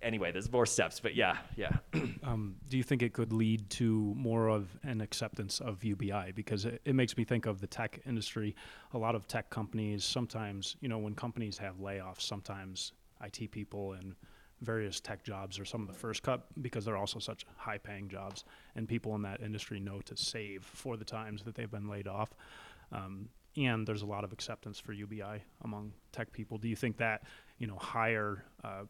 anyway, 0.03 0.31
there's 0.31 0.51
more 0.51 0.65
steps, 0.65 0.99
but 0.99 1.15
yeah, 1.15 1.37
yeah. 1.55 1.77
um, 2.23 2.55
do 2.69 2.77
you 2.77 2.83
think 2.83 3.01
it 3.01 3.13
could 3.13 3.33
lead 3.33 3.69
to 3.71 4.13
more 4.15 4.47
of 4.47 4.77
an 4.83 5.01
acceptance 5.01 5.59
of 5.59 5.83
UBI? 5.83 6.33
Because 6.35 6.65
it, 6.65 6.81
it, 6.85 6.93
makes 6.95 7.17
me 7.17 7.23
think 7.23 7.45
of 7.45 7.61
the 7.61 7.67
tech 7.67 7.99
industry. 8.05 8.55
A 8.93 8.97
lot 8.97 9.15
of 9.15 9.27
tech 9.27 9.49
companies 9.49 10.03
sometimes, 10.03 10.75
you 10.81 10.89
know, 10.89 10.97
when 10.97 11.15
companies 11.15 11.57
have 11.57 11.77
layoffs, 11.77 12.21
sometimes 12.21 12.93
IT 13.23 13.51
people 13.51 13.93
and 13.93 14.15
various 14.61 14.99
tech 14.99 15.23
jobs 15.23 15.59
are 15.59 15.65
some 15.65 15.81
of 15.81 15.87
the 15.87 15.93
first 15.93 16.23
cut 16.23 16.45
because 16.61 16.85
they're 16.85 16.97
also 16.97 17.19
such 17.19 17.45
high 17.55 17.77
paying 17.77 18.07
jobs, 18.07 18.43
and 18.75 18.87
people 18.87 19.15
in 19.15 19.21
that 19.21 19.41
industry 19.41 19.79
know 19.79 19.99
to 20.01 20.15
save 20.15 20.63
for 20.63 20.97
the 20.97 21.05
times 21.05 21.43
that 21.43 21.55
they've 21.55 21.71
been 21.71 21.87
laid 21.87 22.07
off. 22.07 22.35
Um, 22.91 23.29
and 23.55 23.85
there's 23.85 24.01
a 24.01 24.05
lot 24.05 24.23
of 24.23 24.31
acceptance 24.31 24.79
for 24.79 24.93
UBI 24.93 25.43
among 25.63 25.93
tech 26.11 26.31
people. 26.31 26.57
Do 26.57 26.67
you 26.67 26.75
think 26.75 26.97
that 26.97 27.23
you 27.59 27.67
know 27.67 27.77
higher, 27.77 28.43
uh, 28.63 28.83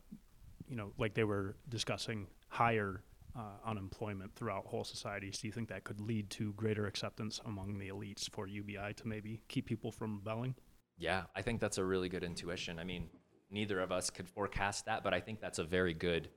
you 0.67 0.76
know, 0.76 0.91
like 0.97 1.13
they 1.13 1.23
were 1.23 1.56
discussing 1.69 2.28
higher 2.47 3.04
uh, 3.36 3.41
unemployment 3.65 4.34
throughout 4.36 4.65
whole 4.65 4.84
societies? 4.84 5.39
Do 5.39 5.47
you 5.47 5.54
think 5.54 5.69
that 5.69 5.84
could 5.84 5.99
lead 5.99 6.30
to 6.32 6.54
greater 6.54 6.86
acceptance 6.86 7.39
among 7.45 7.78
the 7.78 7.89
elites 7.89 8.30
for 8.30 8.47
UBI 8.47 8.93
to 8.97 9.08
maybe 9.08 9.41
keep 9.47 9.65
people 9.65 9.91
from 9.91 10.17
rebelling? 10.17 10.56
Yeah, 10.97 11.23
I 11.36 11.41
think 11.41 11.60
that's 11.60 11.78
a 11.78 11.84
really 11.84 12.10
good 12.10 12.23
intuition. 12.23 12.80
I 12.80 12.84
mean, 12.84 13.10
neither 13.49 13.80
of 13.80 13.91
us 13.91 14.10
could 14.10 14.30
forecast 14.30 14.86
that, 14.86 15.04
but 15.04 15.13
I 15.13 15.19
think 15.19 15.41
that's 15.41 15.60
a 15.60 15.63
very 15.63 15.93
good. 15.93 16.30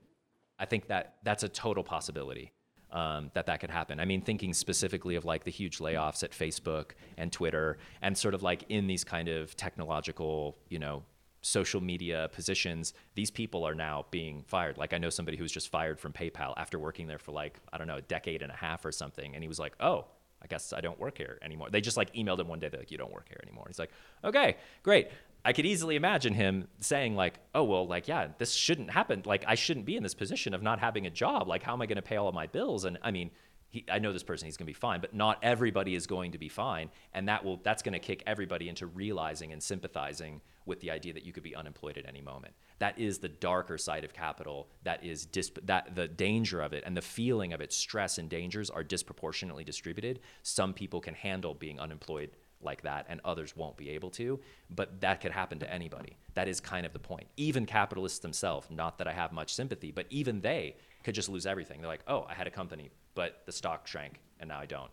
I 0.58 0.64
think 0.64 0.88
that 0.88 1.16
that's 1.22 1.42
a 1.42 1.48
total 1.48 1.84
possibility 1.84 2.52
um, 2.90 3.30
that 3.34 3.46
that 3.46 3.60
could 3.60 3.70
happen. 3.70 4.00
I 4.00 4.06
mean, 4.06 4.22
thinking 4.22 4.54
specifically 4.54 5.16
of 5.16 5.24
like 5.24 5.44
the 5.44 5.50
huge 5.50 5.78
layoffs 5.78 6.22
at 6.22 6.30
Facebook 6.30 6.92
and 7.18 7.30
Twitter, 7.30 7.78
and 8.00 8.16
sort 8.16 8.34
of 8.34 8.42
like 8.42 8.64
in 8.68 8.86
these 8.86 9.04
kind 9.04 9.28
of 9.28 9.54
technological, 9.56 10.56
you 10.70 10.78
know, 10.78 11.02
social 11.46 11.80
media 11.80 12.28
positions, 12.32 12.92
these 13.14 13.30
people 13.30 13.64
are 13.64 13.74
now 13.74 14.04
being 14.10 14.42
fired. 14.46 14.76
Like 14.76 14.92
I 14.92 14.98
know 14.98 15.10
somebody 15.10 15.36
who's 15.36 15.52
just 15.52 15.68
fired 15.68 16.00
from 16.00 16.12
PayPal 16.12 16.54
after 16.56 16.78
working 16.78 17.06
there 17.06 17.18
for 17.18 17.32
like 17.32 17.60
I 17.72 17.78
don't 17.78 17.86
know 17.86 17.96
a 17.96 18.02
decade 18.02 18.42
and 18.42 18.50
a 18.50 18.56
half 18.56 18.84
or 18.84 18.92
something, 18.92 19.34
and 19.34 19.42
he 19.42 19.48
was 19.48 19.58
like, 19.58 19.74
oh. 19.80 20.06
I 20.42 20.48
guess 20.48 20.74
I 20.74 20.82
don't 20.82 21.00
work 21.00 21.16
here 21.16 21.38
anymore. 21.40 21.70
They 21.70 21.80
just 21.80 21.96
like 21.96 22.12
emailed 22.12 22.38
him 22.38 22.46
one 22.46 22.60
day. 22.60 22.68
They're 22.68 22.78
like, 22.78 22.90
"You 22.90 22.98
don't 22.98 23.10
work 23.10 23.26
here 23.26 23.40
anymore." 23.42 23.64
He's 23.68 23.78
like, 23.78 23.90
"Okay, 24.22 24.56
great." 24.82 25.08
I 25.46 25.54
could 25.54 25.64
easily 25.64 25.96
imagine 25.96 26.34
him 26.34 26.68
saying 26.78 27.16
like, 27.16 27.40
"Oh 27.54 27.64
well, 27.64 27.86
like 27.86 28.06
yeah, 28.06 28.28
this 28.36 28.52
shouldn't 28.52 28.90
happen. 28.90 29.22
Like 29.24 29.44
I 29.48 29.54
shouldn't 29.54 29.86
be 29.86 29.96
in 29.96 30.02
this 30.02 30.14
position 30.14 30.52
of 30.52 30.62
not 30.62 30.78
having 30.78 31.06
a 31.06 31.10
job. 31.10 31.48
Like 31.48 31.62
how 31.62 31.72
am 31.72 31.80
I 31.80 31.86
going 31.86 31.96
to 31.96 32.02
pay 32.02 32.16
all 32.16 32.28
of 32.28 32.34
my 32.34 32.46
bills?" 32.46 32.84
And 32.84 32.98
I 33.02 33.10
mean, 33.10 33.30
he, 33.70 33.84
I 33.90 33.98
know 33.98 34.12
this 34.12 34.22
person, 34.22 34.46
he's 34.46 34.58
going 34.58 34.66
to 34.66 34.70
be 34.70 34.74
fine, 34.78 35.00
but 35.00 35.14
not 35.14 35.38
everybody 35.42 35.94
is 35.94 36.06
going 36.06 36.32
to 36.32 36.38
be 36.38 36.50
fine, 36.50 36.90
and 37.14 37.28
that 37.28 37.42
will 37.42 37.56
that's 37.64 37.82
going 37.82 37.94
to 37.94 37.98
kick 37.98 38.22
everybody 38.26 38.68
into 38.68 38.86
realizing 38.86 39.52
and 39.52 39.62
sympathizing 39.62 40.42
with 40.66 40.80
the 40.80 40.90
idea 40.90 41.12
that 41.12 41.24
you 41.24 41.32
could 41.32 41.42
be 41.42 41.56
unemployed 41.56 41.96
at 41.96 42.06
any 42.06 42.20
moment. 42.20 42.54
That 42.78 42.98
is 42.98 43.18
the 43.18 43.28
darker 43.28 43.78
side 43.78 44.04
of 44.04 44.12
capital. 44.12 44.68
That 44.82 45.02
is 45.02 45.24
disp- 45.24 45.58
that 45.64 45.94
the 45.94 46.08
danger 46.08 46.60
of 46.60 46.72
it 46.72 46.82
and 46.84 46.96
the 46.96 47.02
feeling 47.02 47.52
of 47.52 47.60
its 47.60 47.76
stress 47.76 48.18
and 48.18 48.28
dangers 48.28 48.68
are 48.68 48.82
disproportionately 48.82 49.64
distributed. 49.64 50.20
Some 50.42 50.74
people 50.74 51.00
can 51.00 51.14
handle 51.14 51.54
being 51.54 51.80
unemployed 51.80 52.30
like 52.60 52.82
that 52.82 53.06
and 53.08 53.20
others 53.24 53.54
won't 53.56 53.76
be 53.76 53.90
able 53.90 54.10
to 54.10 54.40
but 54.70 55.00
that 55.00 55.20
could 55.20 55.30
happen 55.30 55.58
to 55.58 55.70
anybody 55.70 56.16
that 56.34 56.48
is 56.48 56.58
kind 56.58 56.86
of 56.86 56.92
the 56.92 56.98
point 56.98 57.26
even 57.36 57.66
capitalists 57.66 58.18
themselves 58.20 58.66
not 58.70 58.96
that 58.96 59.06
i 59.06 59.12
have 59.12 59.30
much 59.30 59.54
sympathy 59.54 59.90
but 59.90 60.06
even 60.08 60.40
they 60.40 60.74
could 61.04 61.14
just 61.14 61.28
lose 61.28 61.44
everything 61.44 61.80
they're 61.80 61.88
like 61.88 62.02
oh 62.08 62.26
i 62.28 62.34
had 62.34 62.46
a 62.46 62.50
company 62.50 62.90
but 63.14 63.42
the 63.44 63.52
stock 63.52 63.86
shrank 63.86 64.20
and 64.40 64.48
now 64.48 64.58
i 64.58 64.64
don't 64.64 64.90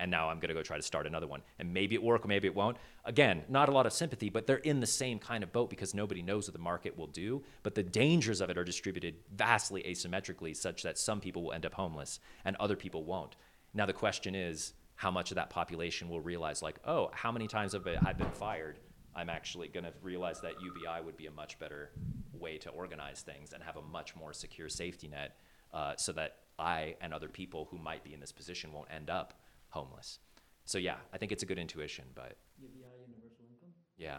and 0.00 0.10
now 0.10 0.28
I'm 0.28 0.38
going 0.38 0.48
to 0.48 0.54
go 0.54 0.62
try 0.62 0.76
to 0.76 0.82
start 0.82 1.06
another 1.06 1.26
one. 1.26 1.42
And 1.58 1.72
maybe 1.72 1.94
it 1.94 2.02
work, 2.02 2.26
maybe 2.26 2.46
it 2.46 2.54
won't. 2.54 2.76
Again, 3.04 3.42
not 3.48 3.68
a 3.68 3.72
lot 3.72 3.86
of 3.86 3.92
sympathy, 3.92 4.28
but 4.28 4.46
they're 4.46 4.56
in 4.58 4.80
the 4.80 4.86
same 4.86 5.18
kind 5.18 5.42
of 5.42 5.52
boat 5.52 5.70
because 5.70 5.94
nobody 5.94 6.22
knows 6.22 6.46
what 6.46 6.52
the 6.52 6.60
market 6.60 6.96
will 6.96 7.08
do. 7.08 7.42
But 7.62 7.74
the 7.74 7.82
dangers 7.82 8.40
of 8.40 8.50
it 8.50 8.58
are 8.58 8.64
distributed 8.64 9.16
vastly 9.34 9.82
asymmetrically, 9.82 10.56
such 10.56 10.82
that 10.82 10.98
some 10.98 11.20
people 11.20 11.42
will 11.42 11.52
end 11.52 11.66
up 11.66 11.74
homeless 11.74 12.20
and 12.44 12.54
other 12.56 12.76
people 12.76 13.04
won't. 13.04 13.36
Now 13.74 13.86
the 13.86 13.92
question 13.92 14.34
is, 14.34 14.74
how 14.94 15.10
much 15.10 15.30
of 15.30 15.36
that 15.36 15.50
population 15.50 16.08
will 16.08 16.20
realize, 16.20 16.60
like, 16.60 16.80
oh, 16.84 17.10
how 17.12 17.30
many 17.30 17.46
times 17.46 17.72
have 17.72 17.86
I 17.86 18.12
been 18.12 18.30
fired? 18.32 18.80
I'm 19.14 19.30
actually 19.30 19.68
going 19.68 19.84
to 19.84 19.92
realize 20.02 20.40
that 20.40 20.54
UBI 20.60 21.04
would 21.04 21.16
be 21.16 21.26
a 21.26 21.30
much 21.30 21.58
better 21.58 21.90
way 22.32 22.58
to 22.58 22.70
organize 22.70 23.20
things 23.20 23.52
and 23.52 23.62
have 23.62 23.76
a 23.76 23.82
much 23.82 24.16
more 24.16 24.32
secure 24.32 24.68
safety 24.68 25.08
net, 25.08 25.36
uh, 25.72 25.94
so 25.96 26.12
that 26.12 26.36
I 26.58 26.96
and 27.00 27.14
other 27.14 27.28
people 27.28 27.68
who 27.70 27.78
might 27.78 28.02
be 28.02 28.12
in 28.12 28.20
this 28.20 28.32
position 28.32 28.72
won't 28.72 28.88
end 28.92 29.10
up 29.10 29.34
homeless. 29.70 30.18
So 30.64 30.78
yeah, 30.78 30.96
I 31.12 31.18
think 31.18 31.32
it's 31.32 31.42
a 31.42 31.46
good 31.46 31.58
intuition, 31.58 32.04
but 32.14 32.36
UBI 32.60 32.84
universal 33.06 33.44
income. 33.50 33.74
yeah. 33.96 34.18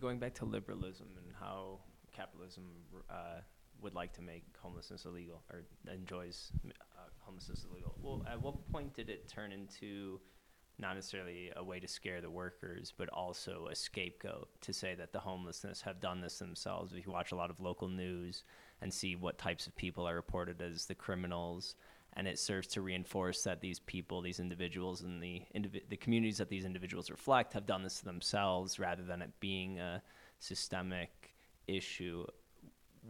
Going 0.00 0.18
back 0.18 0.34
to 0.34 0.44
liberalism 0.44 1.06
and 1.16 1.32
how 1.38 1.78
capitalism 2.12 2.64
uh, 3.08 3.40
would 3.80 3.94
like 3.94 4.12
to 4.14 4.22
make 4.22 4.44
homelessness 4.60 5.04
illegal 5.04 5.42
or 5.50 5.62
enjoys 5.92 6.52
uh, 6.66 7.08
homelessness 7.20 7.64
illegal. 7.70 7.94
Well, 8.00 8.24
at 8.30 8.40
what 8.40 8.70
point 8.70 8.94
did 8.94 9.10
it 9.10 9.28
turn 9.28 9.52
into 9.52 10.20
not 10.78 10.94
necessarily 10.94 11.52
a 11.56 11.62
way 11.62 11.78
to 11.80 11.86
scare 11.86 12.20
the 12.20 12.30
workers, 12.30 12.92
but 12.96 13.08
also 13.10 13.68
a 13.70 13.74
scapegoat 13.74 14.48
to 14.62 14.72
say 14.72 14.94
that 14.94 15.12
the 15.12 15.20
homelessness 15.20 15.80
have 15.82 16.00
done 16.00 16.20
this 16.20 16.38
themselves? 16.38 16.92
If 16.92 17.06
you 17.06 17.12
watch 17.12 17.32
a 17.32 17.36
lot 17.36 17.50
of 17.50 17.60
local 17.60 17.88
news 17.88 18.44
and 18.82 18.92
see 18.92 19.16
what 19.16 19.38
types 19.38 19.66
of 19.66 19.76
people 19.76 20.06
are 20.06 20.14
reported 20.14 20.60
as 20.60 20.86
the 20.86 20.94
criminals, 20.94 21.76
and 22.14 22.26
it 22.26 22.38
serves 22.38 22.66
to 22.68 22.82
reinforce 22.82 23.42
that 23.44 23.60
these 23.60 23.78
people, 23.78 24.20
these 24.20 24.40
individuals, 24.40 25.02
and 25.02 25.22
the 25.22 25.42
the 25.88 25.96
communities 25.96 26.38
that 26.38 26.50
these 26.50 26.64
individuals 26.64 27.10
reflect 27.10 27.54
have 27.54 27.66
done 27.66 27.82
this 27.82 28.00
to 28.00 28.04
themselves 28.04 28.78
rather 28.78 29.02
than 29.02 29.22
it 29.22 29.30
being 29.40 29.78
a 29.78 30.02
systemic 30.40 31.34
issue. 31.66 32.26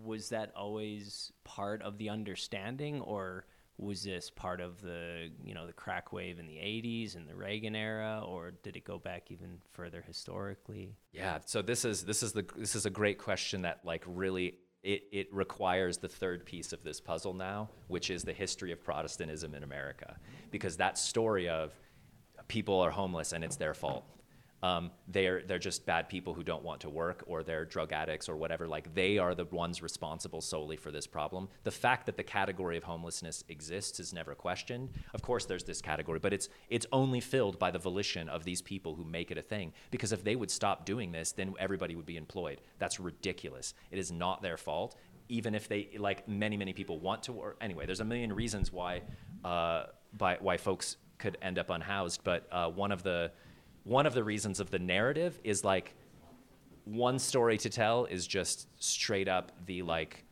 Was 0.05 0.29
that 0.29 0.53
always 0.55 1.33
part 1.45 1.83
of 1.83 1.99
the 1.99 2.11
understanding, 2.11 3.01
or 3.01 3.47
was 3.79 4.05
this 4.05 4.31
part 4.31 4.61
of 4.61 4.81
the 4.83 5.31
you 5.43 5.55
know 5.55 5.67
the 5.67 5.73
crack 5.73 6.13
wave 6.13 6.39
in 6.39 6.47
the 6.47 6.57
80s 6.57 7.17
and 7.17 7.29
the 7.29 7.35
Reagan 7.35 7.75
era, 7.75 8.23
or 8.25 8.53
did 8.63 8.77
it 8.77 8.85
go 8.85 8.99
back 8.99 9.31
even 9.31 9.59
further 9.73 10.03
historically? 10.07 10.97
Yeah, 11.13 11.39
so 11.47 11.63
this 11.63 11.85
is 11.85 12.05
this 12.05 12.23
is 12.23 12.33
the 12.33 12.45
this 12.57 12.77
is 12.77 12.87
a 12.87 12.91
great 12.91 13.19
question 13.19 13.63
that 13.63 13.81
like 13.85 14.05
really 14.07 14.59
it, 14.83 15.05
it 15.13 15.33
requires 15.33 15.99
the 15.99 16.09
third 16.09 16.45
piece 16.45 16.73
of 16.73 16.83
this 16.83 17.01
puzzle 17.01 17.35
now, 17.35 17.69
which 17.89 18.11
is 18.11 18.25
the 18.25 18.33
history 18.33 18.73
of 18.73 18.83
Protestantism 18.83 19.55
in 19.55 19.63
America. 19.63 20.17
Because 20.51 20.77
that 20.79 20.99
story 20.99 21.49
of 21.49 21.73
people 22.49 22.81
are 22.81 22.91
homeless 22.91 23.33
and 23.33 23.45
it's 23.45 23.57
their 23.57 23.75
fault. 23.75 24.05
Um, 24.63 24.93
they're, 25.09 25.43
they're 25.43 25.59
just 25.59 25.85
bad 25.87 26.09
people 26.09 26.35
who 26.35 26.45
don't 26.45 26.63
want 26.63 26.83
to 26.83 26.89
work 26.89 27.25
or 27.27 27.43
they're 27.43 27.65
drug 27.65 27.93
addicts 27.93 28.29
or 28.29 28.37
whatever. 28.37 28.69
Like 28.69 28.95
they 28.95 29.19
are 29.19 29.35
the 29.35 29.45
ones 29.47 29.83
responsible 29.83 30.41
solely 30.41 30.77
for 30.77 30.93
this 30.93 31.07
problem. 31.07 31.49
The 31.65 31.73
fact 31.73 32.07
that 32.07 32.17
the 32.17 32.23
category 32.23 32.77
of 32.77 32.85
homelessness 32.85 33.43
exists 33.49 33.99
is 33.99 34.13
never 34.13 34.37
questioned. 34.37 34.91
Of 35.15 35.23
course, 35.23 35.47
there's 35.47 35.65
this 35.65 35.83
category, 35.83 36.21
but 36.21 36.33
it's, 36.33 36.49
it's 36.71 36.87
only 36.93 37.19
filled 37.21 37.59
by 37.59 37.73
the 37.73 37.81
volition 37.81 38.29
of 38.29 38.45
these 38.45 38.63
people 38.63 38.95
who 38.95 39.05
make 39.05 39.33
it 39.33 39.39
a 39.39 39.43
thing. 39.43 39.73
Because 39.91 40.13
if 40.13 40.23
they 40.23 40.37
would 40.37 40.51
stop 40.51 40.87
doing 40.87 41.11
this, 41.11 41.33
then 41.33 41.55
everybody 41.59 41.97
would 41.97 42.07
be 42.07 42.17
employed. 42.17 42.61
That's 42.79 43.01
ridiculous. 43.01 43.75
It 43.91 43.99
is 43.99 44.13
not 44.13 44.43
their 44.43 44.57
fault. 44.57 44.97
Even 45.29 45.57
if 45.57 45.67
they, 45.67 45.89
like 45.99 46.29
many, 46.29 46.57
many 46.57 46.73
people 46.73 47.01
want 47.01 47.25
to 47.25 47.33
work. 47.33 47.57
Anyway, 47.61 47.85
there's 47.87 48.01
a 48.01 48.05
million 48.05 48.33
reasons 48.33 48.73
why, 48.73 49.03
uh, 49.45 49.87
by, 50.17 50.37
why 50.41 50.57
folks 50.57 50.99
could 51.19 51.37
end 51.43 51.59
up 51.59 51.71
unhoused. 51.71 52.23
But 52.23 52.47
uh, 52.53 52.69
one 52.69 52.93
of 52.93 53.03
the, 53.03 53.33
one 53.85 54.07
of 54.07 54.15
the 54.15 54.25
reasons 54.25 54.61
of 54.61 54.71
the 54.71 54.79
narrative 54.79 55.39
is 55.45 55.65
like 55.65 55.95
one 56.85 57.19
story 57.19 57.59
to 57.59 57.71
tell 57.71 58.07
is 58.07 58.27
just 58.27 58.69
straight 58.83 59.29
up 59.29 59.53
the 59.67 59.83
like 59.83 60.25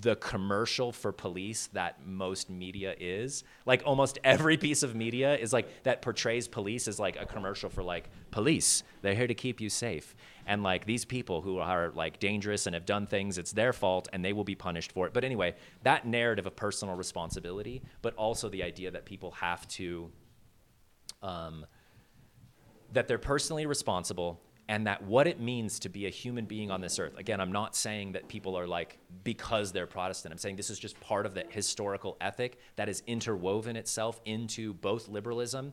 the 0.00 0.16
commercial 0.16 0.92
for 0.92 1.10
police 1.10 1.68
that 1.68 2.06
most 2.06 2.50
media 2.50 2.94
is. 2.98 3.44
Like 3.64 3.82
almost 3.86 4.18
every 4.24 4.56
piece 4.58 4.82
of 4.82 4.94
media 4.94 5.36
is 5.36 5.52
like 5.52 5.84
that 5.84 6.02
portrays 6.02 6.48
police 6.48 6.86
as 6.86 6.98
like 6.98 7.16
a 7.18 7.24
commercial 7.24 7.70
for 7.70 7.82
like 7.82 8.10
police. 8.30 8.82
They're 9.00 9.14
here 9.14 9.26
to 9.26 9.34
keep 9.34 9.60
you 9.60 9.70
safe. 9.70 10.14
And 10.46 10.62
like 10.62 10.84
these 10.84 11.04
people 11.04 11.40
who 11.40 11.58
are 11.58 11.90
like 11.94 12.20
dangerous 12.20 12.66
and 12.66 12.74
have 12.74 12.84
done 12.84 13.06
things 13.06 13.38
it's 13.38 13.52
their 13.52 13.72
fault 13.72 14.08
and 14.12 14.24
they 14.24 14.32
will 14.34 14.44
be 14.44 14.54
punished 14.54 14.92
for 14.92 15.06
it. 15.06 15.14
But 15.14 15.24
anyway 15.24 15.54
that 15.82 16.06
narrative 16.06 16.46
of 16.46 16.56
personal 16.56 16.94
responsibility 16.94 17.82
but 18.02 18.14
also 18.16 18.48
the 18.48 18.62
idea 18.62 18.90
that 18.90 19.06
people 19.06 19.30
have 19.32 19.66
to 19.68 20.10
um, 21.22 21.64
that 22.92 23.08
they're 23.08 23.18
personally 23.18 23.66
responsible 23.66 24.40
and 24.68 24.86
that 24.86 25.02
what 25.02 25.26
it 25.26 25.40
means 25.40 25.78
to 25.78 25.88
be 25.88 26.06
a 26.06 26.10
human 26.10 26.44
being 26.44 26.70
on 26.70 26.80
this 26.80 26.98
earth. 26.98 27.16
Again 27.18 27.40
i'm 27.40 27.52
not 27.52 27.76
saying 27.76 28.12
that 28.12 28.28
people 28.28 28.56
are 28.56 28.66
like 28.66 28.98
because 29.24 29.72
they're 29.72 29.86
protestant. 29.86 30.32
I'm 30.32 30.38
saying 30.38 30.56
this 30.56 30.70
is 30.70 30.78
just 30.78 30.98
part 31.00 31.26
of 31.26 31.34
the 31.34 31.44
historical 31.48 32.16
ethic 32.20 32.58
that 32.76 32.88
has 32.88 33.02
interwoven 33.06 33.76
itself 33.76 34.20
into 34.24 34.74
both 34.74 35.08
liberalism 35.08 35.72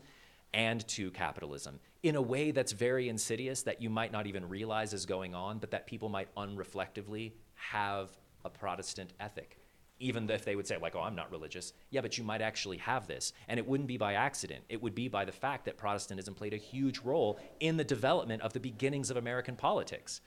and 0.54 0.88
to 0.88 1.10
capitalism 1.12 1.80
in 2.04 2.16
a 2.16 2.22
way 2.22 2.52
that's 2.52 2.74
very 2.74 3.10
insidious 3.10 3.64
that 3.64 3.82
you 3.82 3.90
might 3.90 4.12
not 4.12 4.28
even 4.28 4.48
realize 4.48 4.94
is 4.94 5.06
going 5.06 5.34
on 5.34 5.58
but 5.58 5.72
that 5.72 5.88
people 5.88 6.10
might 6.10 6.34
unreflectively 6.36 7.32
have 7.56 8.10
a 8.46 8.50
protestant 8.50 9.14
ethic 9.20 9.58
even 10.04 10.30
if 10.30 10.46
they 10.46 10.56
would 10.56 10.68
say 10.68 10.78
like 10.78 10.96
oh 10.96 11.02
i'm 11.02 11.16
not 11.16 11.32
religious. 11.32 11.74
Yeah 11.90 12.02
but 12.02 12.18
you 12.18 12.24
might 12.24 12.42
actually 12.42 12.78
have 12.78 13.08
this. 13.08 13.34
And 13.48 13.58
it 13.58 13.68
wouldn't 13.68 13.88
be 13.88 13.98
by 13.98 14.14
accident. 14.14 14.64
It 14.70 14.82
would 14.82 14.94
be 14.94 15.08
by 15.08 15.26
the 15.26 15.32
fact 15.32 15.66
that 15.66 15.78
protestantism 15.78 16.34
played 16.36 16.54
a 16.54 16.58
huge 16.58 17.00
role 17.00 17.40
in 17.60 17.78
the 17.78 17.84
development 17.84 18.42
of 18.42 18.54
the 18.54 18.60
beginnings 18.60 19.10
of 19.10 19.18
american 19.18 19.56
politics. 19.56 20.22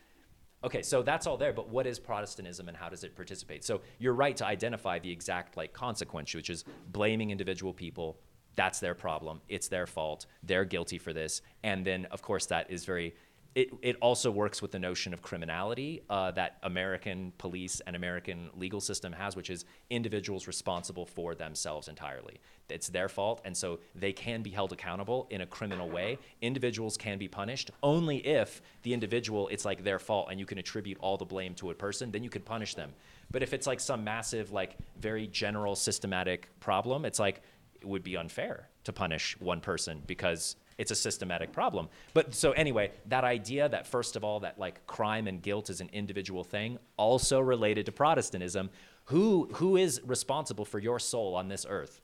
Okay 0.65 0.83
so 0.83 1.03
that's 1.03 1.27
all 1.27 1.37
there 1.37 1.53
but 1.53 1.69
what 1.69 1.87
is 1.87 1.99
protestantism 1.99 2.69
and 2.69 2.77
how 2.77 2.89
does 2.89 3.05
it 3.05 3.15
participate? 3.15 3.65
So 3.65 3.83
you're 3.99 4.15
right 4.15 4.37
to 4.39 4.47
identify 4.47 4.99
the 4.99 5.11
exact 5.11 5.57
like 5.57 5.73
consequence 5.73 6.35
which 6.35 6.51
is 6.51 6.65
blaming 6.91 7.31
individual 7.31 7.73
people. 7.73 8.19
That's 8.57 8.81
their 8.81 8.95
problem. 8.95 9.43
It's 9.49 9.69
their 9.69 9.87
fault. 9.87 10.25
They're 10.43 10.65
guilty 10.65 10.97
for 10.97 11.13
this. 11.13 11.43
And 11.63 11.85
then 11.85 12.07
of 12.07 12.23
course 12.23 12.47
that 12.47 12.71
is 12.71 12.87
very 12.87 13.15
it, 13.57 13.71
it 13.81 13.97
also 14.03 14.31
works 14.31 14.61
with 14.61 14.71
the 14.71 14.79
notion 14.79 15.15
of 15.15 15.23
criminality 15.23 16.03
uh, 16.11 16.31
that 16.33 16.59
American 16.63 17.33
police 17.39 17.81
and 17.87 17.97
American 17.97 18.51
legal 18.55 18.83
system 18.83 19.15
has, 19.15 19.35
which 19.35 19.49
is 19.49 19.65
individuals 19.89 20.47
responsible 20.47 21.07
for 21.07 21.35
themselves 21.35 21.89
entirely. 21.89 22.39
It's 22.69 22.89
their 22.89 23.09
fault, 23.09 23.41
and 23.47 23.57
so 23.57 23.79
they 23.95 24.13
can 24.13 24.43
be 24.43 24.51
held 24.51 24.73
accountable 24.73 25.27
in 25.31 25.41
a 25.41 25.47
criminal 25.47 25.89
way. 25.89 26.19
Individuals 26.43 26.99
can 26.99 27.17
be 27.17 27.29
punished 27.29 27.71
only 27.83 28.19
if 28.19 28.61
the 28.83 28.93
individual, 28.93 29.49
it's 29.49 29.65
like 29.65 29.83
their 29.83 29.99
fault, 29.99 30.29
and 30.31 30.39
you 30.39 30.45
can 30.45 30.59
attribute 30.59 30.99
all 31.01 31.17
the 31.17 31.25
blame 31.25 31.55
to 31.55 31.71
a 31.71 31.75
person, 31.75 32.11
then 32.11 32.23
you 32.23 32.31
can 32.31 32.43
punish 32.43 32.75
them. 32.75 32.93
But 33.31 33.43
if 33.43 33.55
it's 33.55 33.67
like 33.67 33.81
some 33.81 34.05
massive, 34.05 34.53
like 34.53 34.77
very 35.01 35.29
general 35.29 35.77
systematic 35.77 36.51
problem, 36.61 37.07
it's 37.07 37.19
like 37.19 37.41
it 37.81 37.89
would 37.89 38.03
be 38.03 38.19
unfair 38.19 38.69
to 38.85 38.93
punish 38.93 39.35
one 39.41 39.63
person 39.63 40.03
because 40.07 40.57
it's 40.79 40.91
a 40.91 40.95
systematic 40.95 41.53
problem. 41.53 41.89
But 42.13 42.35
so 42.35 42.53
anyway, 42.53 42.93
that 43.07 43.25
idea 43.25 43.69
that 43.69 43.87
first 43.87 44.17
of 44.17 44.25
all 44.25 44.41
that 44.41 44.59
like 44.59 44.87
crime 44.87 45.27
and 45.27 45.43
guilt 45.43 45.71
is 45.71 45.81
an 45.81 45.89
individual 45.93 46.45
thing, 46.45 46.79
also 46.97 47.41
related 47.41 47.87
to 47.87 47.93
Protestantism. 47.93 48.71
Who 49.07 49.49
who 49.55 49.77
is 49.77 50.01
responsible 50.05 50.65
for 50.65 50.79
your 50.79 50.99
soul 50.99 51.35
on 51.35 51.49
this 51.49 51.65
earth? 51.69 52.01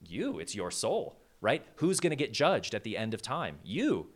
You. 0.00 0.40
It's 0.40 0.54
your 0.54 0.70
soul, 0.70 1.20
right? 1.40 1.64
Who's 1.76 2.00
going 2.00 2.10
to 2.10 2.16
get 2.16 2.32
judged 2.32 2.74
at 2.74 2.84
the 2.84 2.96
end 2.96 3.14
of 3.14 3.22
time? 3.22 3.58
You. 3.62 4.08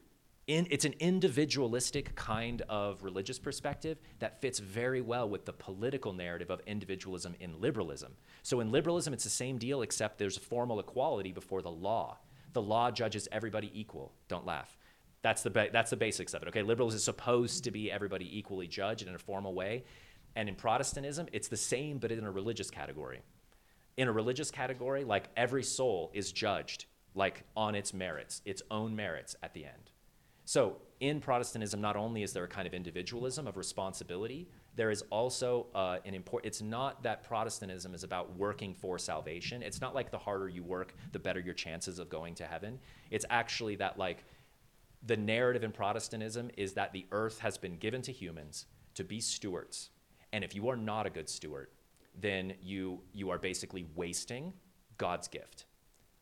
In, 0.47 0.69
it's 0.71 0.85
an 0.85 0.95
individualistic 1.01 2.15
kind 2.15 2.63
of 2.69 3.03
religious 3.03 3.37
perspective 3.37 3.99
that 4.21 4.41
fits 4.41 4.61
very 4.61 5.01
well 5.01 5.29
with 5.29 5.45
the 5.45 5.53
political 5.53 6.13
narrative 6.13 6.51
of 6.51 6.61
individualism 6.69 7.35
in 7.41 7.61
liberalism. 7.61 8.15
So 8.45 8.61
in 8.61 8.71
liberalism, 8.71 9.13
it's 9.13 9.25
the 9.25 9.31
same 9.31 9.59
deal, 9.59 9.83
except 9.83 10.19
there's 10.19 10.39
formal 10.39 10.79
equality 10.79 11.33
before 11.33 11.63
the 11.63 11.71
law 11.71 12.19
the 12.57 12.63
law 12.63 12.91
judges 12.91 13.29
everybody 13.31 13.71
equal. 13.79 14.13
Don't 14.29 14.47
laugh. 14.47 14.77
That's 15.23 15.43
the, 15.43 15.51
ba- 15.51 15.69
that's 15.71 15.91
the 15.91 15.97
basics 15.97 16.33
of 16.35 16.43
it. 16.43 16.49
Okay, 16.49 16.63
liberalism 16.63 16.97
is 16.97 17.05
supposed 17.05 17.65
to 17.65 17.71
be 17.71 17.93
everybody 17.93 18.27
equally 18.39 18.67
judged 18.67 19.07
in 19.07 19.15
a 19.15 19.19
formal 19.19 19.53
way. 19.55 19.85
And 20.37 20.49
in 20.49 20.55
Protestantism, 20.55 21.27
it's 21.33 21.49
the 21.49 21.57
same, 21.57 21.99
but 21.99 22.11
in 22.11 22.25
a 22.25 22.31
religious 22.31 22.71
category. 22.71 23.21
In 23.99 24.09
a 24.09 24.13
religious 24.13 24.51
category, 24.51 25.05
like 25.05 25.29
every 25.37 25.63
soul 25.63 26.11
is 26.15 26.33
judged 26.33 26.87
like 27.15 27.45
on 27.57 27.75
its 27.75 27.93
merits, 27.93 28.41
its 28.45 28.63
own 28.71 28.97
merits 28.97 29.37
at 29.43 29.53
the 29.53 29.65
end. 29.65 29.91
So 30.47 30.77
in 31.01 31.21
Protestantism, 31.21 31.81
not 31.81 31.97
only 31.97 32.23
is 32.23 32.33
there 32.33 32.45
a 32.45 32.49
kind 32.49 32.67
of 32.67 32.73
individualism 32.73 33.47
of 33.47 33.57
responsibility, 33.57 34.49
there 34.77 34.91
is 34.91 35.03
also 35.11 35.67
uh, 35.75 35.99
an 36.05 36.15
important, 36.15 36.47
it's 36.47 36.63
not 36.63 37.03
that 37.03 37.23
Protestantism 37.23 37.95
is 37.95 38.05
about 38.05 38.37
working 38.37 38.75
for 38.75 38.99
salvation. 38.99 39.63
It's 39.63 39.81
not 39.81 39.95
like 39.95 40.11
the 40.11 40.19
harder 40.19 40.49
you 40.49 40.63
work, 40.63 40.95
the 41.13 41.19
better 41.19 41.41
your 41.41 41.55
chances 41.55 41.99
of 41.99 42.11
going 42.11 42.35
to 42.37 42.45
heaven. 42.45 42.79
It's 43.11 43.25
actually 43.31 43.77
that, 43.77 43.99
like, 43.99 44.25
the 45.07 45.17
narrative 45.17 45.65
in 45.65 45.73
Protestantism 45.73 46.51
is 46.57 46.75
that 46.75 46.93
the 46.93 47.07
earth 47.11 47.39
has 47.39 47.57
been 47.57 47.77
given 47.79 48.03
to 48.03 48.13
humans 48.13 48.67
to 48.95 49.05
be 49.05 49.19
stewards. 49.19 49.91
And 50.33 50.45
if 50.45 50.55
you 50.55 50.69
are 50.69 50.77
not 50.77 51.07
a 51.07 51.11
good 51.11 51.29
steward, 51.29 51.69
then 52.21 52.55
you, 52.61 53.01
you 53.15 53.31
are 53.31 53.39
basically 53.39 53.87
wasting 53.95 54.53
God's 54.99 55.29
gift. 55.29 55.65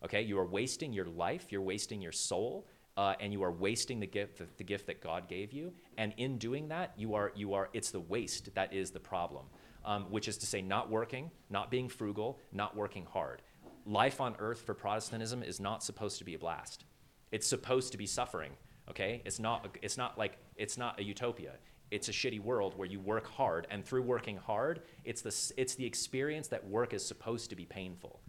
Okay? 0.05 0.23
You 0.23 0.39
are 0.39 0.47
wasting 0.47 0.93
your 0.93 1.07
life, 1.07 1.51
you're 1.51 1.63
wasting 1.63 2.01
your 2.01 2.13
soul, 2.13 2.69
uh, 2.97 3.15
and 3.21 3.33
you 3.33 3.43
are 3.43 3.51
wasting 3.51 4.01
the 4.01 4.07
gift, 4.07 4.39
the, 4.39 4.47
the, 4.57 4.65
gift 4.65 4.87
that 4.87 5.01
God 5.01 5.29
gave 5.29 5.53
you. 5.53 5.73
And 5.99 6.15
in 6.17 6.39
doing 6.39 6.69
that, 6.69 6.93
you 6.97 7.15
are, 7.15 7.33
you 7.35 7.55
are, 7.55 7.69
it's 7.73 7.91
the 7.91 8.01
waste 8.01 8.55
that 8.55 8.73
is 8.73 8.91
the 8.91 9.01
problem, 9.01 9.47
um, 9.85 10.05
which 10.11 10.29
is 10.29 10.39
to 10.39 10.47
say, 10.47 10.63
not 10.63 10.91
working, 10.91 11.31
not 11.51 11.71
being 11.71 11.89
frugal, 11.89 12.39
not 12.53 12.77
working 12.77 13.07
hard. 13.07 13.43
Life 13.85 14.21
on 14.21 14.37
earth 14.39 14.63
for 14.63 14.75
Protestantism 14.75 15.43
is 15.43 15.61
not 15.61 15.83
supposed 15.83 16.19
to 16.19 16.25
be 16.25 16.35
a 16.35 16.39
blast. 16.39 16.85
It's 17.33 17.47
supposed 17.47 17.91
to 17.93 17.99
be 17.99 18.07
suffering. 18.07 18.53
Okay, 18.89 19.23
it's 19.25 19.39
not. 19.39 19.77
It's 19.83 19.97
not 19.97 20.19
like 20.19 20.39
it's 20.57 20.77
not 20.77 21.01
a 21.01 21.03
utopia. 21.03 21.53
It's 21.91 22.09
a 22.09 22.13
shitty 22.13 22.41
world 22.41 22.77
where 22.77 22.87
you 22.87 23.01
work 23.01 23.27
hard, 23.27 23.67
and 23.71 23.85
through 23.85 24.03
working 24.03 24.37
hard, 24.37 24.83
it's 25.05 25.23
the 25.23 25.53
it's 25.57 25.75
the 25.75 25.87
experience 25.87 26.49
that 26.49 26.67
work 26.67 26.93
is 26.93 27.05
supposed 27.05 27.51
to 27.51 27.57
be 27.57 27.65
painful. 27.65 28.21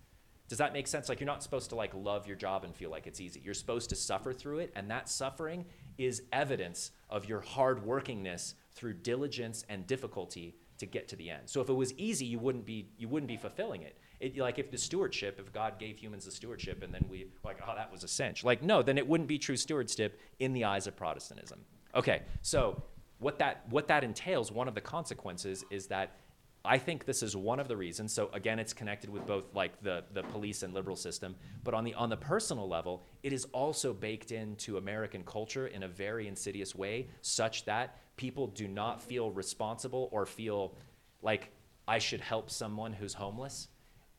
Does 0.48 0.60
that 0.60 0.74
make 0.74 0.88
sense? 0.88 1.10
Like 1.10 1.20
you're 1.20 1.28
not 1.28 1.44
supposed 1.44 1.70
to 1.70 1.76
like 1.76 1.92
love 1.96 2.28
your 2.28 2.36
job 2.36 2.64
and 2.64 2.76
feel 2.76 2.92
like 2.92 3.08
it's 3.08 3.20
easy. 3.20 3.42
You're 3.44 3.54
supposed 3.54 3.90
to 3.90 3.96
suffer 3.96 4.32
through 4.32 4.60
it, 4.60 4.72
and 4.76 4.90
that 4.92 5.10
suffering 5.10 5.66
is 5.98 6.24
evidence 6.32 6.92
of 7.10 7.26
your 7.26 7.42
hard 7.42 7.84
workingness 7.86 8.54
through 8.72 8.94
diligence 8.94 9.66
and 9.70 9.88
difficulty 9.88 10.56
to 10.78 10.86
get 10.86 11.08
to 11.08 11.16
the 11.16 11.30
end. 11.30 11.44
So 11.46 11.62
if 11.62 11.70
it 11.70 11.74
was 11.74 11.94
easy, 11.94 12.26
you 12.26 12.38
wouldn't 12.40 12.66
be 12.66 12.90
you 12.98 13.08
wouldn't 13.08 13.28
be 13.28 13.38
fulfilling 13.38 13.82
it. 13.82 13.98
it 14.20 14.38
like 14.38 14.60
if 14.60 14.70
the 14.72 14.78
stewardship, 14.78 15.40
if 15.40 15.52
God 15.52 15.80
gave 15.80 15.98
humans 15.98 16.26
the 16.26 16.32
stewardship, 16.32 16.84
and 16.84 16.94
then 16.94 17.06
we 17.10 17.28
like, 17.44 17.60
oh, 17.68 17.74
that 17.76 17.92
was 17.92 18.04
a 18.04 18.08
cinch. 18.08 18.44
Like 18.44 18.62
no, 18.62 18.82
then 18.82 18.98
it 18.98 19.08
wouldn't 19.08 19.30
be 19.30 19.40
true 19.40 19.58
stewardship 19.58 20.20
in 20.40 20.54
the 20.54 20.66
eyes 20.66 20.86
of 20.86 20.96
Protestantism. 20.96 21.60
Okay, 21.96 22.24
so 22.42 22.84
what 23.20 23.40
that 23.40 23.64
what 23.70 23.88
that 23.88 24.04
entails, 24.04 24.52
one 24.52 24.68
of 24.68 24.76
the 24.76 24.82
consequences 24.82 25.64
is 25.70 25.88
that 25.88 26.18
I 26.66 26.78
think 26.78 27.06
this 27.06 27.24
is 27.24 27.36
one 27.36 27.60
of 27.60 27.68
the 27.68 27.78
reasons. 27.78 28.14
So 28.14 28.30
again, 28.34 28.60
it's 28.60 28.74
connected 28.74 29.10
with 29.10 29.26
both 29.26 29.44
like 29.54 29.82
the, 29.82 30.04
the 30.14 30.24
police 30.24 30.64
and 30.64 30.74
liberal 30.74 30.96
system, 30.96 31.36
but 31.64 31.74
on 31.74 31.84
the 31.84 31.94
on 31.94 32.10
the 32.10 32.18
personal 32.18 32.68
level, 32.68 33.04
it 33.24 33.34
is 33.34 33.46
also 33.54 33.94
baked 33.94 34.32
into 34.32 34.78
American 34.78 35.24
culture 35.24 35.68
in 35.68 35.84
a 35.84 35.88
very 35.88 36.28
insidious 36.28 36.76
way, 36.76 37.08
such 37.22 37.66
that 37.66 37.98
people 38.18 38.48
do 38.48 38.68
not 38.68 39.02
feel 39.02 39.32
responsible 39.32 40.10
or 40.12 40.26
feel 40.26 40.76
like 41.22 41.52
I 41.88 42.00
should 42.00 42.22
help 42.22 42.50
someone 42.50 42.94
who's 42.94 43.14
homeless. 43.14 43.68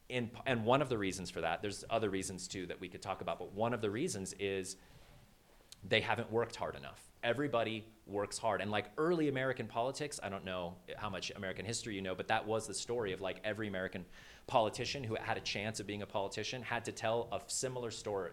In, 0.08 0.30
and 0.46 0.64
one 0.64 0.82
of 0.82 0.88
the 0.88 0.98
reasons 0.98 1.30
for 1.30 1.40
that, 1.40 1.62
there's 1.62 1.84
other 1.90 2.10
reasons 2.10 2.46
too 2.46 2.66
that 2.66 2.80
we 2.80 2.88
could 2.88 3.02
talk 3.02 3.20
about, 3.22 3.38
but 3.38 3.52
one 3.52 3.74
of 3.74 3.80
the 3.80 3.90
reasons 3.90 4.34
is 4.38 4.76
they 5.88 6.00
haven't 6.00 6.30
worked 6.30 6.56
hard 6.56 6.76
enough 6.76 7.02
everybody 7.26 7.84
works 8.06 8.38
hard. 8.38 8.60
And 8.60 8.70
like 8.70 8.86
early 8.96 9.28
American 9.28 9.66
politics, 9.66 10.20
I 10.22 10.28
don't 10.28 10.44
know 10.44 10.76
how 10.96 11.10
much 11.10 11.32
American 11.34 11.66
history 11.66 11.96
you 11.96 12.00
know, 12.00 12.14
but 12.14 12.28
that 12.28 12.46
was 12.46 12.66
the 12.66 12.72
story 12.72 13.12
of 13.12 13.20
like 13.20 13.38
every 13.42 13.66
American 13.66 14.04
politician 14.46 15.02
who 15.02 15.16
had 15.16 15.36
a 15.36 15.40
chance 15.40 15.80
of 15.80 15.88
being 15.88 16.02
a 16.02 16.06
politician 16.06 16.62
had 16.62 16.84
to 16.84 16.92
tell 16.92 17.28
a 17.32 17.40
similar 17.48 17.90
story. 17.90 18.30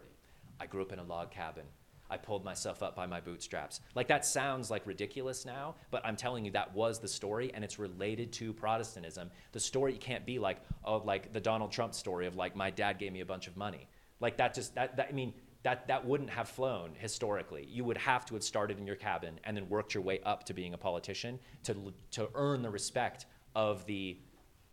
I 0.60 0.68
grew 0.68 0.84
up 0.84 0.94
in 0.94 1.00
a 1.00 1.04
log 1.04 1.32
cabin. 1.32 1.64
I 2.08 2.18
pulled 2.18 2.46
myself 2.46 2.84
up 2.84 2.96
by 2.96 3.08
my 3.08 3.20
bootstraps. 3.20 3.80
Like 3.96 4.08
that 4.10 4.24
sounds 4.24 4.70
like 4.70 4.86
ridiculous 4.86 5.44
now, 5.44 5.74
but 5.89 6.06
I'm 6.06 6.16
telling 6.16 6.46
you 6.46 6.52
that 6.52 6.72
was 6.76 7.00
the 7.00 7.08
story 7.08 7.52
and 7.56 7.64
it's 7.64 7.80
related 7.80 8.32
to 8.34 8.54
Protestantism. 8.54 9.32
The 9.54 9.60
story 9.60 9.94
can't 9.94 10.24
be 10.24 10.38
like, 10.38 10.58
oh, 10.86 10.98
like 10.98 11.34
the 11.34 11.39
Donald 11.39 11.72
Trump 11.72 11.96
story 11.96 12.28
of 12.28 12.36
like 12.36 12.56
my 12.56 12.70
dad 12.70 13.00
gave 13.00 13.12
me 13.12 13.22
a 13.22 13.26
bunch 13.26 13.48
of 13.48 13.58
money. 13.58 13.88
Like 14.20 14.38
that 14.38 14.54
just 14.54 14.76
that, 14.76 14.96
that 14.98 15.08
I 15.10 15.12
mean, 15.14 15.34
that, 15.64 15.88
that 15.88 16.05
wouldn't 16.05 16.30
have 16.30 16.49
flown 16.49 16.91
historically. 16.97 17.68
You 17.70 17.86
would 17.86 17.97
have 17.97 18.26
to 18.26 18.34
have 18.36 18.43
started 18.43 18.80
in 18.80 18.86
your 18.86 18.97
cabin 18.97 19.39
and 19.45 19.55
then 19.55 19.68
worked 19.70 19.93
your 19.93 20.03
way 20.03 20.20
up 20.26 20.43
to 20.45 20.53
being 20.53 20.74
a 20.74 20.78
politician 20.78 21.39
to, 21.64 21.93
to 22.11 22.30
earn 22.36 22.61
the 22.61 22.70
respect 22.70 23.26
of 23.55 23.86
the 23.86 24.18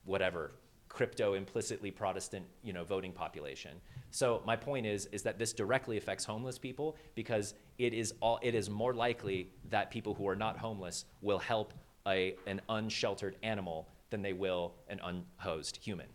whatever 0.05 0.53
crypto 0.89 1.35
implicitly 1.35 1.91
Protestant 1.91 2.45
you 2.63 2.73
know 2.73 2.83
voting 2.83 3.13
population. 3.13 3.81
So 4.11 4.43
my 4.45 4.57
point 4.57 4.87
is 4.87 5.07
is 5.07 5.23
that 5.23 5.39
this 5.39 5.53
directly 5.53 5.97
affects 5.97 6.25
homeless 6.25 6.59
people 6.59 6.97
because 7.15 7.55
it 7.79 7.95
is 7.95 8.13
all 8.21 8.41
it 8.43 8.55
is 8.57 8.69
more 8.69 8.93
likely 8.93 9.53
that 9.71 9.91
people 9.91 10.15
who 10.15 10.29
are 10.29 10.35
not 10.35 10.59
homeless 10.59 11.05
will 11.23 11.39
help 11.39 11.73
a, 12.09 12.35
an 12.47 12.61
unsheltered 12.69 13.37
animal 13.43 13.89
than 14.11 14.21
they 14.21 14.33
will 14.33 14.75
an 14.89 15.01
unhosed 15.05 15.77
human 15.77 16.07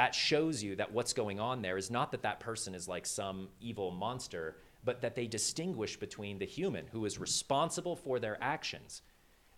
that 0.00 0.14
shows 0.14 0.62
you 0.62 0.74
that 0.76 0.90
what's 0.90 1.12
going 1.12 1.38
on 1.38 1.60
there 1.60 1.76
is 1.76 1.90
not 1.90 2.10
that 2.10 2.22
that 2.22 2.40
person 2.40 2.74
is 2.74 2.88
like 2.88 3.04
some 3.04 3.48
evil 3.60 3.90
monster, 3.90 4.56
but 4.82 5.02
that 5.02 5.14
they 5.14 5.26
distinguish 5.26 5.98
between 5.98 6.38
the 6.38 6.46
human 6.46 6.86
who 6.90 7.04
is 7.04 7.18
responsible 7.18 7.94
for 7.94 8.18
their 8.18 8.42
actions. 8.42 9.02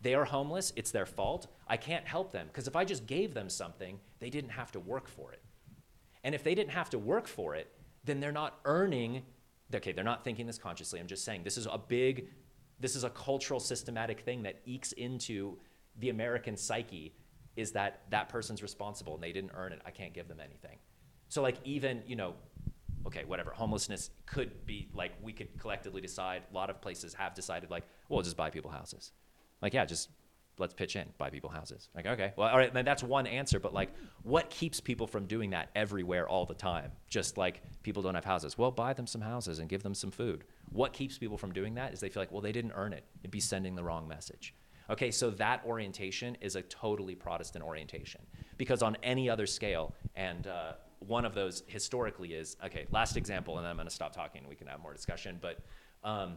They 0.01 0.15
are 0.15 0.25
homeless, 0.25 0.73
it's 0.75 0.91
their 0.91 1.07
fault. 1.07 1.47
I 1.69 1.77
can't 1.77 2.09
help 2.09 2.33
them 2.33 2.49
because 2.49 2.67
if 2.67 2.75
I 2.75 2.85
just 2.85 3.07
gave 3.07 3.35
them 3.35 3.49
something, 3.49 4.01
they 4.19 4.31
didn't 4.31 4.51
have 4.51 4.73
to 4.73 4.81
work 4.81 5.07
for 5.07 5.31
it. 5.31 5.45
And 6.25 6.35
if 6.35 6.43
they 6.43 6.57
didn't 6.57 6.73
have 6.73 6.91
to 6.91 6.99
work 6.99 7.29
for 7.29 7.55
it, 7.55 7.71
then 8.03 8.19
they're 8.19 8.33
not 8.33 8.59
earning, 8.65 9.23
okay, 9.73 9.93
they're 9.93 10.03
not 10.03 10.25
thinking 10.25 10.49
this 10.49 10.59
consciously. 10.59 10.99
I'm 10.99 11.07
just 11.07 11.25
saying 11.25 11.45
this 11.45 11.57
is 11.57 11.69
a 11.71 11.79
big, 11.79 12.31
this 12.81 12.97
is 12.97 13.05
a 13.05 13.11
cultural 13.11 13.61
systematic 13.61 14.23
thing 14.23 14.43
that 14.43 14.57
ekes 14.67 14.91
into 14.91 15.57
the 16.01 16.09
American 16.09 16.57
psyche 16.57 17.15
is 17.57 17.73
that 17.73 18.03
that 18.11 18.29
person's 18.29 18.63
responsible 18.63 19.15
and 19.15 19.23
they 19.23 19.33
didn't 19.33 19.53
earn 19.55 19.73
it. 19.73 19.81
I 19.85 19.91
can't 19.91 20.13
give 20.13 20.29
them 20.29 20.41
anything. 20.41 20.79
So 21.29 21.43
like 21.43 21.57
even, 21.65 22.03
you 22.07 22.17
know, 22.17 22.35
okay, 23.07 23.25
whatever, 23.25 23.51
homelessness 23.51 24.11
could 24.27 24.65
be 24.67 24.89
like 24.95 25.13
we 25.23 25.33
could 25.33 25.49
collectively 25.59 26.01
decide, 26.01 26.43
a 26.51 26.55
lot 26.55 26.71
of 26.71 26.81
places 26.81 27.15
have 27.15 27.35
decided 27.35 27.71
like, 27.71 27.85
well, 28.09 28.23
just 28.23 28.37
buy 28.37 28.51
people 28.51 28.71
houses. 28.71 29.13
Like, 29.61 29.75
yeah, 29.75 29.85
just 29.85 30.11
let's 30.59 30.75
pitch 30.75 30.97
in, 30.97 31.07
buy 31.19 31.31
people 31.31 31.51
houses. 31.51 31.89
Like, 31.95 32.07
okay, 32.07 32.33
well, 32.37 32.49
all 32.49 32.59
right, 32.59 32.73
then 32.73 32.85
that's 32.85 33.03
one 33.03 33.27
answer, 33.27 33.59
but 33.59 33.73
like, 33.73 33.91
what 34.23 34.51
keeps 34.51 34.81
people 34.81 35.07
from 35.07 35.27
doing 35.27 35.51
that 35.51 35.71
everywhere 35.75 36.29
all 36.29 36.47
the 36.47 36.55
time? 36.55 36.93
Just 37.09 37.37
like 37.37 37.63
people 37.83 38.03
don't 38.03 38.15
have 38.15 38.25
houses. 38.25 38.59
Well, 38.59 38.71
buy 38.71 38.93
them 38.93 39.07
some 39.07 39.21
houses 39.21 39.59
and 39.59 39.69
give 39.69 39.83
them 39.83 39.95
some 39.95 40.11
food. 40.11 40.45
What 40.71 40.93
keeps 40.93 41.19
people 41.19 41.39
from 41.39 41.53
doing 41.53 41.75
that 41.75 41.93
is 41.93 42.01
they 42.01 42.09
feel 42.09 42.23
like, 42.23 42.33
well, 42.33 42.43
they 42.43 42.53
didn't 42.53 42.73
earn 42.75 42.93
it. 42.93 43.05
It'd 43.21 43.31
be 43.31 43.41
sending 43.41 43.75
the 43.75 43.85
wrong 43.85 44.07
message. 44.09 44.55
Okay, 44.93 45.11
so 45.11 45.31
that 45.31 45.63
orientation 45.65 46.37
is 46.43 46.55
a 46.55 46.63
totally 46.63 47.15
Protestant 47.15 47.65
orientation. 47.65 48.21
Because 48.59 48.83
on 48.83 48.99
any 49.03 49.31
other 49.31 49.47
scale, 49.47 49.95
and 50.15 50.47
uh, 50.47 50.73
one 50.99 51.25
of 51.25 51.35
those 51.35 51.63
historically 51.67 52.35
is 52.35 52.59
okay, 52.65 52.87
last 52.91 53.17
example, 53.17 53.57
and 53.57 53.65
then 53.65 53.71
I'm 53.71 53.77
going 53.77 53.89
to 53.89 53.95
stop 53.95 54.15
talking 54.15 54.43
we 54.47 54.55
can 54.55 54.67
have 54.67 54.81
more 54.81 54.93
discussion. 54.93 55.39
But 55.41 55.61
um, 56.05 56.35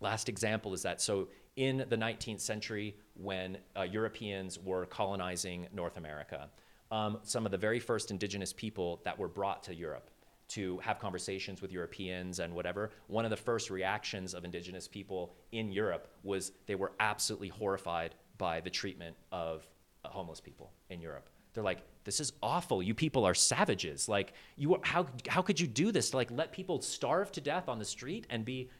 last 0.00 0.28
example 0.28 0.72
is 0.72 0.82
that 0.82 1.00
so 1.00 1.28
in 1.56 1.84
the 1.88 1.96
19th 1.96 2.40
century, 2.40 2.96
when 3.14 3.58
uh, 3.76 3.82
Europeans 3.82 4.58
were 4.58 4.86
colonizing 4.86 5.66
North 5.72 5.96
America, 5.96 6.50
um, 6.92 7.18
some 7.24 7.44
of 7.44 7.50
the 7.50 7.58
very 7.58 7.80
first 7.80 8.12
indigenous 8.12 8.52
people 8.52 9.00
that 9.04 9.18
were 9.18 9.28
brought 9.28 9.64
to 9.64 9.74
Europe 9.74 10.10
to 10.48 10.78
have 10.78 10.98
conversations 10.98 11.62
with 11.62 11.72
Europeans 11.72 12.38
and 12.38 12.54
whatever, 12.54 12.90
one 13.06 13.24
of 13.24 13.30
the 13.30 13.36
first 13.36 13.70
reactions 13.70 14.34
of 14.34 14.44
indigenous 14.44 14.86
people 14.86 15.34
in 15.52 15.72
Europe 15.72 16.08
was 16.22 16.52
they 16.66 16.74
were 16.74 16.92
absolutely 17.00 17.48
horrified 17.48 18.14
by 18.38 18.60
the 18.60 18.70
treatment 18.70 19.16
of 19.32 19.66
homeless 20.04 20.40
people 20.40 20.72
in 20.90 21.00
Europe. 21.00 21.28
They're 21.54 21.64
like, 21.64 21.82
this 22.04 22.20
is 22.20 22.32
awful. 22.42 22.82
You 22.82 22.94
people 22.94 23.24
are 23.24 23.34
savages. 23.34 24.08
Like, 24.08 24.34
you, 24.56 24.78
how, 24.82 25.06
how 25.28 25.40
could 25.40 25.58
you 25.58 25.66
do 25.66 25.92
this? 25.92 26.12
Like, 26.12 26.30
let 26.30 26.52
people 26.52 26.80
starve 26.82 27.30
to 27.32 27.40
death 27.40 27.68
on 27.68 27.78
the 27.78 27.84
street 27.84 28.26
and 28.28 28.44
be, 28.44 28.70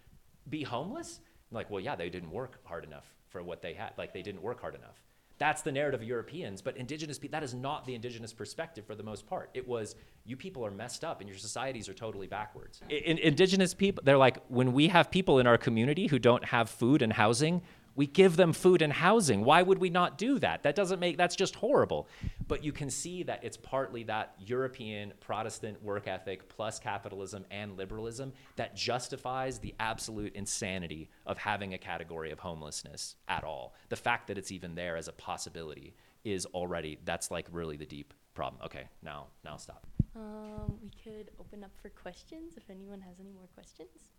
be 0.51 0.65
homeless? 0.65 1.21
Like, 1.51 1.71
well, 1.71 1.81
yeah, 1.81 1.95
they 1.95 2.11
didn't 2.11 2.31
work 2.31 2.59
hard 2.65 2.85
enough 2.85 3.07
for 3.29 3.43
what 3.43 3.63
they 3.63 3.75
had. 3.75 3.93
Like, 3.97 4.13
they 4.13 4.23
didn't 4.23 4.43
work 4.43 4.61
hard 4.61 4.75
enough. 4.75 5.01
That's 5.39 5.63
the 5.63 5.73
narrative 5.73 6.01
of 6.01 6.07
Europeans, 6.07 6.63
but 6.63 6.77
indigenous 6.77 7.19
people, 7.19 7.39
that 7.39 7.43
is 7.43 7.55
not 7.55 7.85
the 7.85 7.95
indigenous 7.95 8.33
perspective 8.33 8.87
for 8.87 8.95
the 8.95 9.03
most 9.03 9.27
part. 9.27 9.51
It 9.53 9.67
was, 9.67 9.97
you 10.25 10.37
people 10.37 10.65
are 10.65 10.71
messed 10.71 11.05
up 11.05 11.21
and 11.21 11.29
your 11.29 11.39
societies 11.39 11.89
are 11.89 11.95
totally 11.95 12.29
backwards. 12.29 12.81
In, 12.89 13.19
indigenous 13.19 13.75
people, 13.75 14.03
they're 14.05 14.19
like, 14.19 14.39
when 14.49 14.73
we 14.73 14.89
have 14.89 15.11
people 15.11 15.41
in 15.41 15.47
our 15.47 15.59
community 15.59 16.07
who 16.07 16.21
don't 16.21 16.45
have 16.45 16.71
food 16.71 17.03
and 17.03 17.13
housing, 17.13 17.63
we 17.97 18.07
give 18.07 18.37
them 18.37 18.53
food 18.53 18.83
and 18.83 18.93
housing. 18.93 19.45
Why 19.45 19.63
would 19.63 19.79
we 19.79 19.91
not 19.91 20.19
do 20.19 20.39
that? 20.41 20.63
That 20.63 20.75
doesn't 20.75 21.01
make, 21.01 21.17
that's 21.17 21.37
just 21.37 21.55
horrible. 21.57 22.09
But 22.47 22.65
you 22.65 22.73
can 22.73 22.91
see 22.91 23.23
that 23.25 23.43
it's 23.43 23.57
partly 23.57 24.05
that 24.05 24.35
European 24.39 25.13
Protestant 25.21 25.83
work 25.83 26.09
ethic 26.09 26.49
plus 26.49 26.79
capitalism 26.79 27.45
and 27.51 27.77
liberalism 27.77 28.33
that 28.57 28.77
justifies 28.77 29.59
the 29.59 29.75
absolute 29.81 30.35
insanity 30.35 31.11
of 31.27 31.39
having 31.39 31.75
a 31.75 31.79
category 31.79 32.31
of 32.31 32.39
homelessness 32.39 33.17
at 33.29 33.45
all. 33.45 33.75
The 33.89 33.97
fact 33.97 34.27
that 34.29 34.39
it's 34.39 34.53
even 34.53 34.75
there 34.75 34.97
as 34.97 35.09
a 35.09 35.13
possibility 35.13 35.95
is 36.25 36.47
already, 36.47 36.99
that's 37.05 37.31
like 37.31 37.47
really 37.53 37.77
the 37.77 37.87
deep 37.87 38.13
problem. 38.35 38.61
Okay, 38.65 38.89
now, 39.03 39.27
now 39.45 39.57
stop. 39.57 39.87
Um, 40.17 40.79
we 40.83 40.91
could 41.03 41.31
open 41.41 41.65
up 41.65 41.71
for 41.81 41.89
questions 41.89 42.55
if 42.57 42.71
anyone 42.71 43.01
has 43.01 43.21
any 43.21 43.33
more 43.33 43.49
questions. 43.55 44.13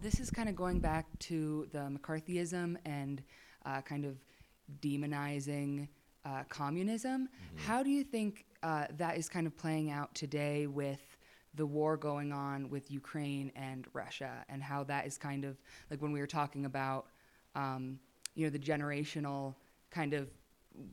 This 0.00 0.20
is 0.20 0.30
kind 0.30 0.48
of 0.48 0.56
going 0.56 0.80
back 0.80 1.06
to 1.20 1.68
the 1.72 1.78
McCarthyism 1.78 2.76
and 2.84 3.22
uh, 3.64 3.80
kind 3.82 4.04
of 4.04 4.16
demonizing 4.80 5.88
uh, 6.24 6.44
communism. 6.48 7.28
Mm-hmm. 7.28 7.66
How 7.66 7.82
do 7.82 7.90
you 7.90 8.04
think 8.04 8.44
uh, 8.62 8.86
that 8.96 9.16
is 9.16 9.28
kind 9.28 9.46
of 9.46 9.56
playing 9.56 9.90
out 9.90 10.14
today 10.14 10.66
with 10.66 11.16
the 11.54 11.66
war 11.66 11.96
going 11.96 12.32
on 12.32 12.70
with 12.70 12.90
Ukraine 12.90 13.50
and 13.56 13.86
Russia, 13.92 14.44
and 14.48 14.62
how 14.62 14.84
that 14.84 15.06
is 15.06 15.18
kind 15.18 15.44
of 15.44 15.56
like 15.90 16.00
when 16.00 16.12
we 16.12 16.20
were 16.20 16.26
talking 16.26 16.64
about, 16.64 17.06
um, 17.56 17.98
you 18.36 18.44
know, 18.44 18.50
the 18.50 18.58
generational 18.58 19.54
kind 19.90 20.14
of 20.14 20.28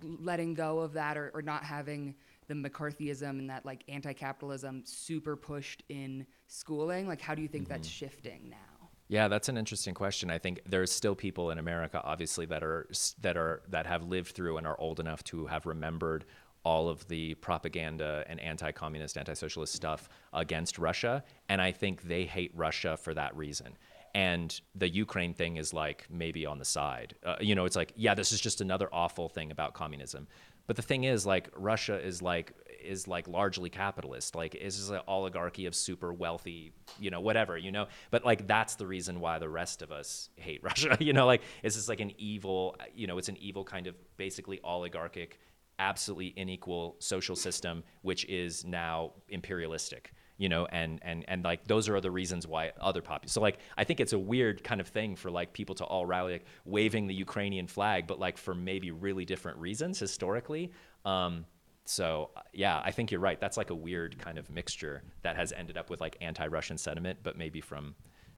letting 0.02 0.56
go 0.56 0.80
of 0.80 0.94
that 0.94 1.16
or, 1.18 1.30
or 1.36 1.44
not 1.44 1.64
having 1.64 2.16
the 2.48 2.56
McCarthyism 2.56 3.30
and 3.30 3.50
that 3.50 3.66
like 3.66 3.84
anti-capitalism 3.88 4.82
super 4.86 5.36
pushed 5.36 5.84
in 5.90 6.26
schooling. 6.48 7.08
Like, 7.08 7.22
how 7.22 7.36
do 7.36 7.44
you 7.44 7.48
think 7.48 7.66
mm-hmm. 7.66 7.74
that's 7.74 7.88
shifting 7.88 8.50
now? 8.50 8.77
Yeah, 9.10 9.30
that's 9.30 9.48
an 9.48 9.58
interesting 9.58 9.94
question. 9.94 10.30
I 10.30 10.38
think 10.38 10.62
there's 10.66 10.92
still 10.92 11.16
people 11.16 11.52
in 11.52 11.60
America, 11.60 12.02
obviously, 12.04 12.46
that 12.48 12.64
are 12.64 12.88
that 13.22 13.38
are 13.38 13.62
that 13.70 13.86
have 13.86 14.04
lived 14.04 14.32
through 14.32 14.58
and 14.58 14.68
are 14.68 14.80
old 14.80 15.00
enough 15.00 15.24
to 15.26 15.46
have 15.46 15.66
remembered 15.66 16.26
all 16.64 16.90
of 16.90 17.08
the 17.08 17.34
propaganda 17.36 18.26
and 18.28 18.42
anti-communist, 18.42 19.18
anti-socialist 19.18 19.74
stuff 19.74 20.10
against 20.34 20.78
Russia, 20.78 21.24
and 21.48 21.62
I 21.62 21.72
think 21.72 22.02
they 22.02 22.26
hate 22.26 22.52
Russia 22.54 22.98
for 22.98 23.14
that 23.14 23.34
reason. 23.38 23.78
And 24.14 24.60
the 24.76 24.90
Ukraine 24.90 25.34
thing 25.34 25.56
is 25.56 25.74
like 25.74 26.08
maybe 26.10 26.46
on 26.46 26.60
the 26.60 26.66
side. 26.66 27.16
Uh, 27.24 27.38
you 27.40 27.56
know, 27.56 27.64
it's 27.64 27.78
like, 27.78 27.94
yeah, 27.96 28.16
this 28.16 28.34
is 28.34 28.42
just 28.42 28.60
another 28.60 28.90
awful 28.92 29.30
thing 29.30 29.52
about 29.52 29.74
communism. 29.74 30.28
But 30.66 30.76
the 30.76 30.82
thing 30.82 31.06
is, 31.06 31.26
like, 31.26 31.50
Russia 31.56 31.98
is 31.98 32.22
like 32.22 32.52
is 32.84 33.08
like 33.08 33.28
largely 33.28 33.70
capitalist. 33.70 34.36
Like 34.36 34.56
is 34.56 34.78
just 34.78 34.92
an 34.92 35.02
oligarchy 35.08 35.66
of 35.66 35.76
super 35.76 36.14
wealthy, 36.14 36.74
you 37.00 37.10
know, 37.12 37.22
whatever, 37.22 37.58
you 37.58 37.72
know. 37.72 37.88
But 38.12 38.26
like 38.26 38.48
that's 38.48 38.76
the 38.76 38.88
reason 38.88 39.20
why 39.20 39.40
the 39.40 39.50
rest 39.50 39.82
of 39.82 39.92
us 39.92 40.30
hate 40.36 40.64
Russia. 40.64 40.98
you 41.00 41.14
know, 41.14 41.26
like 41.26 41.42
it's 41.64 41.76
just 41.76 41.90
like 41.90 42.00
an 42.00 42.12
evil, 42.18 42.76
you 42.96 43.08
know, 43.08 43.18
it's 43.18 43.30
an 43.30 43.38
evil 43.38 43.64
kind 43.64 43.88
of 43.88 43.96
basically 44.18 44.60
oligarchic, 44.64 45.40
absolutely 45.80 46.34
unequal 46.38 46.96
social 47.00 47.36
system, 47.36 47.84
which 48.02 48.26
is 48.26 48.66
now 48.66 49.14
imperialistic 49.30 50.14
you 50.38 50.50
know 50.50 50.66
and 50.68 51.00
and 51.02 51.26
and 51.28 51.44
like 51.44 51.68
those 51.68 51.90
are 51.90 52.00
the 52.00 52.12
reasons 52.12 52.48
why 52.48 52.72
other 52.80 53.02
populations 53.02 53.32
so 53.32 53.42
like 53.42 53.58
i 53.78 53.84
think 53.84 54.00
it's 54.00 54.14
a 54.14 54.20
weird 54.20 54.64
kind 54.64 54.80
of 54.80 54.88
thing 54.88 55.16
for 55.16 55.30
like 55.32 55.52
people 55.52 55.76
to 55.76 55.84
all 55.84 56.06
rally 56.06 56.34
like 56.34 56.46
waving 56.66 57.08
the 57.08 57.14
ukrainian 57.14 57.68
flag 57.68 58.08
but 58.08 58.20
like 58.20 58.38
for 58.38 58.54
maybe 58.54 58.92
really 58.92 59.26
different 59.26 59.58
reasons 59.58 60.00
historically 60.00 60.72
um, 61.06 61.46
so 61.90 62.32
uh, 62.36 62.42
yeah, 62.54 62.82
I 62.84 62.92
think 62.92 63.12
you're 63.12 63.22
right. 63.22 63.40
That's 63.40 63.58
like 63.58 63.70
a 63.70 63.76
weird 63.76 64.18
kind 64.20 64.38
of 64.38 64.50
mixture 64.50 65.04
that 65.22 65.36
has 65.36 65.52
ended 65.52 65.78
up 65.78 65.90
with 65.90 66.02
like 66.02 66.18
anti-Russian 66.22 66.78
sentiment, 66.78 67.20
but 67.24 67.38
maybe 67.38 67.62
from 67.62 67.96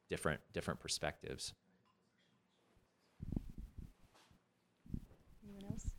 different 0.10 0.40
different 0.54 0.80
perspectives. 0.80 1.54
Anyone 5.44 5.72
else? 5.72 5.92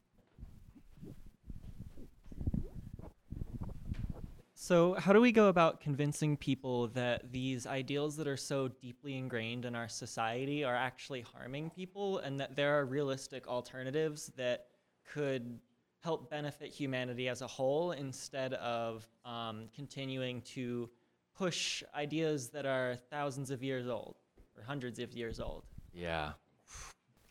So, 4.55 4.94
how 4.94 5.12
do 5.12 5.20
we 5.20 5.32
go 5.32 5.48
about 5.48 5.80
convincing 5.80 6.36
people 6.36 6.88
that 6.88 7.32
these 7.32 7.66
ideals 7.66 8.16
that 8.18 8.28
are 8.28 8.36
so 8.36 8.68
deeply 8.68 9.16
ingrained 9.16 9.64
in 9.64 9.74
our 9.74 9.88
society 9.88 10.62
are 10.62 10.76
actually 10.76 11.22
harming 11.22 11.70
people 11.70 12.18
and 12.18 12.38
that 12.38 12.55
there 12.55 12.78
are 12.78 12.84
realistic 12.84 13.48
alternatives 13.48 14.30
that 14.36 14.66
could 15.12 15.59
help 16.03 16.30
benefit 16.30 16.70
humanity 16.72 17.28
as 17.28 17.42
a 17.42 17.46
whole 17.46 17.92
instead 17.92 18.55
of 18.55 19.07
um, 19.24 19.68
continuing 19.74 20.40
to 20.42 20.88
push 21.36 21.82
ideas 21.94 22.48
that 22.51 22.66
are 22.66 22.96
thousands 23.11 23.51
of 23.51 23.62
years 23.62 23.88
old 23.88 24.16
or 24.57 24.62
hundreds 24.62 24.98
of 24.98 25.12
years 25.12 25.40
old? 25.40 25.64
Yeah. 25.92 26.32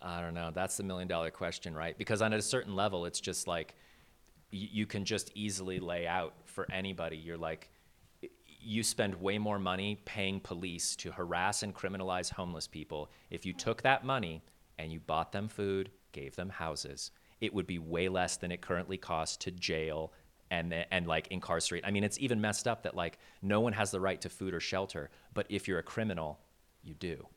I 0.01 0.21
don't 0.21 0.33
know. 0.33 0.51
That's 0.53 0.77
the 0.77 0.83
million 0.83 1.07
dollar 1.07 1.31
question, 1.31 1.75
right? 1.75 1.97
Because 1.97 2.21
on 2.21 2.33
a 2.33 2.41
certain 2.41 2.75
level, 2.75 3.05
it's 3.05 3.19
just 3.19 3.47
like 3.47 3.75
you 4.51 4.85
can 4.85 5.05
just 5.05 5.31
easily 5.35 5.79
lay 5.79 6.07
out 6.07 6.33
for 6.45 6.65
anybody. 6.71 7.17
You're 7.17 7.37
like, 7.37 7.69
you 8.61 8.83
spend 8.83 9.15
way 9.21 9.37
more 9.37 9.59
money 9.59 10.01
paying 10.05 10.39
police 10.39 10.95
to 10.97 11.11
harass 11.11 11.63
and 11.63 11.73
criminalize 11.73 12.31
homeless 12.31 12.67
people. 12.67 13.11
If 13.29 13.45
you 13.45 13.53
took 13.53 13.81
that 13.83 14.03
money 14.03 14.41
and 14.77 14.91
you 14.91 14.99
bought 14.99 15.31
them 15.31 15.47
food, 15.47 15.91
gave 16.11 16.35
them 16.35 16.49
houses, 16.49 17.11
it 17.41 17.53
would 17.53 17.67
be 17.67 17.79
way 17.79 18.09
less 18.09 18.37
than 18.37 18.51
it 18.51 18.61
currently 18.61 18.97
costs 18.97 19.37
to 19.37 19.51
jail 19.51 20.13
and 20.51 20.73
and 20.91 21.07
like 21.07 21.27
incarcerate. 21.27 21.83
I 21.85 21.91
mean, 21.91 22.03
it's 22.03 22.19
even 22.19 22.41
messed 22.41 22.67
up 22.67 22.83
that 22.83 22.95
like 22.95 23.19
no 23.41 23.59
one 23.61 23.73
has 23.73 23.91
the 23.91 23.99
right 23.99 24.19
to 24.21 24.29
food 24.29 24.53
or 24.53 24.59
shelter, 24.59 25.09
but 25.33 25.45
if 25.49 25.67
you're 25.67 25.79
a 25.79 25.83
criminal, 25.83 26.39
you 26.83 26.93
do. 26.93 27.27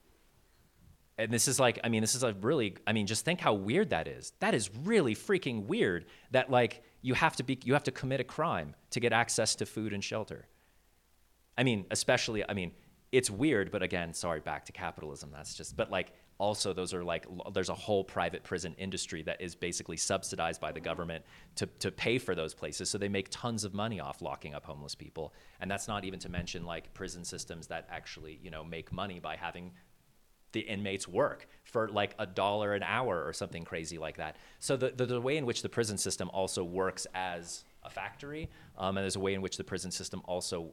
And 1.18 1.30
this 1.30 1.46
is 1.46 1.60
like, 1.60 1.78
I 1.84 1.88
mean, 1.88 2.00
this 2.00 2.14
is 2.14 2.22
a 2.22 2.32
really, 2.32 2.76
I 2.86 2.92
mean, 2.92 3.06
just 3.06 3.24
think 3.24 3.40
how 3.40 3.52
weird 3.52 3.90
that 3.90 4.08
is. 4.08 4.32
That 4.40 4.54
is 4.54 4.70
really 4.84 5.14
freaking 5.14 5.66
weird. 5.66 6.06
That 6.30 6.50
like 6.50 6.82
you 7.02 7.14
have 7.14 7.36
to 7.36 7.42
be, 7.42 7.58
you 7.64 7.74
have 7.74 7.84
to 7.84 7.92
commit 7.92 8.20
a 8.20 8.24
crime 8.24 8.74
to 8.90 9.00
get 9.00 9.12
access 9.12 9.54
to 9.56 9.66
food 9.66 9.92
and 9.92 10.02
shelter. 10.02 10.46
I 11.56 11.64
mean, 11.64 11.84
especially, 11.90 12.48
I 12.48 12.54
mean, 12.54 12.72
it's 13.12 13.30
weird, 13.30 13.70
but 13.70 13.82
again, 13.82 14.14
sorry, 14.14 14.40
back 14.40 14.64
to 14.66 14.72
capitalism. 14.72 15.30
That's 15.32 15.54
just, 15.54 15.76
but 15.76 15.90
like 15.90 16.12
also 16.42 16.72
those 16.72 16.92
are 16.92 17.04
like 17.04 17.24
there's 17.54 17.68
a 17.68 17.74
whole 17.74 18.02
private 18.02 18.42
prison 18.42 18.74
industry 18.76 19.22
that 19.22 19.40
is 19.40 19.54
basically 19.54 19.96
subsidized 19.96 20.60
by 20.60 20.72
the 20.72 20.80
government 20.80 21.24
to, 21.54 21.66
to 21.78 21.92
pay 21.92 22.18
for 22.18 22.34
those 22.34 22.52
places. 22.52 22.90
So 22.90 22.98
they 22.98 23.08
make 23.08 23.28
tons 23.30 23.62
of 23.62 23.74
money 23.74 24.00
off 24.00 24.20
locking 24.20 24.52
up 24.52 24.64
homeless 24.64 24.96
people. 24.96 25.32
And 25.60 25.70
that's 25.70 25.86
not 25.86 26.04
even 26.04 26.18
to 26.18 26.28
mention 26.28 26.66
like 26.66 26.92
prison 26.94 27.24
systems 27.24 27.68
that 27.68 27.86
actually 27.92 28.40
you 28.42 28.50
know 28.50 28.64
make 28.64 28.92
money 28.92 29.20
by 29.20 29.36
having 29.36 29.70
the 30.50 30.60
inmates 30.60 31.06
work 31.06 31.46
for 31.62 31.88
like 31.88 32.16
a 32.18 32.26
dollar 32.26 32.74
an 32.74 32.82
hour 32.82 33.24
or 33.24 33.32
something 33.32 33.62
crazy 33.62 33.96
like 33.96 34.16
that. 34.16 34.36
So 34.58 34.76
the, 34.76 34.90
the, 34.90 35.06
the 35.06 35.20
way 35.20 35.36
in 35.36 35.46
which 35.46 35.62
the 35.62 35.68
prison 35.68 35.96
system 35.96 36.28
also 36.30 36.64
works 36.64 37.06
as 37.14 37.64
a 37.84 37.88
factory 37.88 38.50
um, 38.76 38.96
and 38.96 39.04
there's 39.04 39.16
a 39.16 39.20
way 39.20 39.34
in 39.34 39.42
which 39.42 39.56
the 39.56 39.64
prison 39.64 39.92
system 39.92 40.22
also 40.24 40.72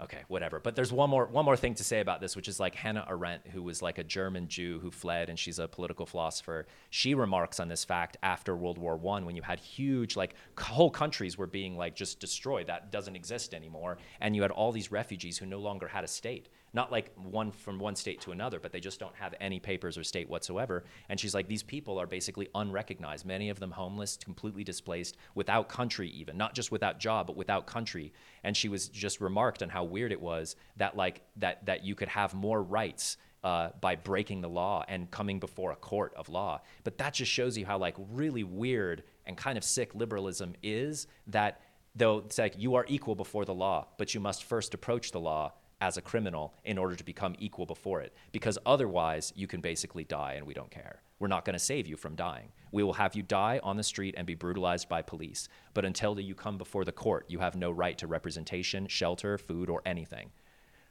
okay, 0.00 0.20
whatever. 0.28 0.60
But 0.60 0.76
there's 0.76 0.92
one 0.92 1.10
more 1.10 1.26
one 1.26 1.44
more 1.44 1.56
thing 1.56 1.74
to 1.74 1.84
say 1.84 2.00
about 2.00 2.20
this, 2.20 2.36
which 2.36 2.48
is 2.48 2.60
like 2.60 2.74
Hannah 2.74 3.06
Arendt, 3.08 3.46
who 3.48 3.62
was 3.62 3.82
like 3.82 3.98
a 3.98 4.04
German 4.04 4.48
Jew 4.48 4.78
who 4.80 4.90
fled, 4.90 5.28
and 5.28 5.38
she's 5.38 5.58
a 5.58 5.68
political 5.68 6.06
philosopher. 6.06 6.66
She 6.90 7.14
remarks 7.14 7.60
on 7.60 7.68
this 7.68 7.84
fact 7.84 8.16
after 8.22 8.56
World 8.56 8.78
War 8.78 8.96
One, 8.96 9.26
when 9.26 9.36
you 9.36 9.42
had 9.42 9.60
huge 9.60 10.16
like 10.16 10.34
whole 10.58 10.90
countries 10.90 11.36
were 11.36 11.46
being 11.46 11.76
like 11.76 11.94
just 11.94 12.20
destroyed, 12.20 12.66
that 12.68 12.92
doesn't 12.92 13.16
exist 13.16 13.54
anymore, 13.54 13.98
and 14.20 14.34
you 14.36 14.42
had 14.42 14.50
all 14.50 14.72
these 14.72 14.92
refugees 14.92 15.38
who 15.38 15.46
no 15.46 15.58
longer 15.58 15.88
had 15.88 16.04
a 16.04 16.08
state. 16.08 16.48
Not 16.72 16.92
like 16.92 17.12
one 17.16 17.50
from 17.50 17.78
one 17.78 17.96
state 17.96 18.20
to 18.22 18.32
another, 18.32 18.60
but 18.60 18.72
they 18.72 18.80
just 18.80 19.00
don't 19.00 19.14
have 19.16 19.34
any 19.40 19.58
papers 19.58 19.96
or 19.96 20.04
state 20.04 20.28
whatsoever. 20.28 20.84
And 21.08 21.18
she's 21.18 21.34
like, 21.34 21.48
these 21.48 21.62
people 21.62 21.98
are 21.98 22.06
basically 22.06 22.48
unrecognized. 22.54 23.24
Many 23.24 23.50
of 23.50 23.60
them 23.60 23.70
homeless, 23.70 24.16
completely 24.16 24.64
displaced, 24.64 25.16
without 25.34 25.68
country 25.68 26.08
even, 26.10 26.36
not 26.36 26.54
just 26.54 26.70
without 26.70 27.00
job, 27.00 27.26
but 27.26 27.36
without 27.36 27.66
country. 27.66 28.12
And 28.44 28.56
she 28.56 28.68
was 28.68 28.88
just 28.88 29.20
remarked 29.20 29.62
on 29.62 29.68
how 29.68 29.84
weird 29.84 30.12
it 30.12 30.20
was 30.20 30.56
that 30.76 30.96
like 30.96 31.22
that 31.36 31.66
that 31.66 31.84
you 31.84 31.94
could 31.94 32.08
have 32.08 32.34
more 32.34 32.62
rights 32.62 33.16
uh, 33.44 33.70
by 33.80 33.94
breaking 33.94 34.40
the 34.40 34.48
law 34.48 34.84
and 34.88 35.10
coming 35.10 35.38
before 35.38 35.72
a 35.72 35.76
court 35.76 36.12
of 36.16 36.28
law. 36.28 36.60
But 36.84 36.98
that 36.98 37.14
just 37.14 37.30
shows 37.30 37.56
you 37.56 37.64
how 37.64 37.78
like 37.78 37.94
really 38.10 38.44
weird 38.44 39.04
and 39.26 39.36
kind 39.36 39.56
of 39.56 39.64
sick 39.64 39.94
liberalism 39.94 40.54
is. 40.62 41.06
That 41.28 41.60
though 41.94 42.18
it's 42.18 42.38
like 42.38 42.54
you 42.58 42.74
are 42.74 42.84
equal 42.88 43.14
before 43.14 43.44
the 43.44 43.54
law, 43.54 43.86
but 43.96 44.14
you 44.14 44.20
must 44.20 44.44
first 44.44 44.74
approach 44.74 45.12
the 45.12 45.20
law 45.20 45.52
as 45.80 45.96
a 45.96 46.02
criminal 46.02 46.54
in 46.64 46.78
order 46.78 46.96
to 46.96 47.04
become 47.04 47.34
equal 47.38 47.66
before 47.66 48.00
it. 48.00 48.14
Because 48.32 48.58
otherwise, 48.66 49.32
you 49.36 49.46
can 49.46 49.60
basically 49.60 50.04
die 50.04 50.34
and 50.34 50.46
we 50.46 50.54
don't 50.54 50.70
care. 50.70 51.02
We're 51.18 51.28
not 51.28 51.44
going 51.44 51.54
to 51.54 51.58
save 51.58 51.86
you 51.86 51.96
from 51.96 52.14
dying. 52.14 52.52
We 52.72 52.82
will 52.82 52.92
have 52.94 53.14
you 53.14 53.22
die 53.22 53.60
on 53.62 53.76
the 53.76 53.82
street 53.82 54.14
and 54.16 54.26
be 54.26 54.34
brutalized 54.34 54.88
by 54.88 55.02
police. 55.02 55.48
But 55.74 55.84
until 55.84 56.18
you 56.18 56.34
come 56.34 56.58
before 56.58 56.84
the 56.84 56.92
court, 56.92 57.26
you 57.28 57.40
have 57.40 57.56
no 57.56 57.70
right 57.70 57.98
to 57.98 58.06
representation, 58.06 58.86
shelter, 58.86 59.38
food, 59.38 59.68
or 59.68 59.82
anything. 59.84 60.30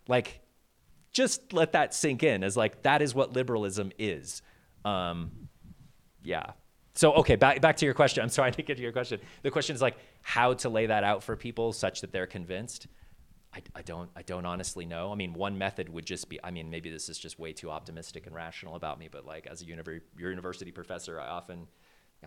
Like, 0.07 0.41
just 1.11 1.53
let 1.53 1.71
that 1.71 1.93
sink 1.93 2.23
in 2.23 2.43
as 2.43 2.57
like 2.57 2.83
that 2.83 3.01
is 3.01 3.15
what 3.15 3.33
liberalism 3.33 3.91
is. 3.97 4.41
Um, 4.85 5.31
yeah. 6.23 6.51
So 6.93 7.13
okay, 7.13 7.35
back 7.35 7.61
back 7.61 7.77
to 7.77 7.85
your 7.85 7.93
question. 7.93 8.23
I'm 8.23 8.29
sorry 8.29 8.51
to 8.53 8.61
get 8.61 8.77
to 8.77 8.83
your 8.83 8.91
question. 8.91 9.19
The 9.43 9.51
question 9.51 9.75
is 9.75 9.81
like 9.81 9.97
how 10.21 10.53
to 10.55 10.69
lay 10.69 10.87
that 10.87 11.03
out 11.03 11.23
for 11.23 11.35
people 11.35 11.73
such 11.73 12.01
that 12.01 12.11
they're 12.11 12.27
convinced. 12.27 12.87
I, 13.57 13.79
I 13.79 13.81
don't 13.81 14.09
I 14.15 14.21
don't 14.21 14.45
honestly 14.45 14.85
know. 14.85 15.11
I 15.11 15.15
mean, 15.15 15.33
one 15.33 15.57
method 15.57 15.89
would 15.89 16.05
just 16.05 16.29
be. 16.29 16.39
I 16.43 16.51
mean, 16.51 16.69
maybe 16.69 16.89
this 16.89 17.09
is 17.09 17.17
just 17.17 17.39
way 17.39 17.53
too 17.53 17.71
optimistic 17.71 18.27
and 18.27 18.35
rational 18.35 18.75
about 18.75 18.99
me, 18.99 19.09
but 19.11 19.25
like 19.25 19.47
as 19.47 19.61
a 19.61 19.65
univer- 19.65 20.01
university 20.17 20.71
professor, 20.71 21.19
I 21.19 21.27
often 21.27 21.67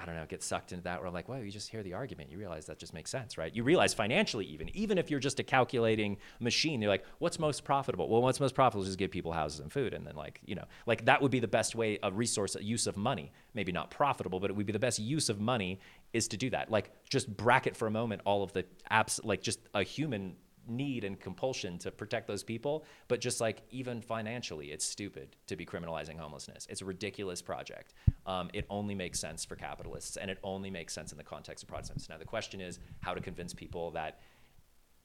I 0.00 0.04
don't 0.04 0.14
know, 0.14 0.24
get 0.28 0.42
sucked 0.42 0.70
into 0.70 0.84
that 0.84 1.00
where 1.00 1.08
I'm 1.08 1.12
like, 1.12 1.28
well, 1.28 1.42
you 1.42 1.50
just 1.50 1.68
hear 1.68 1.82
the 1.82 1.94
argument. 1.94 2.30
You 2.30 2.38
realize 2.38 2.66
that 2.66 2.78
just 2.78 2.94
makes 2.94 3.10
sense, 3.10 3.36
right? 3.36 3.54
You 3.54 3.64
realize 3.64 3.92
financially, 3.92 4.44
even, 4.46 4.74
even 4.74 4.98
if 4.98 5.10
you're 5.10 5.18
just 5.18 5.40
a 5.40 5.42
calculating 5.42 6.16
machine, 6.38 6.80
you're 6.80 6.90
like, 6.90 7.04
what's 7.18 7.40
most 7.40 7.64
profitable? 7.64 8.08
Well, 8.08 8.22
what's 8.22 8.38
most 8.38 8.54
profitable 8.54 8.82
is 8.82 8.88
just 8.88 9.00
give 9.00 9.10
people 9.10 9.32
houses 9.32 9.58
and 9.58 9.72
food. 9.72 9.92
And 9.92 10.06
then, 10.06 10.14
like, 10.14 10.40
you 10.46 10.54
know, 10.54 10.64
like 10.86 11.06
that 11.06 11.20
would 11.20 11.32
be 11.32 11.40
the 11.40 11.48
best 11.48 11.74
way 11.74 11.98
of 11.98 12.16
resource 12.16 12.56
use 12.60 12.86
of 12.86 12.96
money. 12.96 13.32
Maybe 13.52 13.72
not 13.72 13.90
profitable, 13.90 14.38
but 14.38 14.48
it 14.48 14.56
would 14.56 14.66
be 14.66 14.72
the 14.72 14.78
best 14.78 15.00
use 15.00 15.28
of 15.28 15.40
money 15.40 15.80
is 16.12 16.28
to 16.28 16.36
do 16.36 16.50
that. 16.50 16.70
Like, 16.70 16.92
just 17.08 17.36
bracket 17.36 17.76
for 17.76 17.88
a 17.88 17.90
moment 17.90 18.22
all 18.24 18.44
of 18.44 18.52
the 18.52 18.64
apps, 18.92 19.18
like 19.24 19.42
just 19.42 19.58
a 19.74 19.82
human 19.82 20.36
need 20.70 21.04
and 21.04 21.18
compulsion 21.20 21.78
to 21.78 21.90
protect 21.90 22.26
those 22.26 22.42
people. 22.42 22.84
But 23.08 23.20
just 23.20 23.40
like 23.40 23.62
even 23.70 24.00
financially, 24.00 24.72
it's 24.72 24.84
stupid 24.84 25.36
to 25.46 25.56
be 25.56 25.66
criminalizing 25.66 26.18
homelessness. 26.18 26.66
It's 26.70 26.80
a 26.80 26.84
ridiculous 26.84 27.42
project. 27.42 27.94
Um, 28.26 28.50
it 28.52 28.66
only 28.70 28.94
makes 28.94 29.20
sense 29.20 29.44
for 29.44 29.56
capitalists, 29.56 30.16
and 30.16 30.30
it 30.30 30.38
only 30.42 30.70
makes 30.70 30.94
sense 30.94 31.12
in 31.12 31.18
the 31.18 31.24
context 31.24 31.64
of 31.64 31.68
Protestants. 31.68 32.08
Now 32.08 32.18
the 32.18 32.24
question 32.24 32.60
is 32.60 32.78
how 33.00 33.14
to 33.14 33.20
convince 33.20 33.52
people 33.52 33.90
that 33.92 34.20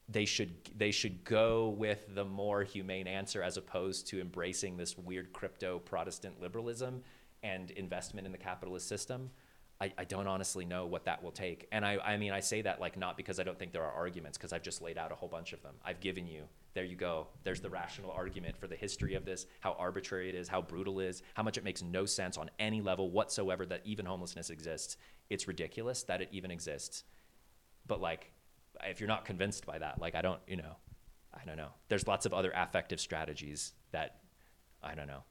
they 0.08 0.24
should 0.24 0.54
they 0.76 0.92
should 0.92 1.24
go 1.24 1.70
with 1.70 2.14
the 2.14 2.24
more 2.24 2.62
humane 2.62 3.08
answer 3.08 3.42
as 3.42 3.56
opposed 3.56 4.06
to 4.06 4.20
embracing 4.20 4.76
this 4.76 4.96
weird 4.96 5.32
crypto 5.32 5.80
Protestant 5.80 6.40
liberalism 6.40 7.02
and 7.42 7.72
investment 7.72 8.26
in 8.26 8.32
the 8.32 8.38
capitalist 8.38 8.88
system. 8.88 9.30
I, 9.80 9.92
I 9.98 10.04
don't 10.04 10.26
honestly 10.26 10.64
know 10.64 10.86
what 10.86 11.04
that 11.04 11.22
will 11.22 11.32
take. 11.32 11.68
And 11.70 11.84
I, 11.84 11.98
I 11.98 12.16
mean, 12.16 12.32
I 12.32 12.40
say 12.40 12.62
that 12.62 12.80
like 12.80 12.96
not 12.96 13.16
because 13.16 13.38
I 13.38 13.42
don't 13.42 13.58
think 13.58 13.72
there 13.72 13.84
are 13.84 13.92
arguments, 13.92 14.38
because 14.38 14.52
I've 14.52 14.62
just 14.62 14.80
laid 14.80 14.96
out 14.96 15.12
a 15.12 15.14
whole 15.14 15.28
bunch 15.28 15.52
of 15.52 15.62
them. 15.62 15.74
I've 15.84 16.00
given 16.00 16.26
you, 16.26 16.44
there 16.72 16.84
you 16.84 16.96
go. 16.96 17.26
There's 17.44 17.60
the 17.60 17.68
rational 17.68 18.10
argument 18.10 18.56
for 18.56 18.66
the 18.68 18.76
history 18.76 19.14
of 19.14 19.26
this, 19.26 19.46
how 19.60 19.76
arbitrary 19.78 20.30
it 20.30 20.34
is, 20.34 20.48
how 20.48 20.62
brutal 20.62 21.00
it 21.00 21.06
is, 21.06 21.22
how 21.34 21.42
much 21.42 21.58
it 21.58 21.64
makes 21.64 21.82
no 21.82 22.06
sense 22.06 22.38
on 22.38 22.50
any 22.58 22.80
level 22.80 23.10
whatsoever 23.10 23.66
that 23.66 23.82
even 23.84 24.06
homelessness 24.06 24.48
exists. 24.48 24.96
It's 25.28 25.46
ridiculous 25.46 26.04
that 26.04 26.22
it 26.22 26.30
even 26.32 26.50
exists. 26.50 27.04
But 27.86 28.00
like, 28.00 28.32
if 28.84 28.98
you're 29.00 29.08
not 29.08 29.24
convinced 29.26 29.66
by 29.66 29.78
that, 29.78 30.00
like, 30.00 30.14
I 30.14 30.22
don't, 30.22 30.40
you 30.46 30.56
know, 30.56 30.76
I 31.34 31.44
don't 31.44 31.56
know. 31.56 31.70
There's 31.88 32.06
lots 32.06 32.24
of 32.24 32.32
other 32.32 32.52
affective 32.54 33.00
strategies 33.00 33.72
that, 33.92 34.20
I 34.82 34.94
don't 34.94 35.06
know, 35.06 35.22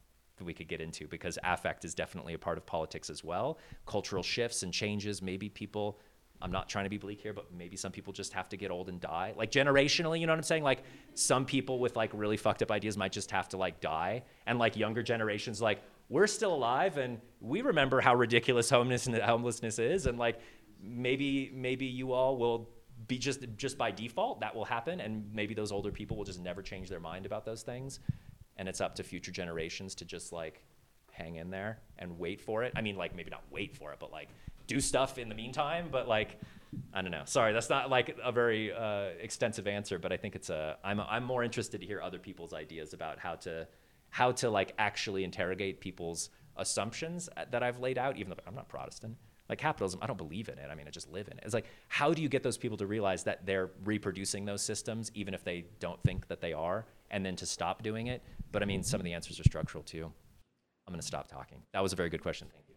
we 0.43 0.53
could 0.53 0.67
get 0.67 0.81
into 0.81 1.07
because 1.07 1.37
affect 1.43 1.85
is 1.85 1.93
definitely 1.93 2.33
a 2.33 2.37
part 2.37 2.57
of 2.57 2.65
politics 2.65 3.09
as 3.09 3.23
well. 3.23 3.57
Cultural 3.85 4.23
shifts 4.23 4.63
and 4.63 4.73
changes, 4.73 5.21
maybe 5.21 5.49
people 5.49 5.99
I'm 6.41 6.51
not 6.51 6.69
trying 6.69 6.85
to 6.85 6.89
be 6.89 6.97
bleak 6.97 7.21
here, 7.21 7.33
but 7.33 7.53
maybe 7.53 7.77
some 7.77 7.91
people 7.91 8.13
just 8.13 8.33
have 8.33 8.49
to 8.49 8.57
get 8.57 8.71
old 8.71 8.89
and 8.89 8.99
die. 8.99 9.33
Like 9.35 9.51
generationally, 9.51 10.19
you 10.19 10.27
know 10.27 10.33
what 10.33 10.37
I'm 10.37 10.43
saying? 10.43 10.63
Like 10.63 10.83
some 11.13 11.45
people 11.45 11.79
with 11.79 11.95
like 11.95 12.11
really 12.13 12.37
fucked 12.37 12.61
up 12.61 12.71
ideas 12.71 12.97
might 12.97 13.11
just 13.11 13.31
have 13.31 13.49
to 13.49 13.57
like 13.57 13.79
die. 13.79 14.23
And 14.45 14.59
like 14.59 14.75
younger 14.75 15.01
generations, 15.01 15.61
like 15.61 15.81
we're 16.09 16.27
still 16.27 16.53
alive 16.53 16.97
and 16.97 17.19
we 17.39 17.61
remember 17.61 18.01
how 18.01 18.15
ridiculous 18.15 18.69
homelessness, 18.69 19.79
is. 19.79 20.05
And 20.05 20.19
like 20.19 20.39
maybe, 20.81 21.51
maybe 21.53 21.85
you 21.85 22.11
all 22.11 22.37
will 22.37 22.69
be 23.07 23.17
just, 23.17 23.45
just 23.55 23.77
by 23.77 23.91
default, 23.91 24.41
that 24.41 24.53
will 24.53 24.65
happen. 24.65 24.99
And 24.99 25.25
maybe 25.33 25.53
those 25.53 25.71
older 25.71 25.91
people 25.91 26.17
will 26.17 26.25
just 26.25 26.41
never 26.41 26.61
change 26.61 26.89
their 26.89 26.99
mind 26.99 27.25
about 27.25 27.45
those 27.45 27.63
things 27.63 28.01
and 28.57 28.67
it's 28.67 28.81
up 28.81 28.95
to 28.95 29.03
future 29.03 29.31
generations 29.31 29.95
to 29.95 30.05
just 30.05 30.31
like 30.31 30.63
hang 31.11 31.35
in 31.35 31.49
there 31.49 31.79
and 31.97 32.19
wait 32.19 32.41
for 32.41 32.63
it. 32.63 32.73
I 32.75 32.81
mean, 32.81 32.95
like 32.95 33.15
maybe 33.15 33.29
not 33.29 33.43
wait 33.51 33.75
for 33.75 33.91
it, 33.91 33.99
but 33.99 34.11
like 34.11 34.29
do 34.67 34.79
stuff 34.79 35.17
in 35.17 35.29
the 35.29 35.35
meantime. 35.35 35.87
But 35.91 36.07
like, 36.07 36.39
I 36.93 37.01
don't 37.01 37.11
know. 37.11 37.23
Sorry, 37.25 37.53
that's 37.53 37.69
not 37.69 37.89
like 37.89 38.17
a 38.23 38.31
very 38.31 38.73
uh, 38.73 39.09
extensive 39.19 39.67
answer, 39.67 39.97
but 39.99 40.11
I 40.11 40.17
think 40.17 40.35
it's 40.35 40.49
a. 40.49 40.77
I'm 40.83 40.99
I'm 40.99 41.23
more 41.23 41.43
interested 41.43 41.81
to 41.81 41.87
hear 41.87 42.01
other 42.01 42.19
people's 42.19 42.53
ideas 42.53 42.93
about 42.93 43.19
how 43.19 43.35
to 43.35 43.67
how 44.09 44.31
to 44.33 44.49
like 44.49 44.73
actually 44.77 45.23
interrogate 45.23 45.79
people's 45.79 46.29
assumptions 46.57 47.29
that 47.51 47.63
I've 47.63 47.79
laid 47.79 47.97
out. 47.97 48.17
Even 48.17 48.31
though 48.31 48.37
I'm 48.47 48.55
not 48.55 48.67
Protestant, 48.67 49.17
like 49.49 49.59
capitalism, 49.59 49.99
I 50.01 50.07
don't 50.07 50.17
believe 50.17 50.49
in 50.49 50.57
it. 50.57 50.67
I 50.71 50.75
mean, 50.75 50.87
I 50.87 50.89
just 50.89 51.11
live 51.11 51.27
in 51.27 51.37
it. 51.37 51.43
It's 51.45 51.53
like, 51.53 51.67
how 51.87 52.13
do 52.13 52.21
you 52.21 52.29
get 52.29 52.43
those 52.43 52.57
people 52.57 52.77
to 52.77 52.87
realize 52.87 53.23
that 53.23 53.45
they're 53.45 53.69
reproducing 53.83 54.45
those 54.45 54.61
systems, 54.61 55.11
even 55.13 55.33
if 55.33 55.43
they 55.43 55.65
don't 55.79 56.01
think 56.03 56.27
that 56.27 56.41
they 56.41 56.53
are, 56.53 56.85
and 57.11 57.25
then 57.25 57.35
to 57.37 57.45
stop 57.45 57.83
doing 57.83 58.07
it? 58.07 58.23
But 58.51 58.61
I 58.61 58.65
mean, 58.65 58.83
some 58.83 58.99
of 58.99 59.05
the 59.05 59.13
answers 59.13 59.39
are 59.39 59.43
structural 59.43 59.83
too. 59.83 60.11
I'm 60.87 60.91
going 60.91 61.01
to 61.01 61.07
stop 61.07 61.27
talking. 61.27 61.63
That 61.73 61.81
was 61.81 61.93
a 61.93 61.95
very 61.95 62.09
good 62.09 62.21
question. 62.21 62.47
Thank 62.53 62.69
you. 62.69 62.75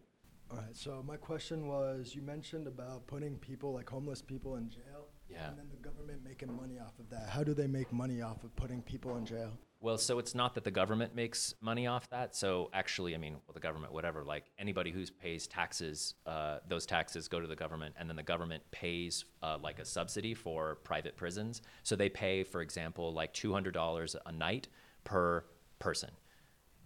All 0.51 0.57
right. 0.57 0.75
So 0.75 1.03
my 1.07 1.15
question 1.15 1.67
was, 1.67 2.15
you 2.15 2.21
mentioned 2.21 2.65
about 2.65 3.05
putting 3.05 3.37
people 3.37 3.73
like 3.73 3.87
homeless 3.89 4.21
people 4.21 4.55
in 4.55 4.69
jail. 4.69 5.07
Yeah. 5.29 5.49
And 5.49 5.59
then 5.59 5.67
the 5.69 5.77
government 5.77 6.21
making 6.23 6.55
money 6.55 6.79
off 6.79 6.97
of 6.99 7.09
that. 7.11 7.29
How 7.29 7.43
do 7.43 7.53
they 7.53 7.67
make 7.67 7.93
money 7.93 8.21
off 8.21 8.43
of 8.43 8.55
putting 8.55 8.81
people 8.81 9.15
in 9.17 9.25
jail? 9.25 9.51
Well, 9.81 9.97
so 9.97 10.19
it's 10.19 10.35
not 10.35 10.55
that 10.55 10.65
the 10.65 10.71
government 10.71 11.15
makes 11.15 11.53
money 11.61 11.87
off 11.87 12.09
that. 12.09 12.35
So 12.35 12.69
actually, 12.73 13.15
I 13.15 13.17
mean, 13.17 13.35
well, 13.47 13.53
the 13.53 13.61
government, 13.61 13.93
whatever, 13.93 14.25
like 14.25 14.43
anybody 14.59 14.91
who 14.91 15.05
pays 15.21 15.47
taxes, 15.47 16.15
uh, 16.25 16.57
those 16.67 16.85
taxes 16.85 17.29
go 17.29 17.39
to 17.39 17.47
the 17.47 17.55
government, 17.55 17.95
and 17.97 18.09
then 18.09 18.17
the 18.17 18.23
government 18.23 18.61
pays 18.71 19.23
uh, 19.41 19.57
like 19.61 19.79
a 19.79 19.85
subsidy 19.85 20.33
for 20.33 20.75
private 20.83 21.15
prisons. 21.15 21.61
So 21.83 21.95
they 21.95 22.09
pay, 22.09 22.43
for 22.43 22.61
example, 22.61 23.13
like 23.13 23.33
$200 23.33 24.15
a 24.25 24.31
night 24.33 24.67
per 25.05 25.45
person. 25.79 26.11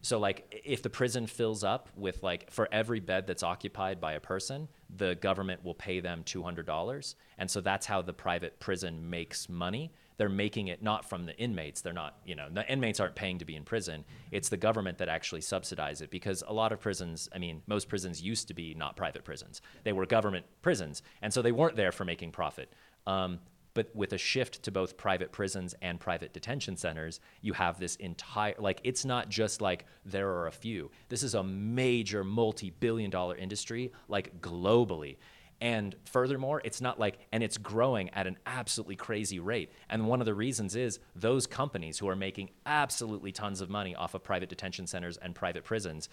So 0.02 0.20
like 0.20 0.62
if 0.66 0.84
the 0.84 0.89
prison 0.89 1.26
fills 1.26 1.64
up 1.64 1.89
with 1.96 2.22
like 2.22 2.52
for 2.52 2.68
every 2.72 3.00
bed 3.00 3.26
that's 3.26 3.41
occupied 3.41 4.02
by 4.02 4.14
a 4.14 4.20
person, 4.20 4.68
the 4.96 5.16
government 5.16 5.64
will 5.64 5.74
pay 5.74 6.02
them 6.02 6.24
$200. 6.26 7.16
And 7.38 7.50
so 7.50 7.62
that's 7.62 7.86
how 7.86 8.02
the 8.02 8.14
private 8.14 8.60
prison 8.60 9.10
makes 9.10 9.48
money. 9.48 9.94
They're 10.18 10.30
making 10.30 10.68
it 10.68 10.82
not 10.82 11.07
from 11.07 11.26
the 11.26 11.38
inmates. 11.38 11.82
They're 11.82 11.93
not, 11.93 12.18
you 12.26 12.36
know, 12.36 12.47
the 12.51 12.70
inmates 12.72 12.99
aren't 12.99 13.16
paying 13.16 13.39
to 13.39 13.45
be 13.45 13.55
in 13.55 13.64
prison. 13.64 14.05
It's 14.32 14.49
the 14.49 14.57
government 14.57 14.97
that 14.99 15.09
actually 15.09 15.41
subsidize 15.41 16.01
it 16.01 16.11
because 16.11 16.43
a 16.47 16.53
lot 16.53 16.72
of 16.72 16.80
prisons, 16.80 17.30
I 17.34 17.39
mean, 17.39 17.61
most 17.68 17.89
prisons 17.89 18.22
used 18.22 18.47
to 18.49 18.53
be 18.53 18.74
not 18.74 18.95
private 18.95 19.24
prisons. 19.24 19.61
They 19.84 19.93
were 19.93 20.05
government 20.05 20.45
prisons. 20.61 21.01
And 21.22 21.34
so 21.34 21.41
they 21.41 21.51
weren't 21.51 21.76
there 21.76 21.91
for 21.91 22.05
making 22.05 22.32
profit. 22.32 22.74
Um, 23.07 23.39
but 23.74 23.89
with 23.95 24.14
a 24.14 24.18
shift 24.18 24.64
to 24.64 24.72
both 24.72 24.97
private 24.97 25.32
prisons 25.32 25.74
and 25.82 25.99
private 25.99 26.34
detention 26.34 26.78
centers, 26.78 27.20
you 27.41 27.53
have 27.53 27.80
this 27.80 27.95
entire, 27.95 28.53
like, 28.59 28.80
it's 28.84 29.03
not 29.03 29.30
just 29.30 29.61
like 29.61 29.86
there 30.05 30.30
are 30.30 30.47
a 30.47 30.51
few. 30.51 30.91
This 31.09 31.24
is 31.24 31.34
a 31.34 31.43
major 31.43 32.24
multi 32.24 32.70
billion 32.70 33.09
dollar 33.09 33.36
industry, 33.36 33.91
like 34.07 34.41
globally. 34.41 35.18
And 35.64 35.95
furthermore, 36.03 36.61
it's 36.66 36.82
not 36.82 36.99
like, 36.99 37.20
and 37.32 37.41
it's 37.41 37.57
growing 37.57 38.09
at 38.09 38.28
an 38.28 38.38
absolutely 38.45 38.97
crazy 38.97 39.39
rate. 39.39 39.72
And 39.89 40.07
one 40.07 40.20
of 40.20 40.26
the 40.26 40.34
reasons 40.34 40.76
is 40.76 40.99
those 41.16 41.47
companies 41.47 41.97
who 41.97 42.09
are 42.09 42.18
making 42.18 42.49
absolutely 42.66 43.32
tons 43.32 43.61
of 43.61 43.70
money 43.70 43.95
off 43.95 44.14
of 44.14 44.26
private 44.26 44.49
detention 44.49 44.88
centers 44.88 45.16
and 45.16 45.34
private 45.34 45.64
prisons, 45.64 46.09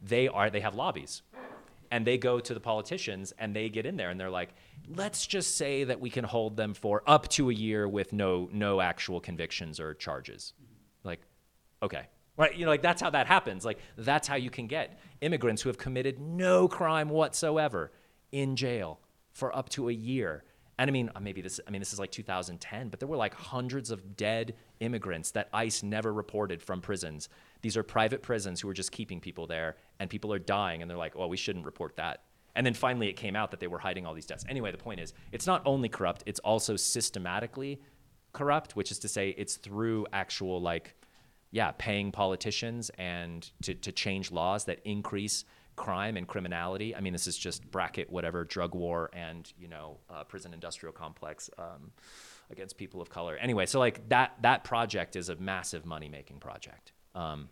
they 0.00 0.26
are, 0.26 0.48
they 0.48 0.60
have 0.60 0.74
lobbies. 0.74 1.20
And 1.90 2.06
they 2.06 2.16
go 2.16 2.40
to 2.40 2.54
the 2.54 2.60
politicians 2.60 3.34
and 3.38 3.54
they 3.54 3.68
get 3.68 3.84
in 3.84 3.98
there 3.98 4.08
and 4.08 4.18
they're 4.18 4.30
like 4.30 4.54
let's 4.88 5.26
just 5.26 5.58
say 5.58 5.84
that 5.84 6.00
we 6.00 6.08
can 6.08 6.24
hold 6.24 6.56
them 6.56 6.72
for 6.72 7.02
up 7.06 7.28
to 7.28 7.50
a 7.50 7.52
year 7.52 7.86
with 7.86 8.12
no 8.14 8.48
no 8.52 8.80
actual 8.80 9.20
convictions 9.20 9.78
or 9.78 9.92
charges. 9.92 10.54
Like 11.04 11.20
okay. 11.82 12.06
Right 12.38 12.56
you 12.56 12.64
know 12.64 12.70
like 12.70 12.82
that's 12.82 13.02
how 13.02 13.10
that 13.10 13.26
happens. 13.26 13.66
Like 13.66 13.78
that's 13.98 14.26
how 14.26 14.36
you 14.36 14.48
can 14.48 14.66
get 14.66 14.98
immigrants 15.20 15.60
who 15.60 15.68
have 15.68 15.78
committed 15.78 16.18
no 16.18 16.66
crime 16.68 17.10
whatsoever 17.10 17.92
in 18.34 18.56
jail 18.56 19.00
for 19.32 19.54
up 19.56 19.68
to 19.70 19.88
a 19.88 19.92
year 19.92 20.44
And 20.78 20.90
I 20.90 20.92
mean, 20.92 21.10
uh, 21.14 21.20
maybe 21.20 21.40
this, 21.40 21.60
I 21.66 21.70
mean, 21.70 21.80
this 21.80 21.92
is 21.92 22.00
like 22.00 22.10
2010, 22.10 22.88
but 22.88 22.98
there 22.98 23.08
were 23.08 23.16
like 23.16 23.34
hundreds 23.34 23.90
of 23.90 24.16
dead 24.16 24.54
immigrants 24.80 25.30
that 25.32 25.48
ICE 25.52 25.82
never 25.82 26.12
reported 26.12 26.60
from 26.62 26.80
prisons. 26.80 27.28
These 27.62 27.76
are 27.76 27.82
private 27.82 28.22
prisons 28.22 28.60
who 28.60 28.68
are 28.68 28.74
just 28.74 28.90
keeping 28.90 29.20
people 29.20 29.46
there, 29.46 29.76
and 30.00 30.10
people 30.10 30.32
are 30.32 30.38
dying, 30.38 30.82
and 30.82 30.90
they're 30.90 30.98
like, 30.98 31.14
oh, 31.16 31.28
we 31.28 31.36
shouldn't 31.36 31.64
report 31.64 31.96
that. 31.96 32.24
And 32.56 32.66
then 32.66 32.74
finally 32.74 33.08
it 33.08 33.14
came 33.14 33.36
out 33.36 33.50
that 33.52 33.60
they 33.60 33.66
were 33.68 33.78
hiding 33.78 34.04
all 34.06 34.14
these 34.14 34.26
deaths. 34.26 34.44
Anyway, 34.48 34.70
the 34.72 34.78
point 34.78 35.00
is, 35.00 35.14
it's 35.32 35.46
not 35.46 35.62
only 35.64 35.88
corrupt, 35.88 36.24
it's 36.26 36.40
also 36.40 36.76
systematically 36.76 37.80
corrupt, 38.32 38.74
which 38.74 38.90
is 38.90 38.98
to 39.00 39.08
say, 39.08 39.34
it's 39.36 39.56
through 39.56 40.06
actual, 40.12 40.60
like, 40.60 40.94
yeah, 41.52 41.70
paying 41.78 42.10
politicians 42.10 42.90
and 42.98 43.48
to, 43.62 43.74
to 43.74 43.92
change 43.92 44.32
laws 44.32 44.64
that 44.64 44.80
increase 44.84 45.44
crime 45.76 46.16
and 46.16 46.26
criminality. 46.26 46.94
I 46.94 47.00
mean, 47.00 47.12
this 47.12 47.26
is 47.26 47.36
just 47.36 47.70
bracket 47.70 48.10
whatever 48.10 48.44
drug 48.44 48.74
war 48.74 49.10
and 49.12 49.50
you 49.58 49.68
know 49.68 49.98
uh, 50.10 50.24
prison 50.24 50.54
industrial 50.54 50.92
complex 50.92 51.50
um, 51.58 51.92
against 52.50 52.76
people 52.76 53.00
of 53.00 53.10
color. 53.10 53.36
Anyway, 53.36 53.66
so 53.66 53.78
like 53.78 54.08
that 54.08 54.34
that 54.42 54.64
project 54.64 55.16
is 55.16 55.28
a 55.28 55.36
massive 55.36 55.84
money 55.84 56.08
making 56.08 56.38
project. 56.38 56.92
Um, 57.14 57.48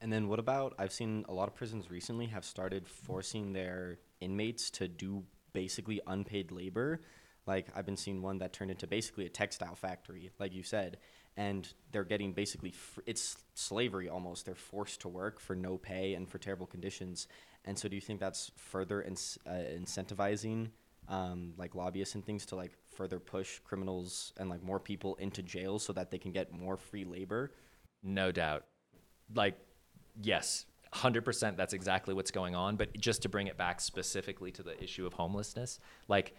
and 0.00 0.12
then 0.12 0.28
what 0.28 0.38
about 0.38 0.74
I've 0.78 0.92
seen 0.92 1.24
a 1.28 1.32
lot 1.32 1.48
of 1.48 1.54
prisons 1.54 1.90
recently 1.90 2.26
have 2.26 2.44
started 2.44 2.88
forcing 2.88 3.52
their 3.52 3.98
inmates 4.20 4.70
to 4.70 4.88
do 4.88 5.24
basically 5.52 6.00
unpaid 6.06 6.50
labor. 6.50 7.00
Like 7.46 7.68
I've 7.74 7.86
been 7.86 7.96
seeing 7.96 8.22
one 8.22 8.38
that 8.38 8.52
turned 8.52 8.70
into 8.70 8.86
basically 8.86 9.26
a 9.26 9.28
textile 9.28 9.74
factory, 9.74 10.30
like 10.38 10.54
you 10.54 10.62
said, 10.62 10.98
and 11.36 11.72
they're 11.90 12.04
getting 12.04 12.32
basically 12.32 12.70
fr- 12.70 13.00
it's 13.06 13.36
slavery 13.54 14.08
almost. 14.08 14.46
They're 14.46 14.54
forced 14.54 15.00
to 15.00 15.08
work 15.08 15.40
for 15.40 15.56
no 15.56 15.76
pay 15.76 16.14
and 16.14 16.28
for 16.28 16.38
terrible 16.38 16.66
conditions. 16.66 17.26
And 17.64 17.78
so, 17.78 17.88
do 17.88 17.94
you 17.94 18.00
think 18.00 18.20
that's 18.20 18.50
further 18.56 19.02
ins- 19.02 19.38
uh, 19.46 19.50
incentivizing 19.50 20.70
um, 21.08 21.54
like 21.56 21.74
lobbyists 21.74 22.14
and 22.14 22.24
things 22.24 22.46
to 22.46 22.56
like 22.56 22.72
further 22.90 23.18
push 23.18 23.58
criminals 23.60 24.32
and 24.38 24.48
like 24.48 24.62
more 24.62 24.80
people 24.80 25.14
into 25.16 25.42
jail 25.42 25.78
so 25.78 25.92
that 25.92 26.10
they 26.10 26.18
can 26.18 26.32
get 26.32 26.52
more 26.52 26.76
free 26.76 27.04
labor? 27.04 27.52
No 28.02 28.32
doubt. 28.32 28.64
Like, 29.34 29.58
yes, 30.20 30.66
100% 30.94 31.56
that's 31.56 31.72
exactly 31.72 32.14
what's 32.14 32.30
going 32.30 32.54
on. 32.54 32.76
But 32.76 32.98
just 32.98 33.22
to 33.22 33.28
bring 33.28 33.46
it 33.46 33.56
back 33.56 33.80
specifically 33.80 34.50
to 34.52 34.62
the 34.62 34.82
issue 34.82 35.06
of 35.06 35.14
homelessness, 35.14 35.78
like 36.08 36.34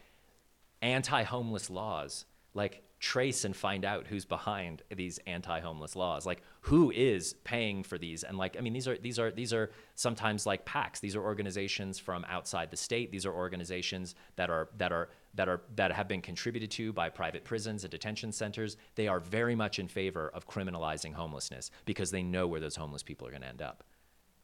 anti 0.82 1.24
homeless 1.24 1.70
laws, 1.70 2.26
like 2.54 2.84
trace 3.04 3.43
and 3.43 3.54
find 3.54 3.84
out 3.84 4.08
who's 4.08 4.24
behind 4.24 4.82
these 4.95 5.20
anti-homeless 5.28 5.93
laws. 5.93 6.26
Like 6.26 6.41
who 6.62 6.89
is 6.89 7.34
paying 7.43 7.84
for 7.84 7.97
these? 7.97 8.24
And 8.24 8.38
like 8.38 8.56
i 8.58 8.62
mean 8.62 8.72
these 8.72 8.88
are 8.88 8.97
these 8.97 9.20
are 9.20 9.30
these 9.30 9.51
are 9.51 9.72
sometimes 9.95 10.45
like 10.45 10.66
PACs 10.66 11.01
these 11.01 11.14
are 11.14 11.22
organizations 11.22 11.99
from 11.99 12.24
outside 12.30 12.72
the 12.72 12.78
state. 12.78 13.12
These 13.12 13.26
are 13.26 13.34
organizations 13.34 14.16
that 14.38 14.49
are 14.49 14.70
that 14.78 14.93
are 14.93 15.10
that 15.34 15.49
are 15.49 15.64
that 15.76 15.91
have 15.91 16.08
been 16.08 16.22
contributed 16.22 16.72
to 16.72 16.93
by 16.93 17.10
private 17.10 17.43
prisons 17.43 17.84
and 17.84 17.91
detention 17.91 18.32
centers. 18.32 18.78
They 18.95 19.10
are 19.10 19.20
very 19.20 19.54
much 19.54 19.80
in 19.80 19.89
favor 19.89 20.32
of 20.34 20.47
criminalizing 20.47 21.14
homelessness 21.14 21.72
because 21.84 22.10
they 22.10 22.24
know 22.24 22.47
where 22.47 22.62
those 22.62 22.78
homeless 22.78 23.04
people 23.04 23.28
are 23.28 23.32
going 23.32 23.41
to 23.41 23.49
end 23.49 23.62
up. 23.62 23.84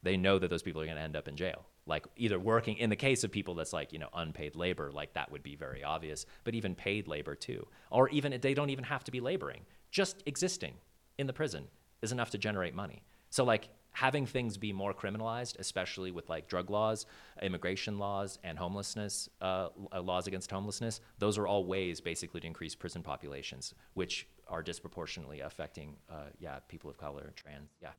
They 0.03 0.17
know 0.17 0.37
that 0.37 0.49
those 0.49 0.63
people 0.63 0.81
are 0.81 0.85
going 0.85 0.97
to 0.97 1.03
end 1.03 1.15
up 1.15 1.29
in 1.29 1.37
jail 1.37 1.65
like 1.85 2.05
either 2.15 2.39
working 2.39 2.77
in 2.77 2.89
the 2.89 2.95
case 2.95 3.23
of 3.23 3.31
people 3.31 3.55
that's 3.55 3.73
like 3.73 3.91
you 3.93 3.99
know 3.99 4.09
unpaid 4.13 4.55
labor 4.55 4.91
like 4.91 5.13
that 5.13 5.31
would 5.31 5.43
be 5.43 5.55
very 5.55 5.83
obvious 5.83 6.25
but 6.43 6.55
even 6.55 6.75
paid 6.75 7.07
labor 7.07 7.35
too. 7.35 7.67
Or 7.89 8.09
even 8.09 8.37
they 8.41 8.53
don't 8.53 8.69
even 8.69 8.83
have 8.83 9.03
to 9.05 9.11
be 9.11 9.19
laboring. 9.19 9.61
Just 9.91 10.23
existing 10.25 10.75
in 11.17 11.27
the 11.27 11.33
prison 11.33 11.65
is 12.01 12.11
enough 12.11 12.29
to 12.31 12.37
generate 12.37 12.75
money. 12.75 13.03
So 13.29 13.43
like 13.43 13.69
having 13.91 14.25
things 14.25 14.57
be 14.57 14.71
more 14.71 14.93
criminalized 14.93 15.57
especially 15.59 16.11
with 16.11 16.29
like 16.29 16.47
drug 16.47 16.69
laws 16.69 17.05
immigration 17.41 17.97
laws 17.97 18.39
and 18.43 18.57
homelessness 18.57 19.29
uh, 19.41 19.69
uh 19.91 20.01
laws 20.01 20.27
against 20.27 20.51
homelessness 20.51 21.01
those 21.17 21.37
are 21.37 21.47
all 21.47 21.65
ways 21.65 21.99
basically 21.99 22.39
to 22.39 22.47
increase 22.47 22.75
prison 22.75 23.01
populations 23.01 23.73
which 23.95 24.27
are 24.47 24.61
disproportionately 24.61 25.41
affecting 25.41 25.95
uh, 26.09 26.25
yeah 26.39 26.59
people 26.67 26.89
of 26.89 26.97
color 26.97 27.33
trans 27.35 27.71
yeah. 27.81 27.89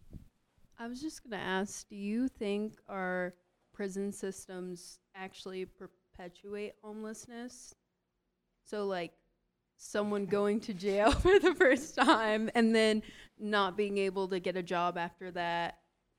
I 0.79 0.87
was 0.87 1.03
just 1.03 1.23
going 1.23 1.39
to 1.39 1.45
ask 1.45 1.89
do 1.89 1.97
you 1.97 2.29
think 2.29 2.75
our 2.89 3.35
prison 3.81 4.13
systems 4.13 4.99
actually 5.15 5.65
perpetuate 5.65 6.75
homelessness. 6.83 7.75
So, 8.67 8.85
like, 8.85 9.11
someone 9.79 10.27
going 10.27 10.61
to 10.61 10.75
jail 10.75 11.11
for 11.23 11.39
the 11.39 11.55
first 11.55 11.95
time 11.95 12.51
and 12.55 12.75
then 12.75 13.03
not 13.39 13.79
being 13.79 13.97
able 13.97 14.29
to 14.29 14.39
get 14.39 14.55
a 14.55 14.63
job 14.63 14.99
after 14.99 15.31
that, 15.31 15.79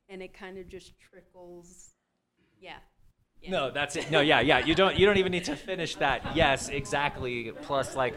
and 0.09 0.23
it 0.23 0.33
kind 0.33 0.57
of 0.57 0.67
just 0.69 0.93
trickles. 0.99 1.91
Yeah. 2.59 2.77
yeah. 3.43 3.51
No, 3.51 3.69
that's 3.69 3.95
it. 3.95 4.09
No, 4.09 4.21
yeah, 4.21 4.41
yeah. 4.41 4.65
You 4.65 4.73
don't. 4.73 4.97
You 4.97 5.05
don't 5.05 5.17
even 5.17 5.31
need 5.31 5.45
to 5.45 5.55
finish 5.55 5.97
that. 5.97 6.35
Yes, 6.35 6.67
exactly. 6.69 7.51
Plus, 7.61 7.95
like, 7.95 8.15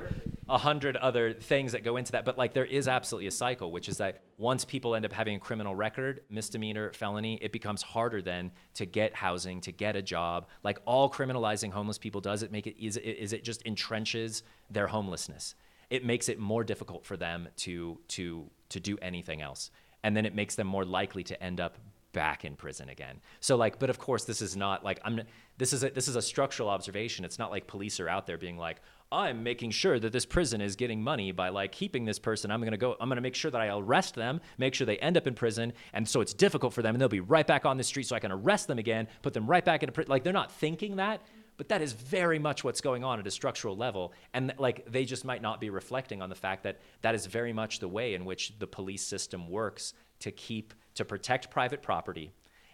a 0.49 0.59
hundred 0.59 0.97
other 0.97 1.33
things 1.33 1.73
that 1.73 1.85
go 1.85 1.97
into 1.97 2.13
that. 2.13 2.25
But 2.25 2.37
like 2.37 2.53
there 2.53 2.65
is 2.65 2.89
absolutely 2.89 3.27
a 3.29 3.33
cycle, 3.33 3.73
which 3.73 3.89
is 3.89 3.99
that 3.99 4.23
once 4.37 4.65
people 4.65 4.95
end 4.95 5.05
up 5.05 5.13
having 5.13 5.37
a 5.37 5.39
criminal 5.39 5.75
record, 5.75 6.21
misdemeanor, 6.29 6.93
felony, 6.93 7.39
it 7.41 7.53
becomes 7.53 7.83
harder 7.83 8.21
then 8.21 8.53
to 8.75 8.87
get 8.87 9.15
housing, 9.15 9.61
to 9.63 9.73
get 9.73 9.97
a 9.97 10.03
job. 10.03 10.49
Like 10.63 10.79
all 10.85 11.11
criminalizing 11.11 11.73
homeless 11.73 11.99
people 11.99 12.21
does, 12.21 12.43
it 12.43 12.53
make 12.53 12.67
it 12.67 12.83
is, 12.85 12.97
is 12.97 13.33
it 13.33 13.45
just 13.45 13.65
entrenches 13.65 14.43
their 14.71 14.87
homelessness. 14.87 15.55
It 15.91 16.05
makes 16.05 16.29
it 16.29 16.39
more 16.39 16.65
difficult 16.65 17.05
for 17.05 17.17
them 17.17 17.49
to 17.59 17.99
to 18.09 18.51
to 18.71 18.81
do 18.81 18.99
anything 19.01 19.43
else. 19.43 19.71
And 20.03 20.17
then 20.17 20.27
it 20.27 20.35
makes 20.35 20.55
them 20.55 20.67
more 20.67 20.85
likely 20.85 21.23
to 21.25 21.43
end 21.43 21.61
up 21.61 21.79
back 22.15 22.47
in 22.47 22.57
prison 22.57 22.89
again. 22.89 23.21
So 23.41 23.57
like, 23.57 23.79
but 23.79 23.91
of 23.91 23.99
course, 23.99 24.25
this 24.25 24.41
is 24.41 24.57
not 24.57 24.83
like 24.83 25.01
I'm. 25.05 25.21
This 25.59 25.73
is 25.73 25.85
a 25.85 25.91
this 25.91 26.09
is 26.09 26.17
a 26.17 26.23
structural 26.23 26.71
observation. 26.71 27.25
It's 27.27 27.39
not 27.39 27.51
like 27.51 27.67
police 27.67 28.01
are 28.01 28.09
out 28.09 28.27
there 28.27 28.39
being 28.39 28.57
like, 28.57 28.79
I'm 29.15 29.45
making 29.45 29.71
sure 29.71 30.01
that 30.01 30.13
this 30.13 30.27
prison 30.27 30.61
is 30.61 30.75
getting 30.75 31.01
money 31.01 31.31
by 31.31 31.51
like 31.51 31.71
keeping 31.71 32.05
this 32.05 32.19
person. 32.19 32.51
I'm 32.51 32.63
to 32.63 32.77
go, 32.77 32.97
I'm 33.01 33.11
to 33.11 33.21
make 33.21 33.37
sure 33.37 33.51
that 33.51 33.61
I 33.61 33.69
arrest 33.69 34.15
them, 34.15 34.41
make 34.59 34.75
sure 34.75 34.87
they 34.87 34.99
end 34.99 35.17
up 35.17 35.27
in 35.27 35.35
prison. 35.35 35.73
And 35.93 36.09
so 36.09 36.21
it's 36.21 36.35
difficult 36.35 36.73
for 36.73 36.83
them 36.83 36.95
and 36.95 37.01
they'll 37.01 37.09
be 37.09 37.21
right 37.21 37.47
back 37.47 37.65
on 37.65 37.77
the 37.77 37.85
street 37.85 38.07
so 38.07 38.17
I 38.17 38.19
can 38.19 38.33
arrest 38.33 38.67
them 38.67 38.79
again, 38.79 39.07
put 39.23 39.33
them 39.33 39.47
right 39.47 39.65
back 39.65 39.83
into 39.83 39.93
prison. 39.93 40.11
Like 40.11 40.25
they're 40.25 40.33
not 40.33 40.51
thinking 40.51 40.97
that, 40.97 41.21
but 41.57 41.69
that 41.69 41.81
is 41.81 41.93
very 41.93 42.41
much 42.41 42.65
what's 42.65 42.81
going 42.81 43.05
on 43.05 43.21
at 43.21 43.27
a 43.27 43.31
structural 43.31 43.77
level. 43.77 44.13
And 44.33 44.53
like 44.59 44.91
they 44.91 45.05
just 45.05 45.25
might 45.25 45.43
not 45.43 45.61
be 45.61 45.71
reflecting 45.71 46.21
on 46.21 46.29
the 46.29 46.35
fact 46.35 46.65
that 46.65 46.81
that 47.03 47.15
is 47.15 47.27
very 47.27 47.53
much 47.53 47.79
the 47.79 47.89
way 47.89 48.15
in 48.15 48.25
which 48.25 48.59
the 48.59 48.67
police 48.67 49.07
system 49.07 49.49
works 49.49 49.95
to 50.25 50.33
keep, 50.33 50.73
to 50.95 51.05
protect 51.05 51.51
private 51.51 51.83
property 51.83 52.33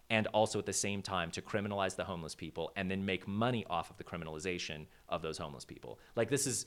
and 0.09 0.29
also 0.29 0.59
at 0.61 0.67
the 0.67 0.73
same 0.73 1.03
time 1.03 1.33
to 1.33 1.43
criminalize 1.43 1.97
the 1.97 2.05
homeless 2.05 2.35
people 2.35 2.71
and 2.77 2.89
then 2.89 3.05
make 3.05 3.27
money 3.27 3.67
off 3.69 3.91
of 3.91 3.97
the 3.97 4.05
criminalization 4.05 4.87
of 5.09 5.21
those 5.21 5.37
homeless 5.37 5.65
people. 5.65 5.99
Like 6.15 6.31
this 6.31 6.47
is 6.47 6.65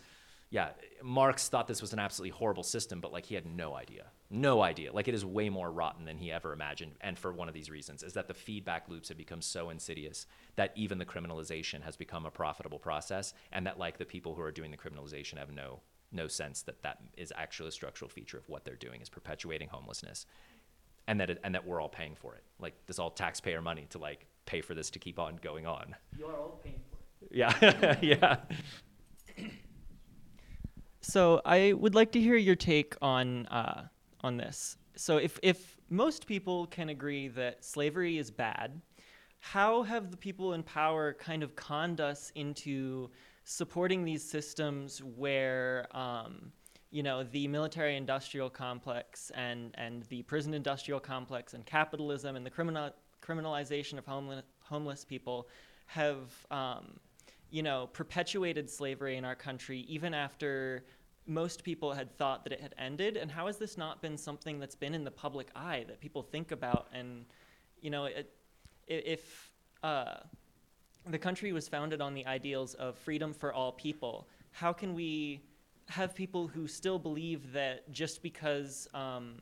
yeah, 0.49 0.69
Marx 1.01 1.49
thought 1.49 1.67
this 1.67 1.81
was 1.81 1.93
an 1.93 1.99
absolutely 1.99 2.37
horrible 2.37 2.61
system, 2.61 3.01
but 3.01 3.11
like 3.11 3.25
he 3.25 3.33
had 3.33 3.47
no 3.47 3.73
idea. 3.73 4.05
No 4.29 4.61
idea. 4.61 4.93
Like 4.93 5.07
it 5.07 5.15
is 5.15 5.25
way 5.25 5.49
more 5.49 5.71
rotten 5.71 6.05
than 6.05 6.17
he 6.17 6.31
ever 6.31 6.53
imagined. 6.53 6.91
And 7.01 7.17
for 7.17 7.33
one 7.33 7.47
of 7.47 7.55
these 7.55 7.71
reasons 7.71 8.03
is 8.03 8.13
that 8.13 8.27
the 8.27 8.35
feedback 8.35 8.87
loops 8.87 9.07
have 9.09 9.17
become 9.17 9.41
so 9.41 9.71
insidious 9.71 10.27
that 10.55 10.71
even 10.75 10.99
the 10.99 11.05
criminalization 11.05 11.81
has 11.81 11.95
become 11.95 12.27
a 12.27 12.31
profitable 12.31 12.77
process 12.77 13.33
and 13.51 13.65
that 13.65 13.79
like 13.79 13.97
the 13.97 14.05
people 14.05 14.35
who 14.35 14.43
are 14.43 14.51
doing 14.51 14.69
the 14.69 14.77
criminalization 14.77 15.39
have 15.39 15.51
no 15.51 15.79
no 16.11 16.27
sense 16.27 16.61
that 16.61 16.83
that 16.83 16.99
is 17.17 17.33
actually 17.35 17.69
a 17.69 17.71
structural 17.71 18.09
feature 18.09 18.37
of 18.37 18.47
what 18.47 18.63
they're 18.63 18.75
doing 18.75 19.01
is 19.01 19.09
perpetuating 19.09 19.67
homelessness 19.67 20.25
and 21.07 21.19
that 21.19 21.29
it, 21.29 21.39
and 21.43 21.53
that 21.55 21.65
we're 21.65 21.81
all 21.81 21.89
paying 21.89 22.15
for 22.15 22.35
it. 22.35 22.43
Like 22.59 22.73
this 22.87 22.99
all 22.99 23.11
taxpayer 23.11 23.61
money 23.61 23.87
to 23.89 23.97
like 23.97 24.25
pay 24.45 24.61
for 24.61 24.73
this 24.73 24.89
to 24.91 24.99
keep 24.99 25.19
on 25.19 25.37
going 25.41 25.65
on. 25.65 25.95
You 26.17 26.27
are 26.27 26.35
all 26.35 26.59
paying 26.63 26.79
for 26.89 26.97
it. 27.25 27.35
Yeah, 27.35 27.97
yeah. 28.01 28.37
So 31.01 31.41
I 31.45 31.73
would 31.73 31.95
like 31.95 32.11
to 32.13 32.19
hear 32.21 32.35
your 32.35 32.55
take 32.55 32.95
on 33.01 33.45
uh, 33.47 33.87
on 34.21 34.37
this. 34.37 34.77
So 34.95 35.17
if 35.17 35.39
if 35.43 35.77
most 35.89 36.25
people 36.27 36.67
can 36.67 36.89
agree 36.89 37.27
that 37.29 37.63
slavery 37.63 38.17
is 38.17 38.31
bad, 38.31 38.81
how 39.39 39.83
have 39.83 40.11
the 40.11 40.17
people 40.17 40.53
in 40.53 40.63
power 40.63 41.13
kind 41.13 41.43
of 41.43 41.55
conned 41.55 41.99
us 41.99 42.31
into 42.35 43.09
supporting 43.43 44.05
these 44.05 44.23
systems 44.23 45.03
where 45.03 45.87
um, 45.91 46.51
you 46.93 47.01
know, 47.01 47.23
the 47.23 47.47
military 47.47 47.97
industrial 47.97 48.51
complex 48.51 49.31
and, 49.33 49.71
and 49.79 50.03
the 50.03 50.21
prison 50.21 50.53
industrial 50.53 50.99
complex 50.99 51.55
and 51.55 51.65
capitalism 51.65 52.35
and 52.35 52.45
the 52.45 52.51
criminal, 52.51 52.91
criminalization 53.19 53.97
of 53.97 54.05
homeless, 54.05 54.43
homeless 54.59 55.03
people 55.03 55.47
have, 55.87 56.29
um, 56.51 56.99
you 57.49 57.63
know, 57.63 57.89
perpetuated 57.93 58.69
slavery 58.69 59.17
in 59.17 59.25
our 59.25 59.33
country 59.33 59.79
even 59.89 60.13
after 60.13 60.85
most 61.25 61.63
people 61.63 61.93
had 61.93 62.15
thought 62.15 62.43
that 62.43 62.53
it 62.53 62.61
had 62.61 62.75
ended. 62.77 63.17
And 63.17 63.31
how 63.31 63.47
has 63.47 63.57
this 63.57 63.75
not 63.75 63.99
been 63.99 64.15
something 64.15 64.59
that's 64.59 64.75
been 64.75 64.93
in 64.93 65.03
the 65.03 65.11
public 65.11 65.47
eye 65.55 65.85
that 65.87 65.99
people 65.99 66.21
think 66.21 66.51
about? 66.51 66.89
And, 66.93 67.25
you 67.81 67.89
know, 67.89 68.05
it, 68.05 68.31
if 68.87 69.51
uh, 69.81 70.17
the 71.09 71.17
country 71.17 71.53
was 71.53 71.67
founded 71.67 72.01
on 72.01 72.13
the 72.13 72.27
ideals 72.27 72.75
of 72.75 72.99
freedom 72.99 73.33
for 73.33 73.51
all 73.51 73.71
people, 73.71 74.27
how 74.51 74.71
can 74.71 74.93
we 74.93 75.41
have 75.89 76.15
people 76.15 76.47
who 76.47 76.67
still 76.67 76.99
believe 76.99 77.51
that 77.53 77.91
just 77.91 78.23
because 78.23 78.87
um, 78.93 79.35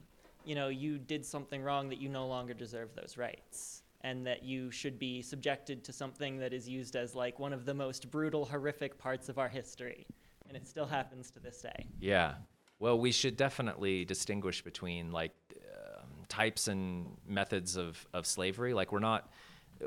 you 0.44 0.56
know 0.56 0.70
you 0.70 0.98
did 0.98 1.26
something 1.26 1.62
wrong 1.62 1.90
that 1.90 2.00
you 2.00 2.10
no 2.10 2.28
longer 2.28 2.54
deserve 2.54 2.90
those 2.96 3.18
rights 3.18 3.84
and 4.02 4.26
that 4.26 4.44
you 4.44 4.72
should 4.72 4.98
be 4.98 5.22
subjected 5.22 5.84
to 5.84 5.94
something 5.94 6.38
that 6.40 6.54
is 6.54 6.68
used 6.68 6.96
as 6.96 7.14
like 7.14 7.38
one 7.38 7.54
of 7.54 7.66
the 7.66 7.74
most 7.74 8.10
brutal 8.10 8.46
horrific 8.46 8.98
parts 8.98 9.30
of 9.30 9.38
our 9.38 9.50
history 9.50 10.08
and 10.48 10.58
it 10.58 10.68
still 10.68 10.88
happens 10.88 11.32
to 11.32 11.40
this 11.40 11.62
day. 11.62 11.86
Yeah. 12.00 12.34
Well, 12.80 13.00
we 13.00 13.12
should 13.12 13.38
definitely 13.38 14.06
distinguish 14.06 14.64
between 14.64 15.12
like 15.12 15.34
um 15.74 16.26
types 16.28 16.68
and 16.68 17.18
methods 17.28 17.78
of, 17.78 18.06
of 18.14 18.26
slavery. 18.26 18.74
Like 18.74 18.92
we're 18.92 19.00
not 19.00 19.30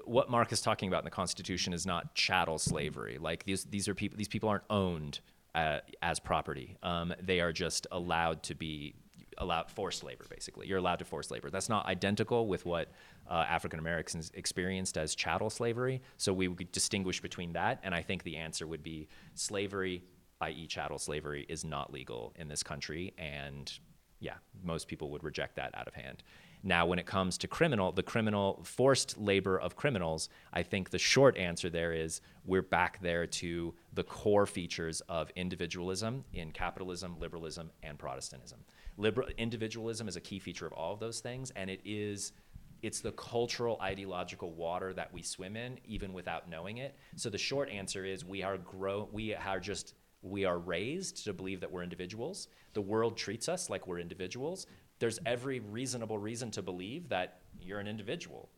what 0.04 0.30
Mark 0.30 0.52
is 0.52 0.60
talking 0.60 0.88
about 0.88 1.00
in 1.00 1.04
the 1.04 1.10
Constitution 1.10 1.72
is 1.72 1.86
not 1.86 2.14
chattel 2.14 2.58
slavery. 2.58 3.18
Like 3.18 3.44
these 3.44 3.64
these 3.64 3.88
are 3.88 3.94
people 3.94 4.16
these 4.16 4.28
people 4.28 4.48
aren't 4.48 4.64
owned 4.70 5.20
uh, 5.54 5.78
as 6.02 6.18
property. 6.18 6.76
Um, 6.82 7.14
they 7.20 7.40
are 7.40 7.52
just 7.52 7.86
allowed 7.92 8.42
to 8.44 8.54
be 8.54 8.94
allowed 9.38 9.70
forced 9.70 10.04
labor 10.04 10.24
basically. 10.30 10.68
You're 10.68 10.78
allowed 10.78 11.00
to 11.00 11.04
force 11.04 11.30
labor. 11.30 11.50
That's 11.50 11.68
not 11.68 11.86
identical 11.86 12.46
with 12.46 12.64
what 12.64 12.92
uh, 13.28 13.44
african 13.48 13.80
americans 13.80 14.30
experienced 14.34 14.96
as 14.96 15.14
chattel 15.14 15.50
slavery. 15.50 16.02
So 16.18 16.32
we 16.32 16.48
would 16.48 16.70
distinguish 16.70 17.20
between 17.20 17.52
that 17.54 17.80
and 17.82 17.94
i 17.94 18.02
think 18.02 18.22
the 18.22 18.36
answer 18.36 18.66
would 18.66 18.82
be 18.82 19.08
slavery 19.34 20.04
i.e 20.40 20.66
chattel 20.66 20.98
slavery 20.98 21.46
is 21.48 21.64
not 21.64 21.92
legal 21.92 22.32
in 22.36 22.48
this 22.48 22.62
country 22.62 23.12
and 23.18 23.72
yeah 24.24 24.34
most 24.62 24.88
people 24.88 25.10
would 25.10 25.22
reject 25.22 25.56
that 25.56 25.70
out 25.74 25.86
of 25.86 25.94
hand. 25.94 26.22
Now 26.62 26.86
when 26.86 26.98
it 26.98 27.04
comes 27.04 27.36
to 27.38 27.46
criminal 27.46 27.92
the 27.92 28.02
criminal 28.02 28.60
forced 28.64 29.18
labor 29.18 29.60
of 29.60 29.76
criminals 29.76 30.30
i 30.52 30.62
think 30.62 30.90
the 30.90 30.98
short 30.98 31.36
answer 31.36 31.68
there 31.68 31.92
is 31.92 32.22
we're 32.46 32.62
back 32.62 33.00
there 33.02 33.26
to 33.26 33.74
the 33.92 34.04
core 34.04 34.46
features 34.46 35.02
of 35.08 35.30
individualism 35.36 36.24
in 36.32 36.50
capitalism 36.52 37.16
liberalism 37.20 37.70
and 37.82 37.98
protestantism. 37.98 38.60
Liberal 38.96 39.28
individualism 39.36 40.08
is 40.08 40.16
a 40.16 40.20
key 40.20 40.38
feature 40.38 40.66
of 40.66 40.72
all 40.72 40.94
of 40.94 41.00
those 41.00 41.20
things, 41.20 41.52
and 41.56 41.68
it 41.68 41.80
is 41.84 42.32
it's 42.82 43.00
the 43.00 43.12
cultural 43.12 43.78
ideological 43.80 44.50
water 44.52 44.92
that 44.92 45.12
we 45.12 45.22
swim 45.22 45.56
in 45.56 45.78
even 45.86 46.12
without 46.12 46.50
knowing 46.50 46.78
it. 46.78 46.94
So 47.16 47.30
the 47.30 47.38
short 47.38 47.70
answer 47.70 48.04
is 48.04 48.24
we 48.24 48.42
are 48.42 48.58
grow 48.58 49.08
we 49.12 49.34
are 49.34 49.60
just 49.60 49.94
we 50.24 50.44
are 50.44 50.58
raised 50.58 51.24
to 51.24 51.32
believe 51.32 51.60
that 51.60 51.70
we're 51.70 51.82
individuals 51.82 52.48
the 52.72 52.80
world 52.80 53.16
treats 53.16 53.48
us 53.48 53.70
like 53.70 53.86
we're 53.86 53.98
individuals 53.98 54.66
there's 54.98 55.18
every 55.26 55.60
reasonable 55.60 56.18
reason 56.18 56.50
to 56.50 56.62
believe 56.62 57.08
that 57.08 57.40
you're 57.60 57.80
an 57.80 57.86
individual 57.86 58.48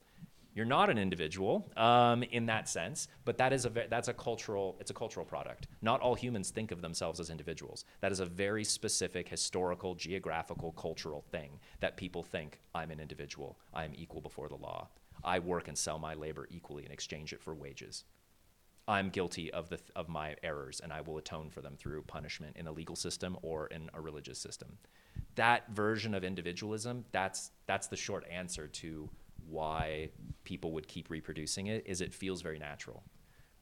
you're 0.57 0.65
not 0.65 0.89
an 0.89 0.97
individual 0.97 1.71
um, 1.77 2.23
in 2.23 2.47
that 2.47 2.67
sense, 2.67 3.09
but 3.27 3.37
that 3.37 3.53
is 3.53 3.67
a 3.67 3.69
ve- 3.69 3.89
that's 3.91 4.09
a 4.09 4.15
cultural 4.15 4.75
it's 4.81 4.91
a 4.91 4.95
cultural 4.95 5.27
product. 5.27 5.69
Not 5.83 6.01
all 6.01 6.15
humans 6.15 6.49
think 6.49 6.73
of 6.73 6.81
themselves 6.81 7.21
as 7.21 7.29
individuals. 7.29 7.85
That 8.01 8.11
is 8.11 8.21
a 8.21 8.25
very 8.25 8.65
specific 8.65 9.29
historical, 9.29 9.95
geographical, 9.95 10.73
cultural 10.73 11.27
thing 11.31 11.61
that 11.81 11.99
people 11.99 12.23
think 12.23 12.59
I'm 12.75 12.91
an 12.91 13.01
individual. 13.01 13.59
I 13.75 13.85
am 13.85 13.93
equal 13.95 14.23
before 14.23 14.49
the 14.49 14.57
law. 14.57 14.89
I 15.23 15.41
work 15.41 15.69
and 15.69 15.77
sell 15.77 15.99
my 15.99 16.15
labor 16.15 16.49
equally 16.51 16.85
and 16.85 16.93
exchange 16.93 17.35
it 17.35 17.43
for 17.43 17.55
wages. 17.55 18.05
I'm 18.89 19.11
guilty 19.11 19.53
of 19.53 19.69
the 19.69 19.81
of 19.97 20.09
my 20.09 20.37
errors 20.43 20.81
and 20.81 20.93
I 20.93 21.01
will 21.01 21.19
atone 21.19 21.51
for 21.51 21.61
them 21.61 21.75
through 21.77 22.03
punishment 22.03 22.57
in 22.57 22.67
a 22.67 22.73
legal 22.73 22.95
system 22.97 23.37
or 23.43 23.67
in 23.67 23.91
a 23.95 24.01
religious 24.01 24.39
system. 24.39 24.79
That 25.35 25.69
version 25.71 26.15
of 26.15 26.23
individualism, 26.23 27.05
that's 27.11 27.51
that's 27.67 27.89
the 27.89 27.97
short 27.97 28.25
answer 28.31 28.69
to 28.69 29.11
why 29.49 30.11
people 30.45 30.73
would 30.73 30.89
keep 30.89 31.11
reproducing 31.11 31.67
it 31.67 31.85
is 31.87 32.01
it 32.01 32.15
feels 32.15 32.43
very 32.43 32.59
natural. 32.59 33.03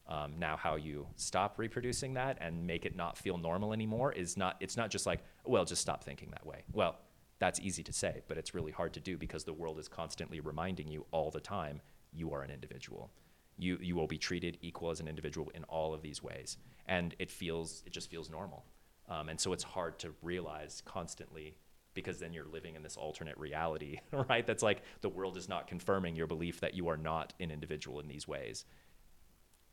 Um, 0.07 0.33
now, 0.37 0.55
how 0.55 0.75
you 0.75 1.07
stop 1.15 1.57
reproducing 1.57 2.13
that 2.13 2.37
and 2.39 2.67
make 2.67 2.85
it 2.85 2.95
not 2.95 3.17
feel 3.17 3.37
normal 3.39 3.73
anymore 3.73 4.11
is 4.11 4.37
not. 4.37 4.55
It's 4.59 4.77
not 4.77 4.91
just 4.91 5.07
like, 5.07 5.23
well, 5.45 5.65
just 5.65 5.81
stop 5.81 6.03
thinking 6.03 6.29
that 6.31 6.45
way. 6.45 6.63
Well, 6.71 6.97
that's 7.39 7.59
easy 7.59 7.81
to 7.83 7.93
say, 7.93 8.21
but 8.27 8.37
it's 8.37 8.53
really 8.53 8.71
hard 8.71 8.93
to 8.93 8.99
do 8.99 9.17
because 9.17 9.43
the 9.43 9.53
world 9.53 9.79
is 9.79 9.87
constantly 9.87 10.39
reminding 10.39 10.87
you 10.87 11.05
all 11.11 11.31
the 11.31 11.39
time 11.39 11.81
you 12.13 12.31
are 12.33 12.43
an 12.43 12.51
individual. 12.51 13.09
You 13.57 13.77
you 13.81 13.95
will 13.95 14.07
be 14.07 14.17
treated 14.17 14.57
equal 14.61 14.91
as 14.91 14.99
an 14.99 15.07
individual 15.07 15.49
in 15.53 15.63
all 15.65 15.93
of 15.93 16.01
these 16.01 16.21
ways, 16.21 16.57
and 16.87 17.15
it 17.19 17.31
feels 17.31 17.83
it 17.85 17.93
just 17.93 18.09
feels 18.09 18.29
normal, 18.29 18.65
um, 19.09 19.29
and 19.29 19.39
so 19.39 19.53
it's 19.53 19.63
hard 19.63 19.97
to 19.99 20.13
realize 20.21 20.81
constantly 20.85 21.55
because 21.93 22.19
then 22.19 22.33
you're 22.33 22.45
living 22.45 22.75
in 22.75 22.83
this 22.83 22.97
alternate 22.97 23.37
reality, 23.37 23.99
right? 24.29 24.45
That's 24.45 24.61
like 24.61 24.83
the 25.01 25.09
world 25.09 25.37
is 25.37 25.47
not 25.47 25.67
confirming 25.67 26.15
your 26.15 26.27
belief 26.27 26.59
that 26.59 26.73
you 26.73 26.89
are 26.89 26.97
not 26.97 27.33
an 27.39 27.51
individual 27.51 27.99
in 28.01 28.07
these 28.07 28.27
ways. 28.27 28.65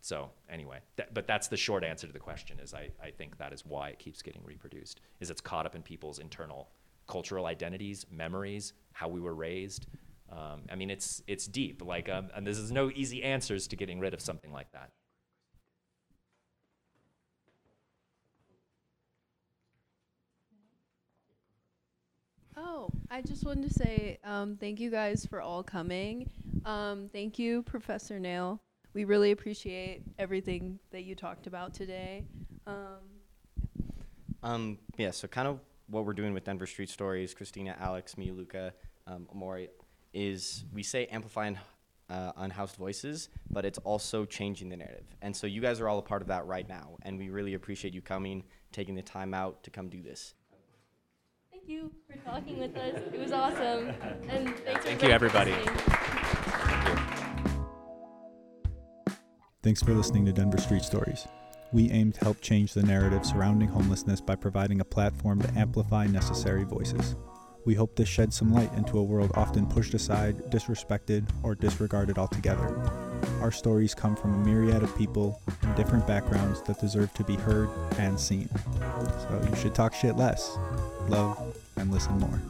So 0.01 0.31
anyway, 0.49 0.79
but 1.13 1.27
that's 1.29 1.49
the 1.49 1.57
short 1.57 1.85
answer 1.85 2.07
to 2.09 2.13
the 2.13 2.19
question 2.19 2.59
is 2.59 2.75
I, 2.75 2.89
I 3.01 3.11
think 3.11 3.39
that 3.39 3.53
is 3.53 3.65
why 3.65 3.91
it 3.91 4.01
keeps 4.01 4.21
getting 4.21 4.43
reproduced, 4.45 5.01
is 5.21 5.31
it's 5.31 5.41
caught 5.41 5.67
up 5.67 5.77
in 5.77 5.83
people's 5.83 6.19
internal 6.19 6.71
cultural 7.07 7.47
identities, 7.47 8.07
memories, 8.11 8.73
how 8.93 9.09
we 9.09 9.21
were 9.21 9.35
raised. 9.35 9.87
Um, 10.33 10.63
I 10.71 10.77
mean, 10.77 10.91
it's, 10.91 11.23
it's 11.27 11.47
deep, 11.47 11.83
like, 11.85 12.09
um, 12.09 12.31
and 12.35 12.47
there's 12.47 12.73
no 12.73 12.91
easy 12.95 13.23
answers 13.23 13.67
to 13.69 13.77
getting 13.77 14.01
rid 14.01 14.15
of 14.15 14.21
something 14.21 14.51
like 14.51 14.73
that. 14.73 14.91
Oh, 22.57 22.89
I 23.11 23.23
just 23.23 23.45
wanted 23.45 23.69
to 23.69 23.75
say 23.75 24.19
um, 24.25 24.57
thank 24.57 24.81
you 24.81 24.91
guys 24.91 25.27
for 25.27 25.41
all 25.41 25.63
coming. 25.63 26.31
Um, 26.65 27.09
thank 27.13 27.39
you, 27.39 27.63
Professor 27.63 28.19
Nail. 28.19 28.61
We 28.95 29.05
really 29.05 29.33
appreciate 29.33 30.03
everything 30.19 30.79
that 30.91 31.05
you 31.05 31.15
talked 31.15 31.47
about 31.47 31.75
today. 31.75 32.25
Um, 32.67 33.01
Um, 34.43 34.79
yeah, 34.97 35.13
so 35.13 35.29
kind 35.29 35.49
of 35.49 35.61
what 35.89 36.05
we're 36.05 36.13
doing 36.13 36.35
with 36.35 36.45
Denver 36.45 36.67
Street 36.67 36.91
Stories, 36.91 37.33
Christina, 37.35 37.77
Alex, 37.79 38.19
me, 38.19 38.31
Luca, 38.31 38.75
um, 39.07 39.29
Amori, 39.33 39.69
is 40.13 40.65
we 40.73 40.83
say 40.83 41.07
amplifying 41.07 41.59
uh, 42.11 42.33
unhoused 42.37 42.77
voices, 42.77 43.29
but 43.51 43.65
it's 43.65 43.79
also 43.79 44.25
changing 44.25 44.69
the 44.69 44.77
narrative. 44.77 45.07
And 45.23 45.35
so 45.35 45.47
you 45.47 45.61
guys 45.61 45.81
are 45.81 45.89
all 45.89 45.99
a 45.99 46.03
part 46.03 46.23
of 46.23 46.29
that 46.29 46.47
right 46.47 46.69
now, 46.69 46.97
and 47.03 47.19
we 47.19 47.31
really 47.31 47.55
appreciate 47.55 47.95
you 47.95 48.03
coming, 48.03 48.45
taking 48.71 48.95
the 48.95 49.03
time 49.03 49.33
out 49.33 49.63
to 49.63 49.71
come 49.71 49.89
do 49.89 50.03
this. 50.03 50.35
Thank 51.51 51.69
you 51.69 51.93
for 52.07 52.19
talking 52.29 52.59
with 52.59 52.77
us. 52.77 53.01
It 53.13 53.19
was 53.19 53.33
awesome. 53.33 53.95
And 54.29 54.57
thanks 54.59 54.85
Thank 54.85 55.03
you, 55.03 55.11
everybody. 55.11 55.53
listening. 55.53 55.77
Thanks 59.63 59.81
for 59.81 59.95
listening 59.95 60.27
to 60.27 60.33
Denver 60.33 60.59
Street 60.59 60.83
Stories. 60.83 61.29
We 61.73 61.91
aim 61.91 62.13
to 62.13 62.21
help 62.21 62.41
change 62.41 62.75
the 62.75 62.83
narrative 62.83 63.25
surrounding 63.25 63.69
homelessness 63.69 64.21
by 64.21 64.35
providing 64.35 64.81
a 64.81 64.85
platform 64.85 65.41
to 65.41 65.51
amplify 65.59 66.07
necessary 66.07 66.65
voices. 66.65 67.17
We 67.65 67.75
hope 67.75 67.95
this 67.95 68.09
sheds 68.09 68.37
some 68.37 68.53
light 68.53 68.73
into 68.75 68.99
a 68.99 69.03
world 69.03 69.31
often 69.35 69.67
pushed 69.67 69.95
aside, 69.95 70.51
disrespected, 70.51 71.25
or 71.45 71.55
disregarded 71.55 72.19
altogether. 72.19 72.77
Our 73.41 73.53
stories 73.53 73.95
come 73.95 74.17
from 74.17 74.35
a 74.35 74.45
myriad 74.45 74.83
of 74.83 74.97
people 74.99 75.41
in 75.63 75.75
different 75.75 76.07
backgrounds 76.07 76.61
that 76.63 76.81
deserve 76.81 77.15
to 77.15 77.25
be 77.25 77.37
heard 77.37 77.69
and 77.99 78.19
seen. 78.19 78.49
So 78.79 79.47
you 79.49 79.57
should 79.57 79.75
talk 79.75 79.95
shit 79.95 80.17
less, 80.17 80.59
love, 81.09 81.57
and 81.77 81.93
listen 81.93 82.19
more. 82.19 82.41